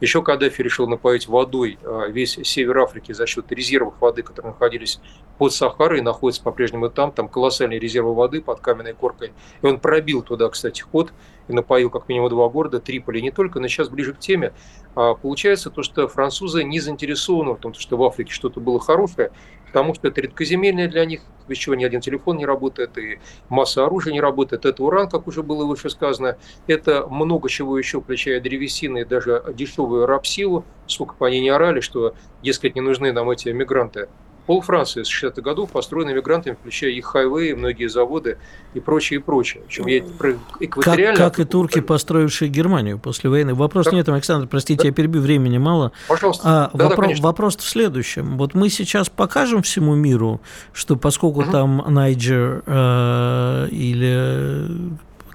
Еще 0.00 0.22
Каддафи 0.22 0.60
решил 0.62 0.86
напоить 0.86 1.26
водой 1.26 1.78
а, 1.82 2.06
весь 2.08 2.38
север 2.44 2.78
Африки 2.78 3.12
за 3.12 3.26
счет 3.26 3.50
резервов 3.50 3.94
воды, 4.00 4.22
которые 4.22 4.52
находились 4.52 5.00
под 5.38 5.52
Сахарой, 5.52 6.02
находятся 6.02 6.42
по-прежнему 6.42 6.90
там, 6.90 7.12
там 7.12 7.28
колоссальные 7.28 7.78
резервы 7.78 8.14
воды 8.14 8.42
под 8.42 8.60
каменной 8.60 8.94
коркой. 8.94 9.32
И 9.62 9.66
он 9.66 9.78
пробил 9.78 10.22
туда, 10.22 10.48
кстати, 10.48 10.82
ход 10.82 11.12
и 11.48 11.52
напоил 11.52 11.90
как 11.90 12.08
минимум 12.08 12.28
два 12.30 12.48
города, 12.48 12.80
Триполи 12.80 13.22
не 13.22 13.30
только, 13.30 13.60
но 13.60 13.68
сейчас 13.68 13.88
ближе 13.88 14.12
к 14.12 14.18
теме. 14.18 14.52
А 14.94 15.14
получается 15.14 15.70
то, 15.70 15.82
что 15.82 16.08
французы 16.08 16.64
не 16.64 16.80
заинтересованы 16.80 17.52
в 17.52 17.58
том, 17.58 17.74
что 17.74 17.96
в 17.96 18.02
Африке 18.02 18.32
что-то 18.32 18.60
было 18.60 18.80
хорошее, 18.80 19.30
потому 19.76 19.92
что 19.92 20.08
это 20.08 20.22
редкоземельное 20.22 20.88
для 20.88 21.04
них, 21.04 21.20
без 21.46 21.58
чего 21.58 21.74
ни 21.74 21.84
один 21.84 22.00
телефон 22.00 22.38
не 22.38 22.46
работает, 22.46 22.96
и 22.96 23.18
масса 23.50 23.84
оружия 23.84 24.10
не 24.10 24.22
работает. 24.22 24.64
Это 24.64 24.82
уран, 24.82 25.06
как 25.06 25.26
уже 25.26 25.42
было 25.42 25.66
выше 25.66 25.90
сказано, 25.90 26.38
это 26.66 27.06
много 27.08 27.50
чего 27.50 27.76
еще, 27.76 28.00
включая 28.00 28.40
древесины 28.40 29.02
и 29.02 29.04
даже 29.04 29.44
дешевую 29.52 30.06
рабсилу, 30.06 30.64
сколько 30.86 31.14
бы 31.16 31.26
они 31.26 31.42
не 31.42 31.50
орали, 31.50 31.80
что, 31.80 32.14
дескать, 32.42 32.74
не 32.74 32.80
нужны 32.80 33.12
нам 33.12 33.28
эти 33.28 33.50
мигранты 33.50 34.08
Пол 34.46 34.60
Франции 34.60 35.02
с 35.02 35.24
60-х 35.24 35.42
годов 35.42 35.70
построена 35.70 36.10
мигрантами, 36.10 36.54
включая 36.54 36.90
их 36.90 37.06
хайвеи, 37.06 37.52
многие 37.52 37.88
заводы 37.88 38.38
и 38.74 38.80
прочее, 38.80 39.18
и 39.18 39.22
прочее. 39.22 39.62
Причем 39.66 39.86
я 39.86 40.02
про 40.02 40.34
как, 40.82 41.16
как 41.16 41.38
и 41.40 41.44
турки, 41.44 41.80
построившие 41.80 42.48
Германию 42.48 42.98
после 42.98 43.28
войны. 43.28 43.54
Вопрос 43.54 43.86
так? 43.86 43.94
нет, 43.94 44.08
Александр, 44.08 44.46
простите, 44.46 44.82
да? 44.82 44.88
я 44.88 44.94
перебью, 44.94 45.20
времени 45.20 45.58
мало. 45.58 45.92
Пожалуйста. 46.08 46.42
А, 46.44 46.70
да, 46.76 46.88
вопрос, 46.88 47.18
да, 47.18 47.22
вопрос 47.22 47.56
в 47.56 47.68
следующем. 47.68 48.38
Вот 48.38 48.54
мы 48.54 48.68
сейчас 48.68 49.08
покажем 49.08 49.62
всему 49.62 49.94
миру, 49.94 50.40
что 50.72 50.96
поскольку 50.96 51.42
угу. 51.42 51.50
там 51.50 51.84
Найджер 51.88 52.62
э, 52.66 53.68
или 53.70 54.66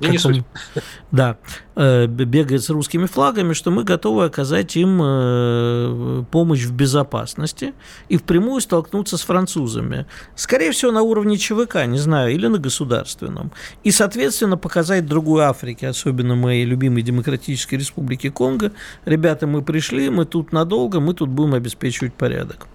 не, 0.08 0.12
не 0.12 0.18
суть. 0.18 0.44
Да, 1.12 1.38
э, 1.76 2.08
бегает 2.08 2.64
с 2.64 2.70
русскими 2.70 3.06
флагами, 3.06 3.54
что 3.54 3.72
мы 3.72 3.84
готовы 3.84 4.26
оказать 4.26 4.76
им 4.76 5.00
э, 5.02 6.24
помощь 6.32 6.64
в 6.64 6.74
безопасности 6.74 7.74
и 8.10 8.18
впрямую 8.18 8.62
столкнуться 8.62 9.18
с 9.18 9.22
французами. 9.22 10.06
Скорее 10.36 10.72
всего, 10.72 10.92
на 10.92 11.02
уровне 11.02 11.38
ЧВК, 11.38 11.86
не 11.86 11.98
знаю, 11.98 12.34
или 12.34 12.48
на 12.48 12.58
государственном. 12.58 13.52
И, 13.84 13.92
соответственно, 13.92 14.58
показать 14.58 15.06
другой 15.06 15.44
Африке, 15.44 15.88
особенно 15.88 16.36
моей 16.36 16.66
любимой 16.66 17.02
Демократической 17.02 17.76
Республике 17.76 18.32
Конго, 18.32 18.72
ребята, 19.06 19.48
мы 19.48 19.62
пришли, 19.62 20.10
мы 20.10 20.26
тут 20.26 20.52
надолго, 20.52 21.00
мы 21.00 21.14
тут 21.14 21.30
будем 21.30 21.54
обеспечивать 21.54 22.14
порядок. 22.14 22.68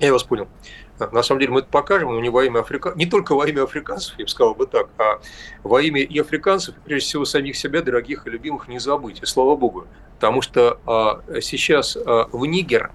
Я 0.00 0.12
вас 0.12 0.22
понял. 0.22 0.48
На 0.98 1.22
самом 1.24 1.40
деле 1.40 1.52
мы 1.52 1.60
это 1.60 1.68
покажем, 1.68 2.12
но 2.12 2.20
не 2.20 2.28
во 2.28 2.44
имя 2.44 2.60
Африка... 2.60 2.92
не 2.94 3.06
только 3.06 3.34
во 3.34 3.48
имя 3.48 3.64
африканцев, 3.64 4.14
я 4.16 4.24
бы 4.24 4.30
сказал 4.30 4.54
бы 4.54 4.66
так, 4.66 4.88
а 4.98 5.20
во 5.64 5.82
имя 5.82 6.00
и 6.00 6.18
африканцев, 6.20 6.76
и 6.76 6.80
прежде 6.84 7.08
всего 7.08 7.24
самих 7.24 7.56
себя, 7.56 7.82
дорогих 7.82 8.26
и 8.26 8.30
любимых, 8.30 8.68
не 8.68 8.78
забыть, 8.78 9.20
и 9.20 9.26
слава 9.26 9.56
богу. 9.56 9.86
Потому 10.14 10.40
что 10.40 10.78
а, 10.86 11.20
сейчас 11.40 11.96
а, 11.96 12.28
в 12.30 12.46
Нигер 12.46 12.92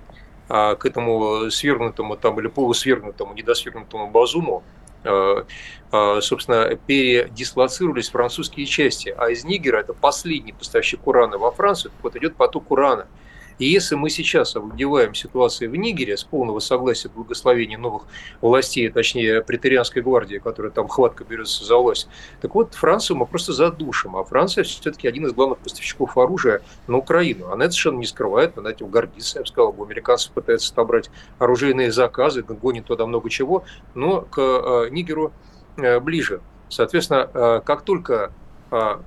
а, 0.47 0.75
к 0.75 0.85
этому 0.85 1.51
свергнутому 1.51 2.15
там 2.15 2.39
или 2.39 2.47
полусвергнутому, 2.47 3.33
недосвергнутому 3.33 4.09
Базуму 4.09 4.63
а, 5.03 5.45
а, 5.91 6.21
собственно, 6.21 6.75
передислоцировались 6.87 8.09
французские 8.09 8.65
части, 8.65 9.13
а 9.17 9.29
из 9.29 9.43
Нигера, 9.43 9.77
это 9.77 9.93
последний 9.93 10.53
поставщик 10.53 11.05
урана 11.05 11.37
во 11.37 11.51
Францию, 11.51 11.91
вот 12.01 12.15
идет 12.15 12.35
поток 12.37 12.71
урана– 12.71 13.07
и 13.59 13.65
если 13.65 13.95
мы 13.95 14.09
сейчас 14.09 14.55
овладеваем 14.55 15.13
ситуацией 15.13 15.69
в 15.69 15.75
Нигере 15.75 16.15
с 16.15 16.23
полного 16.23 16.59
согласия 16.59 17.09
благословения 17.09 17.77
новых 17.77 18.03
властей, 18.41 18.89
точнее 18.89 19.41
претерианской 19.41 20.01
гвардии, 20.01 20.37
которая 20.37 20.71
там 20.71 20.87
хватко 20.87 21.25
берется 21.25 21.65
за 21.65 21.75
власть, 21.75 22.07
так 22.41 22.55
вот 22.55 22.73
Францию 22.73 23.17
мы 23.17 23.25
просто 23.25 23.51
задушим. 23.51 24.15
А 24.15 24.23
Франция 24.23 24.63
все-таки 24.63 25.07
один 25.07 25.25
из 25.25 25.33
главных 25.33 25.59
поставщиков 25.59 26.17
оружия 26.17 26.61
на 26.87 26.97
Украину. 26.97 27.51
Она 27.51 27.65
это 27.65 27.73
совершенно 27.73 27.99
не 27.99 28.05
скрывает, 28.05 28.57
она 28.57 28.71
этим 28.71 28.87
гордится. 28.87 29.39
Я 29.39 29.43
бы 29.43 29.47
сказал, 29.47 29.75
у 29.77 29.83
американцев 29.83 30.31
пытаются 30.31 30.71
отобрать 30.71 31.09
оружейные 31.37 31.91
заказы, 31.91 32.43
гонит 32.43 32.85
туда 32.85 33.05
много 33.05 33.29
чего, 33.29 33.65
но 33.93 34.21
к 34.21 34.39
э, 34.39 34.89
Нигеру 34.89 35.33
э, 35.75 35.99
ближе. 35.99 36.39
Соответственно, 36.69 37.29
э, 37.33 37.61
как 37.65 37.83
только 37.83 38.31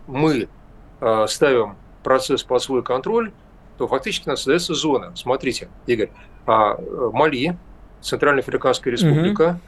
мы 0.09 0.49
ставим 1.29 1.77
процесс 2.03 2.43
под 2.43 2.61
свой 2.61 2.83
контроль, 2.83 3.31
то 3.83 3.89
фактически 3.89 4.29
у 4.29 4.31
нас 4.31 4.39
создается 4.39 4.75
зона. 4.75 5.11
Смотрите, 5.17 5.69
Игорь, 5.89 6.11
а, 6.47 6.77
Мали, 7.13 7.59
Центральная 8.01 8.43
Африканская 8.43 8.93
Республика, 8.93 9.59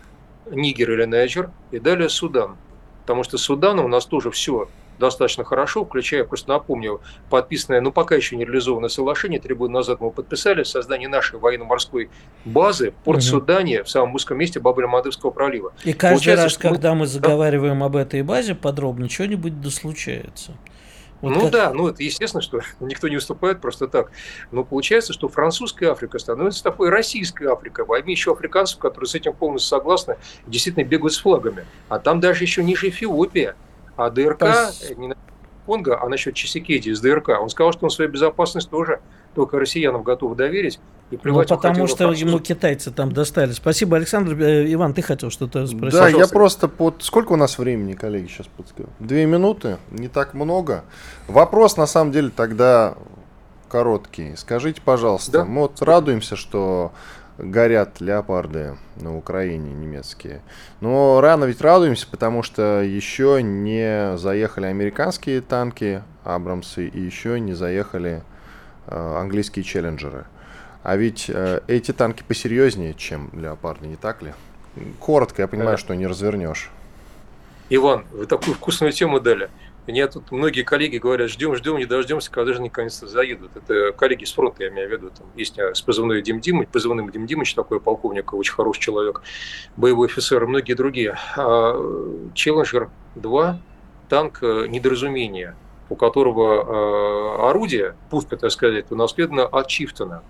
угу. 0.47 0.57
Нигер 0.57 0.93
или 0.93 1.05
Нейджер 1.05 1.51
и 1.73 1.81
далее 1.81 2.09
Судан. 2.09 2.57
Потому 3.03 3.25
что 3.25 3.39
с 3.39 3.43
Суданом 3.43 3.87
у 3.87 3.89
нас 3.89 4.07
тоже 4.07 4.31
все 4.31 4.69
достаточно 5.01 5.43
хорошо, 5.43 5.85
включая, 5.85 6.23
просто 6.23 6.51
напомню, 6.51 7.01
подписанное, 7.29 7.81
но 7.81 7.91
пока 7.91 8.15
еще 8.15 8.37
не 8.37 8.45
реализованное 8.45 8.89
соглашение, 8.89 9.41
три 9.41 9.57
года 9.57 9.73
назад 9.73 10.01
мы 10.01 10.13
подписали 10.13 10.63
создание 10.63 11.09
нашей 11.09 11.41
военно-морской 11.41 12.09
базы 12.45 12.93
в 12.93 12.95
Порт-Судане, 13.05 13.81
угу. 13.81 13.87
в 13.87 13.91
самом 13.91 14.15
узком 14.15 14.39
месте 14.39 14.61
Бабель-Мадывского 14.61 15.33
пролива. 15.33 15.73
И 15.83 15.93
каждый 15.93 16.19
Получается, 16.19 16.45
раз, 16.45 16.57
когда 16.57 16.95
мы, 16.95 17.09
заговариваем 17.09 17.83
об 17.83 17.97
этой 17.97 18.23
базе 18.23 18.55
подробно, 18.55 19.09
что-нибудь 19.09 19.61
да 19.61 19.71
случается. 19.71 20.53
Вот 21.25 21.35
ну 21.35 21.41
как... 21.43 21.53
да, 21.53 21.73
ну 21.73 21.89
это 21.89 22.03
естественно, 22.03 22.43
что 22.43 22.61
никто 22.81 23.09
не 23.09 23.17
выступает 23.17 23.61
просто 23.61 23.89
так. 23.89 24.11
Но 24.51 24.65
получается, 24.65 25.13
что 25.13 25.29
французская 25.29 25.91
Африка 25.91 26.19
становится 26.19 26.63
такой 26.63 26.91
российской 26.91 27.45
Африкой. 27.45 27.85
Возьми 27.87 28.13
еще 28.13 28.33
африканцев, 28.33 28.79
которые 28.79 29.09
с 29.09 29.15
этим 29.15 29.33
полностью 29.33 29.69
согласны, 29.69 30.17
действительно 30.47 30.85
бегают 30.85 31.15
с 31.15 31.19
флагами. 31.19 31.67
А 31.89 31.99
там 31.99 32.21
даже 32.21 32.45
еще 32.45 32.63
ниже 32.63 32.89
Эфиопия. 32.89 33.57
А 33.97 34.11
ДРК, 34.11 34.41
Пос... 34.41 34.93
не 34.97 35.09
на 35.09 35.17
Конго, 35.67 35.99
а 36.01 36.09
насчет 36.09 36.35
Чесикеди 36.35 36.91
из 36.91 37.01
ДРК, 37.01 37.31
он 37.41 37.49
сказал, 37.49 37.73
что 37.73 37.85
он 37.85 37.91
свою 37.91 38.11
безопасность 38.11 38.69
тоже 38.69 39.01
только 39.35 39.59
россиянам 39.59 40.03
готов 40.03 40.37
доверить. 40.37 40.81
И 41.11 41.19
ну, 41.23 41.45
потому 41.45 41.87
что 41.87 42.11
ему 42.13 42.39
китайцы 42.39 42.91
там 42.91 43.13
достали. 43.13 43.53
Спасибо, 43.53 43.97
Александр. 43.97 44.41
Э, 44.41 44.73
Иван, 44.73 44.95
ты 44.95 45.03
хотел 45.03 45.31
что-то 45.31 45.67
спросить? 45.67 45.93
Да, 45.93 46.05
Пожалуйста. 46.05 46.19
я 46.19 46.27
просто 46.29 46.69
под... 46.69 47.03
Сколько 47.03 47.33
у 47.33 47.37
нас 47.37 47.59
времени, 47.59 47.93
коллеги, 47.93 48.27
сейчас 48.29 48.47
подскажу? 48.47 48.89
Две 49.01 49.27
минуты, 49.27 49.77
не 49.91 50.09
так 50.09 50.35
много. 50.35 50.85
Вопрос, 51.29 51.77
на 51.77 51.87
самом 51.87 52.11
деле, 52.11 52.31
тогда 52.35 52.95
короткий. 53.69 54.35
Скажите, 54.37 54.81
пожалуйста, 54.81 55.33
да? 55.33 55.45
мы 55.45 55.63
вот 55.63 55.83
радуемся, 55.83 56.37
что 56.37 56.93
горят 57.39 58.01
леопарды 58.01 58.77
на 58.97 59.17
Украине 59.17 59.73
немецкие. 59.73 60.43
Но 60.81 61.21
рано 61.21 61.45
ведь 61.45 61.61
радуемся, 61.61 62.07
потому 62.11 62.43
что 62.43 62.83
еще 62.83 63.43
не 63.43 64.17
заехали 64.17 64.67
американские 64.67 65.41
танки 65.41 66.03
Абрамсы 66.23 66.87
и 66.87 67.01
еще 67.01 67.39
не 67.41 67.53
заехали 67.53 68.23
э, 68.23 68.34
английские 68.87 69.65
челленджеры. 69.65 70.27
А 70.83 70.97
ведь 70.97 71.31
э, 71.31 71.63
эти 71.67 71.93
танки 71.93 72.23
посерьезнее, 72.27 72.93
чем 72.95 73.31
леопарды, 73.33 73.87
не 73.87 73.97
так 73.97 74.23
ли? 74.23 74.35
Коротко, 75.01 75.43
я 75.43 75.49
понимаю, 75.49 75.79
что 75.79 75.95
не 75.95 76.07
развернешь. 76.07 76.71
Иван, 77.71 78.05
вы 78.13 78.27
такую 78.27 78.55
вкусную 78.55 78.93
тему 78.93 79.19
дали. 79.19 79.49
Мне 79.87 80.07
тут 80.09 80.31
многие 80.31 80.63
коллеги 80.63 80.99
говорят, 80.99 81.31
ждем, 81.31 81.55
ждем, 81.57 81.79
не 81.79 81.87
дождемся, 81.87 82.31
когда 82.31 82.53
же 82.53 82.61
наконец-то 82.61 83.07
заедут. 83.07 83.51
Это 83.57 83.93
коллеги 83.93 84.25
с 84.25 84.33
фронта, 84.33 84.65
я 84.65 84.69
имею 84.71 84.89
в 84.89 84.93
виду. 84.93 85.11
Там 85.11 85.27
есть 85.37 85.59
с 85.59 85.81
позывной 85.81 86.21
Дим 86.21 86.41
Димыч, 86.41 86.69
позывным 86.69 87.11
Дим 87.11 87.27
Димыч, 87.27 87.55
такой 87.55 87.81
полковник, 87.81 88.35
очень 88.35 88.53
хороший 88.53 88.81
человек, 88.81 89.23
боевой 89.77 90.09
офицер 90.09 90.43
и 90.43 90.47
многие 90.47 90.75
другие. 90.75 91.17
А 91.37 91.75
Челленджер 92.35 92.91
2 93.17 93.59
танк 94.09 94.39
э, 94.43 94.67
недоразумения 94.69 95.57
у 95.95 95.97
которого 95.97 97.49
орудие, 97.49 97.95
пушка, 98.11 98.37
так 98.37 98.51
сказать, 98.51 98.91
унаследована 98.91 99.45
от 99.45 99.69
Чифтона. 99.69 100.23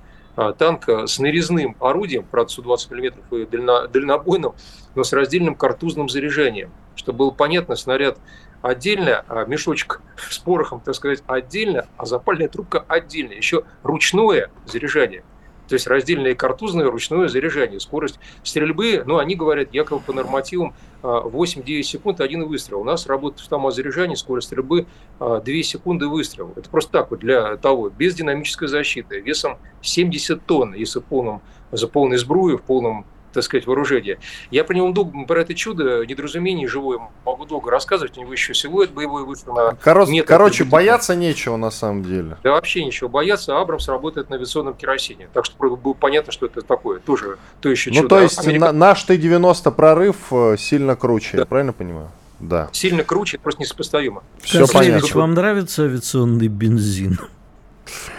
Танк 0.58 0.88
с 0.88 1.18
нарезным 1.18 1.74
орудием, 1.80 2.26
правда, 2.30 2.52
120 2.52 2.90
мм 2.90 3.14
и 3.36 3.46
дальнобойным, 3.46 4.52
но 4.94 5.04
с 5.04 5.12
раздельным 5.12 5.54
картузным 5.54 6.08
заряжением. 6.10 6.70
Чтобы 6.96 7.18
было 7.18 7.30
понятно, 7.30 7.76
снаряд 7.76 8.18
отдельно, 8.60 9.24
а 9.28 9.46
мешочек 9.46 10.02
с 10.16 10.38
порохом, 10.38 10.80
так 10.80 10.94
сказать, 10.94 11.22
отдельно, 11.26 11.86
а 11.96 12.04
запальная 12.04 12.48
трубка 12.48 12.84
отдельно. 12.86 13.32
Еще 13.32 13.64
ручное 13.82 14.50
заряжание– 14.66 15.24
то 15.68 15.74
есть 15.74 15.86
раздельное 15.86 16.34
картузное 16.34 16.90
ручное 16.90 17.28
заряжание. 17.28 17.80
Скорость 17.80 18.18
стрельбы, 18.42 19.02
ну, 19.06 19.18
они 19.18 19.34
говорят, 19.34 19.72
якобы 19.72 20.02
по 20.02 20.12
нормативам 20.12 20.74
8-9 21.02 21.80
а, 21.80 21.82
секунд 21.82 22.20
один 22.20 22.44
выстрел. 22.44 22.80
У 22.80 22.84
нас 22.84 23.06
работает 23.06 23.42
автомат-заряжание, 23.42 24.16
скорость 24.16 24.48
стрельбы 24.48 24.86
2 25.18 25.38
а, 25.38 25.42
секунды 25.62 26.08
выстрел. 26.08 26.52
Это 26.56 26.68
просто 26.68 26.92
так 26.92 27.10
вот 27.10 27.20
для 27.20 27.56
того, 27.56 27.90
без 27.90 28.14
динамической 28.14 28.68
защиты, 28.68 29.20
весом 29.20 29.58
70 29.82 30.44
тонн, 30.44 30.74
если 30.74 31.00
в 31.00 31.04
полном, 31.04 31.42
за 31.72 31.88
полной 31.88 32.16
сбруей, 32.16 32.56
в 32.56 32.62
полном 32.62 33.06
так 33.34 33.42
сказать, 33.42 33.66
вооружения. 33.66 34.18
Я 34.50 34.64
про 34.64 34.74
него 34.74 34.94
про 35.26 35.42
это 35.42 35.54
чудо, 35.54 36.06
недоразумение 36.06 36.68
живое, 36.68 37.00
могу 37.26 37.44
долго 37.44 37.70
рассказывать. 37.70 38.16
У 38.16 38.20
него 38.20 38.32
еще 38.32 38.54
силуэт 38.54 38.92
боевой 38.92 39.24
вышел 39.24 39.52
на 39.52 39.74
Кор- 39.74 40.08
метр. 40.08 40.26
Короче, 40.26 40.64
бояться 40.64 41.14
нечего 41.14 41.56
на 41.56 41.70
самом 41.70 42.04
деле. 42.04 42.36
Да 42.42 42.52
вообще 42.52 42.84
ничего. 42.84 43.08
Бояться 43.08 43.58
Абрамс 43.60 43.88
работает 43.88 44.30
на 44.30 44.36
авиационном 44.36 44.74
керосине. 44.74 45.28
Так 45.32 45.44
что 45.44 45.76
было 45.76 45.92
понятно, 45.92 46.32
что 46.32 46.46
это 46.46 46.62
такое. 46.62 47.00
Тоже 47.00 47.38
то 47.60 47.68
еще 47.68 47.90
ну, 47.90 47.96
чудо. 47.96 48.02
Ну, 48.02 48.08
то 48.08 48.20
есть 48.20 48.38
Америка... 48.38 48.72
наш 48.72 49.02
Т-90 49.02 49.72
прорыв 49.72 50.16
э, 50.30 50.56
сильно 50.58 50.96
круче, 50.96 51.30
да. 51.32 51.38
я 51.40 51.46
правильно 51.46 51.72
понимаю? 51.72 52.10
Да. 52.40 52.68
Сильно 52.72 53.04
круче, 53.04 53.38
просто 53.38 53.62
несопоставимо. 53.62 54.22
Все 54.42 54.66
понятно. 54.66 55.08
вам 55.14 55.34
нравится 55.34 55.84
авиационный 55.84 56.48
бензин? 56.48 57.18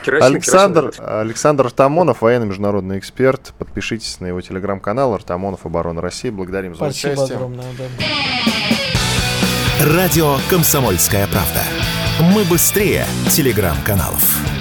Керосин, 0.03 0.26
Александр, 0.26 0.82
керосин. 0.91 1.03
Александр 1.05 1.66
Артамонов, 1.68 2.22
военный 2.22 2.47
международный 2.47 2.99
эксперт. 2.99 3.53
Подпишитесь 3.57 4.20
на 4.20 4.28
его 4.28 4.41
телеграм-канал 4.41 5.13
Артамонов 5.13 5.66
Оборона 5.66 6.01
России. 6.01 6.30
Благодарим 6.30 6.76
за 6.76 6.91
Спасибо 6.91 7.13
участие. 7.13 7.36
огромное. 7.36 7.66
Да. 7.78 7.86
Радио 9.86 10.38
«Комсомольская 10.49 11.28
правда». 11.28 11.61
Мы 12.34 12.43
быстрее 12.45 13.05
телеграм-каналов. 13.30 14.55